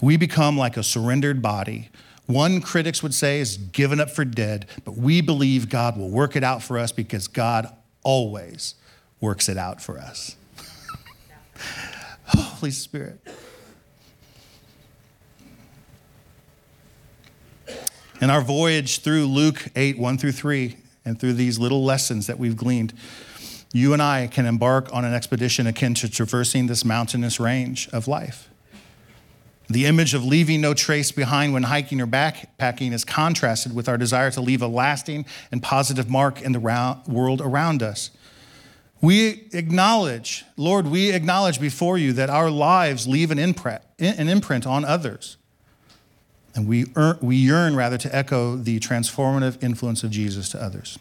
We 0.00 0.16
become 0.16 0.58
like 0.58 0.76
a 0.76 0.82
surrendered 0.82 1.40
body. 1.42 1.90
One 2.26 2.60
critics 2.60 3.02
would 3.02 3.14
say 3.14 3.38
is 3.40 3.56
given 3.56 4.00
up 4.00 4.10
for 4.10 4.24
dead, 4.24 4.66
but 4.84 4.96
we 4.96 5.20
believe 5.20 5.68
God 5.68 5.96
will 5.96 6.10
work 6.10 6.34
it 6.34 6.42
out 6.42 6.62
for 6.62 6.76
us 6.76 6.90
because 6.90 7.28
God 7.28 7.68
always 8.02 8.74
works 9.20 9.48
it 9.48 9.56
out 9.56 9.80
for 9.80 9.98
us. 9.98 10.34
Holy 12.26 12.72
Spirit. 12.72 13.20
In 18.18 18.30
our 18.30 18.40
voyage 18.40 19.00
through 19.00 19.26
Luke 19.26 19.66
8, 19.76 19.98
1 19.98 20.16
through 20.16 20.32
3, 20.32 20.76
and 21.04 21.20
through 21.20 21.34
these 21.34 21.58
little 21.58 21.84
lessons 21.84 22.26
that 22.26 22.38
we've 22.38 22.56
gleaned, 22.56 22.94
you 23.74 23.92
and 23.92 24.00
I 24.00 24.26
can 24.26 24.46
embark 24.46 24.88
on 24.90 25.04
an 25.04 25.12
expedition 25.12 25.66
akin 25.66 25.92
to 25.94 26.08
traversing 26.08 26.66
this 26.66 26.82
mountainous 26.82 27.38
range 27.38 27.90
of 27.90 28.08
life. 28.08 28.48
The 29.68 29.84
image 29.84 30.14
of 30.14 30.24
leaving 30.24 30.62
no 30.62 30.72
trace 30.72 31.12
behind 31.12 31.52
when 31.52 31.64
hiking 31.64 32.00
or 32.00 32.06
backpacking 32.06 32.92
is 32.92 33.04
contrasted 33.04 33.74
with 33.74 33.86
our 33.86 33.98
desire 33.98 34.30
to 34.30 34.40
leave 34.40 34.62
a 34.62 34.66
lasting 34.66 35.26
and 35.52 35.62
positive 35.62 36.08
mark 36.08 36.40
in 36.40 36.52
the 36.52 37.02
world 37.06 37.42
around 37.42 37.82
us. 37.82 38.10
We 39.02 39.48
acknowledge, 39.52 40.46
Lord, 40.56 40.86
we 40.86 41.10
acknowledge 41.10 41.60
before 41.60 41.98
you 41.98 42.14
that 42.14 42.30
our 42.30 42.50
lives 42.50 43.06
leave 43.06 43.30
an 43.30 43.38
imprint, 43.38 43.82
an 43.98 44.28
imprint 44.30 44.66
on 44.66 44.86
others. 44.86 45.36
And 46.56 46.66
we, 46.66 46.86
we 47.20 47.36
yearn, 47.36 47.76
rather, 47.76 47.98
to 47.98 48.16
echo 48.16 48.56
the 48.56 48.80
transformative 48.80 49.62
influence 49.62 50.02
of 50.02 50.10
Jesus 50.10 50.48
to 50.48 50.62
others. 50.62 50.98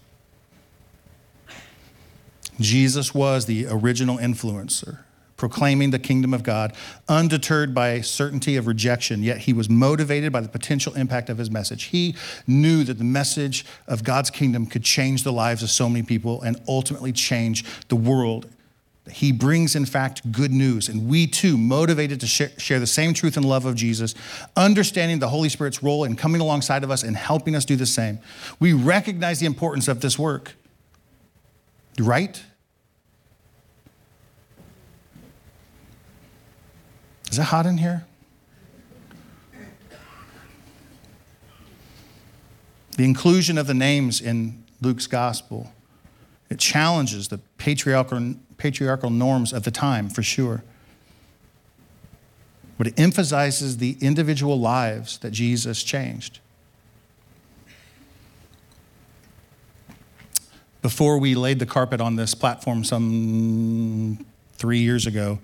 Jesus 2.60 3.14
was 3.14 3.46
the 3.46 3.66
original 3.70 4.18
influencer, 4.18 5.00
proclaiming 5.38 5.92
the 5.92 6.00
kingdom 6.00 6.34
of 6.34 6.44
God, 6.44 6.74
undeterred 7.08 7.74
by 7.74 8.02
certainty 8.02 8.58
of 8.58 8.68
rejection, 8.68 9.24
yet 9.24 9.40
he 9.40 9.54
was 9.54 9.70
motivated 9.70 10.34
by 10.34 10.42
the 10.42 10.50
potential 10.50 10.94
impact 10.96 11.30
of 11.30 11.38
his 11.38 11.50
message. 11.50 11.86
He 11.86 12.16
knew 12.46 12.84
that 12.84 12.98
the 12.98 13.04
message 13.06 13.66
of 13.88 14.04
God's 14.04 14.30
kingdom 14.30 14.66
could 14.66 14.84
change 14.84 15.24
the 15.24 15.34
lives 15.34 15.64
of 15.64 15.70
so 15.70 15.88
many 15.88 16.04
people 16.04 16.42
and 16.42 16.62
ultimately 16.68 17.14
change 17.14 17.64
the 17.88 17.96
world 17.96 18.50
he 19.12 19.32
brings, 19.32 19.76
in 19.76 19.86
fact, 19.86 20.32
good 20.32 20.52
news. 20.52 20.90
And 20.90 21.08
we 21.08 21.28
too, 21.28 21.58
motivated 21.58 22.20
to 22.22 22.28
share, 22.28 22.80
the 22.80 22.88
same 22.88 23.14
truth 23.14 23.38
and 23.38 23.46
love 23.46 23.66
of 23.66 23.76
Jesus, 23.76 24.16
understanding 24.56 25.20
the 25.20 25.30
Holy 25.30 25.50
Spirit's 25.50 25.84
role 25.84 26.04
in 26.04 26.16
coming 26.16 26.42
alongside 26.42 26.84
of 26.84 26.90
us 26.90 27.04
and 27.04 27.16
helping 27.16 27.56
us 27.56 27.66
do 27.66 27.76
the 27.76 27.86
same. 27.86 28.20
We 28.60 28.74
recognize 28.74 29.40
the 29.40 29.46
importance 29.46 29.88
of 29.88 30.02
this 30.02 30.18
work. 30.18 30.56
Right? 32.00 32.44
Is 37.32 37.40
it 37.40 37.44
hot 37.44 37.66
in 37.66 37.78
here? 37.78 38.06
The 42.98 43.04
inclusion 43.04 43.58
of 43.58 43.68
the 43.68 43.74
names 43.74 44.22
in 44.22 44.64
Luke's 44.82 45.08
gospel, 45.08 45.74
it 46.50 46.60
challenges 46.60 47.28
the 47.28 47.40
patriarchal 47.58 48.36
patriarchal 48.58 49.10
norms 49.10 49.54
of 49.54 49.64
the 49.64 49.72
time, 49.72 50.10
for 50.10 50.24
sure. 50.24 50.64
But 52.78 52.88
it 52.88 53.00
emphasizes 53.00 53.78
the 53.78 53.98
individual 54.02 54.60
lives 54.60 55.18
that 55.20 55.32
Jesus 55.32 55.84
changed. 55.84 56.40
Before 60.82 61.18
we 61.18 61.34
laid 61.34 61.60
the 61.60 61.66
carpet 61.66 62.00
on 62.00 62.16
this 62.16 62.36
platform 62.36 62.84
some 62.84 64.26
three 64.54 64.80
years 64.80 65.08
ago, 65.08 65.40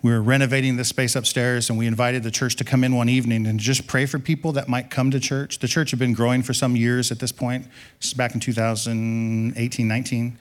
we 0.00 0.12
were 0.12 0.22
renovating 0.22 0.76
this 0.76 0.88
space 0.88 1.16
upstairs 1.16 1.70
and 1.70 1.78
we 1.78 1.86
invited 1.86 2.22
the 2.22 2.30
church 2.30 2.54
to 2.56 2.64
come 2.64 2.84
in 2.84 2.94
one 2.94 3.08
evening 3.08 3.46
and 3.48 3.58
just 3.58 3.88
pray 3.88 4.06
for 4.06 4.20
people 4.20 4.52
that 4.52 4.68
might 4.68 4.90
come 4.90 5.10
to 5.10 5.18
church. 5.18 5.58
The 5.58 5.66
church 5.66 5.90
had 5.90 5.98
been 5.98 6.12
growing 6.12 6.42
for 6.44 6.54
some 6.54 6.76
years 6.76 7.10
at 7.10 7.18
this 7.18 7.32
point. 7.32 7.64
This 7.98 8.08
is 8.08 8.14
back 8.14 8.34
in 8.34 8.40
2018, 8.40 9.88
19. 9.88 10.38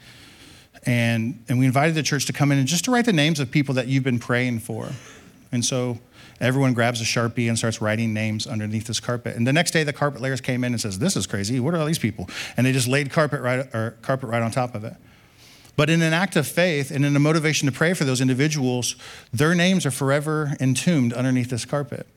And, 0.87 1.43
and 1.49 1.59
we 1.59 1.65
invited 1.65 1.95
the 1.95 2.01
church 2.01 2.25
to 2.27 2.33
come 2.33 2.51
in 2.51 2.57
and 2.57 2.67
just 2.67 2.85
to 2.85 2.91
write 2.91 3.05
the 3.05 3.13
names 3.13 3.39
of 3.39 3.51
people 3.51 3.75
that 3.75 3.87
you've 3.87 4.05
been 4.05 4.19
praying 4.19 4.59
for. 4.59 4.89
And 5.51 5.63
so 5.63 5.99
everyone 6.39 6.73
grabs 6.73 7.01
a 7.01 7.03
Sharpie 7.03 7.49
and 7.49 7.57
starts 7.57 7.81
writing 7.81 8.13
names 8.13 8.47
underneath 8.47 8.87
this 8.87 9.01
carpet. 9.01 9.35
And 9.35 9.45
the 9.45 9.51
next 9.51 9.71
day, 9.71 9.83
the 9.83 9.91
carpet 9.91 10.21
layers 10.21 10.39
came 10.39 10.63
in 10.63 10.71
and 10.71 10.81
says, 10.81 10.97
this 10.97 11.17
is 11.17 11.27
crazy. 11.27 11.59
What 11.59 11.73
are 11.73 11.77
all 11.77 11.85
these 11.85 11.99
people? 11.99 12.29
And 12.55 12.65
they 12.65 12.71
just 12.71 12.87
laid 12.87 13.11
carpet 13.11 13.41
right, 13.41 13.59
or 13.75 13.97
carpet 14.01 14.29
right 14.29 14.41
on 14.41 14.49
top 14.49 14.75
of 14.75 14.85
it. 14.85 14.93
But 15.75 15.89
in 15.89 16.01
an 16.01 16.13
act 16.13 16.35
of 16.37 16.47
faith 16.47 16.89
and 16.89 17.05
in 17.05 17.15
a 17.15 17.19
motivation 17.19 17.67
to 17.67 17.71
pray 17.71 17.93
for 17.93 18.05
those 18.05 18.21
individuals, 18.21 18.95
their 19.31 19.53
names 19.53 19.85
are 19.85 19.91
forever 19.91 20.53
entombed 20.59 21.13
underneath 21.13 21.49
this 21.49 21.65
carpet. 21.65 22.07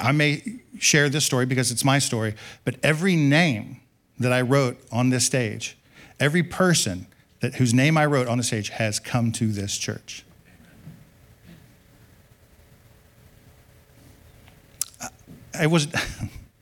I 0.00 0.12
may 0.12 0.60
share 0.78 1.08
this 1.08 1.24
story 1.24 1.46
because 1.46 1.70
it's 1.70 1.84
my 1.84 2.00
story, 2.00 2.34
but 2.64 2.76
every 2.82 3.16
name 3.16 3.80
that 4.18 4.32
I 4.32 4.40
wrote 4.40 4.76
on 4.90 5.10
this 5.10 5.24
stage, 5.24 5.76
every 6.18 6.42
person 6.42 7.06
that, 7.44 7.56
whose 7.56 7.74
name 7.74 7.98
I 7.98 8.06
wrote 8.06 8.26
on 8.26 8.38
the 8.38 8.42
stage 8.42 8.70
has 8.70 8.98
come 8.98 9.30
to 9.32 9.52
this 9.52 9.76
church. 9.76 10.24
It 15.60 15.70
was, 15.70 15.86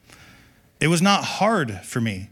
it 0.80 0.88
was 0.88 1.00
not 1.00 1.24
hard 1.24 1.80
for 1.84 2.00
me 2.00 2.30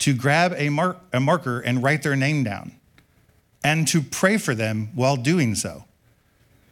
to 0.00 0.14
grab 0.14 0.52
a, 0.56 0.68
mark, 0.68 0.98
a 1.12 1.20
marker 1.20 1.60
and 1.60 1.80
write 1.80 2.02
their 2.02 2.16
name 2.16 2.42
down 2.42 2.72
and 3.62 3.86
to 3.86 4.02
pray 4.02 4.36
for 4.36 4.52
them 4.52 4.88
while 4.96 5.16
doing 5.16 5.54
so. 5.54 5.84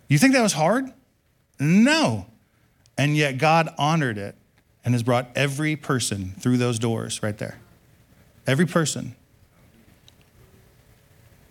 You 0.08 0.18
think 0.18 0.34
that 0.34 0.42
was 0.42 0.54
hard? 0.54 0.92
No. 1.60 2.26
And 2.98 3.16
yet 3.16 3.38
God 3.38 3.72
honored 3.78 4.18
it 4.18 4.34
and 4.84 4.94
has 4.94 5.04
brought 5.04 5.30
every 5.36 5.76
person 5.76 6.34
through 6.40 6.56
those 6.56 6.80
doors 6.80 7.22
right 7.22 7.38
there. 7.38 7.60
Every 8.48 8.66
person. 8.66 9.14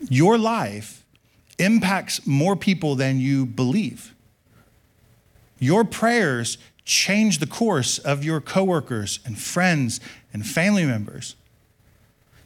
Your 0.10 0.38
life 0.38 1.06
impacts 1.60 2.26
more 2.26 2.56
people 2.56 2.96
than 2.96 3.20
you 3.20 3.46
believe. 3.46 4.14
Your 5.60 5.84
prayers 5.86 6.58
change 6.86 7.40
the 7.40 7.48
course 7.48 7.98
of 7.98 8.24
your 8.24 8.42
coworkers 8.42 9.20
and 9.26 9.38
friends 9.40 10.00
and 10.34 10.46
family 10.46 10.86
members. 10.86 11.36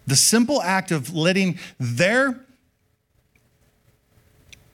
The 0.05 0.15
simple 0.15 0.61
act 0.61 0.91
of 0.91 1.13
letting 1.13 1.59
their 1.79 2.39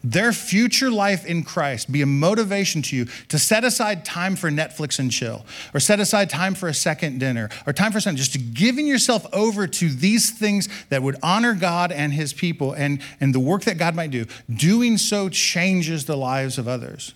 their 0.04 0.34
future 0.34 0.92
life 0.92 1.26
in 1.26 1.44
Christ 1.44 1.92
be 1.92 2.02
a 2.02 2.06
motivation 2.06 2.82
to 2.84 2.96
you 2.96 3.06
to 3.30 3.40
set 3.40 3.64
aside 3.64 4.04
time 4.04 4.36
for 4.36 4.50
Netflix 4.52 5.00
and 5.00 5.10
chill, 5.10 5.46
or 5.74 5.80
set 5.80 6.00
aside 6.00 6.30
time 6.30 6.56
for 6.56 6.68
a 6.68 6.74
second 6.74 7.20
dinner, 7.20 7.50
or 7.66 7.72
time 7.72 7.92
for 7.92 8.02
something, 8.02 8.18
just 8.18 8.34
to 8.34 8.40
giving 8.40 8.86
yourself 8.86 9.26
over 9.32 9.66
to 9.66 9.90
these 9.90 10.30
things 10.32 10.68
that 10.90 11.02
would 11.02 11.16
honor 11.24 11.54
God 11.54 11.92
and 11.92 12.14
his 12.14 12.34
people 12.34 12.74
and, 12.74 13.02
and 13.22 13.34
the 13.34 13.40
work 13.40 13.64
that 13.64 13.78
God 13.78 13.96
might 13.96 14.12
do, 14.12 14.26
doing 14.54 14.98
so 14.98 15.30
changes 15.30 16.06
the 16.06 16.18
lives 16.18 16.58
of 16.58 16.68
others. 16.68 17.14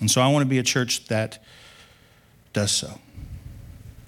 And 0.00 0.10
so 0.10 0.20
I 0.20 0.28
want 0.28 0.42
to 0.42 0.48
be 0.48 0.58
a 0.58 0.64
church 0.64 1.06
that 1.06 1.42
does 2.52 2.72
so. 2.72 2.88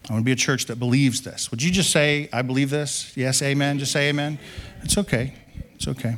I 0.09 0.13
want 0.13 0.23
to 0.23 0.25
be 0.25 0.33
a 0.33 0.37
church 0.37 0.67
that 0.67 0.81
believes 0.81 1.23
this. 1.23 1.53
Would 1.53 1.63
you 1.63 1.71
just 1.71 1.91
say, 1.91 2.29
I 2.33 2.43
believe 2.43 2.71
this? 2.71 3.17
Yes, 3.17 3.43
amen? 3.43 3.79
Just 3.79 3.93
say 3.93 4.09
amen. 4.09 4.41
It's 4.83 4.99
okay. 4.99 5.35
It's 5.77 5.87
okay. 5.87 6.17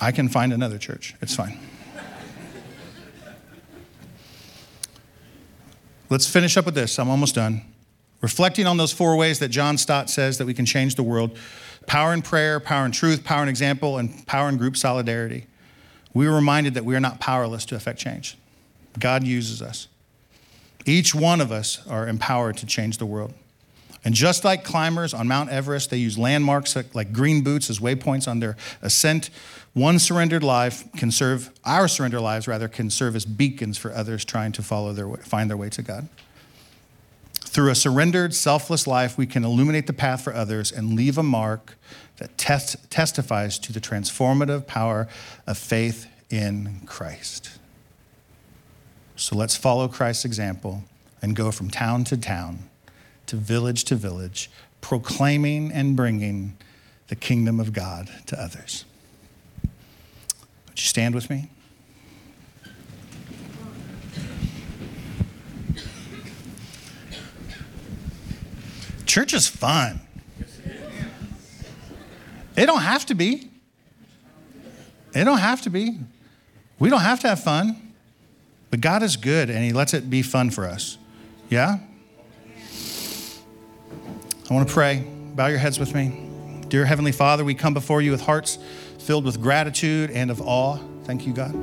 I 0.00 0.12
can 0.12 0.28
find 0.28 0.52
another 0.52 0.78
church. 0.78 1.14
It's 1.20 1.34
fine. 1.34 1.58
Let's 6.10 6.28
finish 6.28 6.56
up 6.56 6.66
with 6.66 6.74
this. 6.74 6.98
I'm 6.98 7.08
almost 7.08 7.34
done. 7.34 7.62
Reflecting 8.20 8.66
on 8.66 8.76
those 8.76 8.92
four 8.92 9.16
ways 9.16 9.38
that 9.40 9.48
John 9.48 9.76
Stott 9.76 10.08
says 10.08 10.38
that 10.38 10.46
we 10.46 10.54
can 10.54 10.66
change 10.66 10.94
the 10.94 11.02
world 11.02 11.36
power 11.86 12.14
in 12.14 12.22
prayer, 12.22 12.60
power 12.60 12.86
in 12.86 12.92
truth, 12.92 13.24
power 13.24 13.42
in 13.42 13.48
example, 13.48 13.98
and 13.98 14.26
power 14.26 14.48
in 14.48 14.56
group 14.56 14.76
solidarity. 14.76 15.46
We 16.14 16.26
were 16.26 16.34
reminded 16.34 16.74
that 16.74 16.84
we 16.84 16.94
are 16.96 17.00
not 17.00 17.20
powerless 17.20 17.66
to 17.66 17.74
affect 17.74 17.98
change. 17.98 18.38
God 18.98 19.24
uses 19.24 19.60
us. 19.60 19.88
Each 20.86 21.14
one 21.14 21.40
of 21.40 21.50
us 21.50 21.86
are 21.86 22.06
empowered 22.06 22.56
to 22.58 22.66
change 22.66 22.98
the 22.98 23.06
world. 23.06 23.34
And 24.04 24.14
just 24.14 24.44
like 24.44 24.64
climbers 24.64 25.14
on 25.14 25.26
Mount 25.26 25.50
Everest, 25.50 25.90
they 25.90 25.96
use 25.96 26.18
landmarks 26.18 26.76
like 26.94 27.12
green 27.12 27.42
boots 27.42 27.70
as 27.70 27.78
waypoints 27.78 28.28
on 28.28 28.38
their 28.38 28.56
ascent. 28.82 29.30
One 29.74 29.98
surrendered 29.98 30.44
life 30.44 30.90
can 30.92 31.10
serve, 31.10 31.50
our 31.64 31.88
surrendered 31.88 32.20
lives 32.20 32.46
rather, 32.46 32.68
can 32.68 32.90
serve 32.90 33.16
as 33.16 33.24
beacons 33.24 33.76
for 33.76 33.92
others 33.92 34.24
trying 34.24 34.52
to 34.52 34.62
follow 34.62 34.92
their 34.92 35.08
way, 35.08 35.20
find 35.20 35.50
their 35.50 35.56
way 35.56 35.68
to 35.70 35.82
God. 35.82 36.08
Through 37.40 37.70
a 37.70 37.74
surrendered, 37.74 38.34
selfless 38.34 38.86
life, 38.86 39.18
we 39.18 39.26
can 39.26 39.44
illuminate 39.44 39.88
the 39.88 39.92
path 39.92 40.22
for 40.22 40.32
others 40.32 40.70
and 40.70 40.94
leave 40.94 41.18
a 41.18 41.24
mark 41.24 41.76
that 42.18 42.38
test, 42.38 42.88
testifies 42.88 43.58
to 43.60 43.72
the 43.72 43.80
transformative 43.80 44.66
power 44.68 45.08
of 45.46 45.58
faith 45.58 46.06
in 46.30 46.80
Christ. 46.86 47.58
So 49.16 49.36
let's 49.36 49.56
follow 49.56 49.88
Christ's 49.88 50.24
example 50.24 50.84
and 51.20 51.34
go 51.34 51.50
from 51.50 51.68
town 51.68 52.04
to 52.04 52.16
town 52.16 52.70
to 53.26 53.36
village 53.36 53.84
to 53.84 53.96
village, 53.96 54.50
proclaiming 54.80 55.72
and 55.72 55.96
bringing 55.96 56.56
the 57.08 57.16
kingdom 57.16 57.58
of 57.58 57.72
God 57.72 58.10
to 58.26 58.40
others. 58.40 58.84
Would 60.74 60.80
you 60.80 60.86
stand 60.86 61.14
with 61.14 61.30
me? 61.30 61.48
Church 69.06 69.32
is 69.32 69.46
fun. 69.46 70.00
It 72.56 72.66
don't 72.66 72.80
have 72.80 73.06
to 73.06 73.14
be. 73.14 73.48
It 75.14 75.22
don't 75.22 75.38
have 75.38 75.62
to 75.62 75.70
be. 75.70 75.96
We 76.80 76.90
don't 76.90 77.02
have 77.02 77.20
to 77.20 77.28
have 77.28 77.44
fun. 77.44 77.92
But 78.70 78.80
God 78.80 79.04
is 79.04 79.16
good 79.16 79.50
and 79.50 79.62
He 79.64 79.72
lets 79.72 79.94
it 79.94 80.10
be 80.10 80.22
fun 80.22 80.50
for 80.50 80.64
us. 80.64 80.98
Yeah? 81.50 81.78
I 84.50 84.52
want 84.52 84.66
to 84.66 84.74
pray. 84.74 85.06
Bow 85.36 85.46
your 85.46 85.58
heads 85.58 85.78
with 85.78 85.94
me. 85.94 86.23
Dear 86.74 86.84
Heavenly 86.84 87.12
Father, 87.12 87.44
we 87.44 87.54
come 87.54 87.72
before 87.72 88.02
you 88.02 88.10
with 88.10 88.22
hearts 88.22 88.58
filled 88.98 89.24
with 89.24 89.40
gratitude 89.40 90.10
and 90.10 90.28
of 90.28 90.40
awe. 90.42 90.76
Thank 91.04 91.24
you, 91.24 91.32
God. 91.32 91.54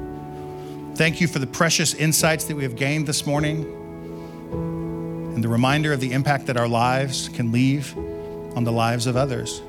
Thank 0.96 1.20
you 1.20 1.28
for 1.28 1.38
the 1.38 1.48
precious 1.48 1.94
insights 1.94 2.46
that 2.46 2.56
we 2.56 2.64
have 2.64 2.78
gained 2.78 3.08
this 3.08 3.26
morning 3.26 3.66
and 5.36 5.44
the 5.44 5.50
reminder 5.50 5.92
of 5.92 6.00
the 6.00 6.14
impact 6.14 6.46
that 6.46 6.56
our 6.56 6.70
lives 6.70 7.28
can 7.28 7.52
leave 7.52 7.94
on 8.56 8.64
the 8.64 8.72
lives 8.72 9.06
of 9.06 9.18
others. 9.18 9.62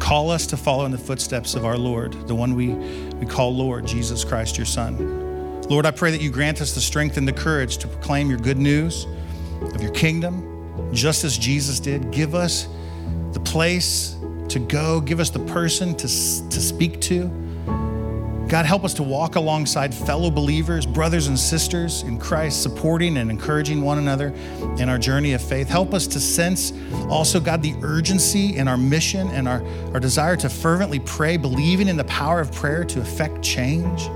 Call 0.00 0.30
us 0.32 0.44
to 0.48 0.56
follow 0.56 0.84
in 0.84 0.90
the 0.90 0.98
footsteps 0.98 1.54
of 1.54 1.64
our 1.64 1.78
Lord, 1.78 2.14
the 2.26 2.34
one 2.34 2.56
we, 2.56 2.70
we 3.20 3.24
call 3.24 3.54
Lord, 3.54 3.86
Jesus 3.86 4.24
Christ, 4.24 4.56
your 4.56 4.66
Son. 4.66 5.62
Lord, 5.68 5.86
I 5.86 5.92
pray 5.92 6.10
that 6.10 6.20
you 6.20 6.32
grant 6.32 6.60
us 6.60 6.74
the 6.74 6.80
strength 6.80 7.16
and 7.18 7.28
the 7.28 7.32
courage 7.32 7.78
to 7.78 7.86
proclaim 7.86 8.28
your 8.28 8.40
good 8.40 8.58
news 8.58 9.06
of 9.60 9.80
your 9.80 9.92
kingdom, 9.92 10.92
just 10.92 11.22
as 11.22 11.38
Jesus 11.38 11.78
did. 11.78 12.10
Give 12.10 12.34
us 12.34 12.66
the 13.32 13.40
place 13.40 14.16
to 14.48 14.58
go, 14.58 15.00
give 15.00 15.20
us 15.20 15.30
the 15.30 15.38
person 15.40 15.94
to, 15.94 16.06
to 16.06 16.60
speak 16.60 17.00
to. 17.02 17.30
God, 18.48 18.66
help 18.66 18.84
us 18.84 18.94
to 18.94 19.04
walk 19.04 19.36
alongside 19.36 19.94
fellow 19.94 20.28
believers, 20.28 20.84
brothers 20.84 21.28
and 21.28 21.38
sisters 21.38 22.02
in 22.02 22.18
Christ, 22.18 22.60
supporting 22.60 23.16
and 23.18 23.30
encouraging 23.30 23.80
one 23.80 23.98
another 23.98 24.34
in 24.78 24.88
our 24.88 24.98
journey 24.98 25.34
of 25.34 25.40
faith. 25.40 25.68
Help 25.68 25.94
us 25.94 26.08
to 26.08 26.18
sense 26.18 26.72
also, 27.08 27.38
God, 27.38 27.62
the 27.62 27.76
urgency 27.82 28.56
in 28.56 28.66
our 28.66 28.76
mission 28.76 29.28
and 29.28 29.46
our, 29.46 29.64
our 29.94 30.00
desire 30.00 30.34
to 30.34 30.48
fervently 30.48 30.98
pray, 30.98 31.36
believing 31.36 31.86
in 31.86 31.96
the 31.96 32.04
power 32.04 32.40
of 32.40 32.52
prayer 32.52 32.82
to 32.86 33.00
effect 33.00 33.40
change. 33.40 34.08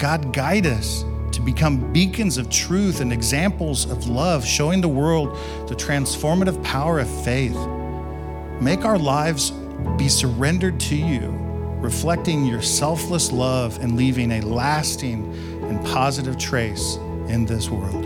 God, 0.00 0.32
guide 0.32 0.66
us 0.66 1.04
to 1.38 1.44
become 1.44 1.92
beacons 1.92 2.36
of 2.36 2.50
truth 2.50 3.00
and 3.00 3.12
examples 3.12 3.88
of 3.88 4.08
love, 4.08 4.44
showing 4.44 4.80
the 4.80 4.88
world 4.88 5.28
the 5.68 5.74
transformative 5.76 6.60
power 6.64 6.98
of 6.98 7.08
faith. 7.24 7.56
Make 8.60 8.84
our 8.84 8.98
lives 8.98 9.52
be 9.96 10.08
surrendered 10.08 10.80
to 10.80 10.96
you, 10.96 11.28
reflecting 11.80 12.44
your 12.44 12.60
selfless 12.60 13.30
love 13.30 13.78
and 13.78 13.96
leaving 13.96 14.32
a 14.32 14.40
lasting 14.40 15.32
and 15.62 15.86
positive 15.86 16.38
trace 16.38 16.96
in 17.28 17.46
this 17.46 17.70
world. 17.70 18.04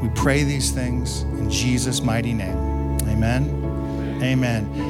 We 0.00 0.08
pray 0.10 0.44
these 0.44 0.70
things 0.70 1.22
in 1.22 1.50
Jesus' 1.50 2.00
mighty 2.00 2.32
name. 2.32 2.96
Amen. 3.08 4.20
Amen. 4.22 4.70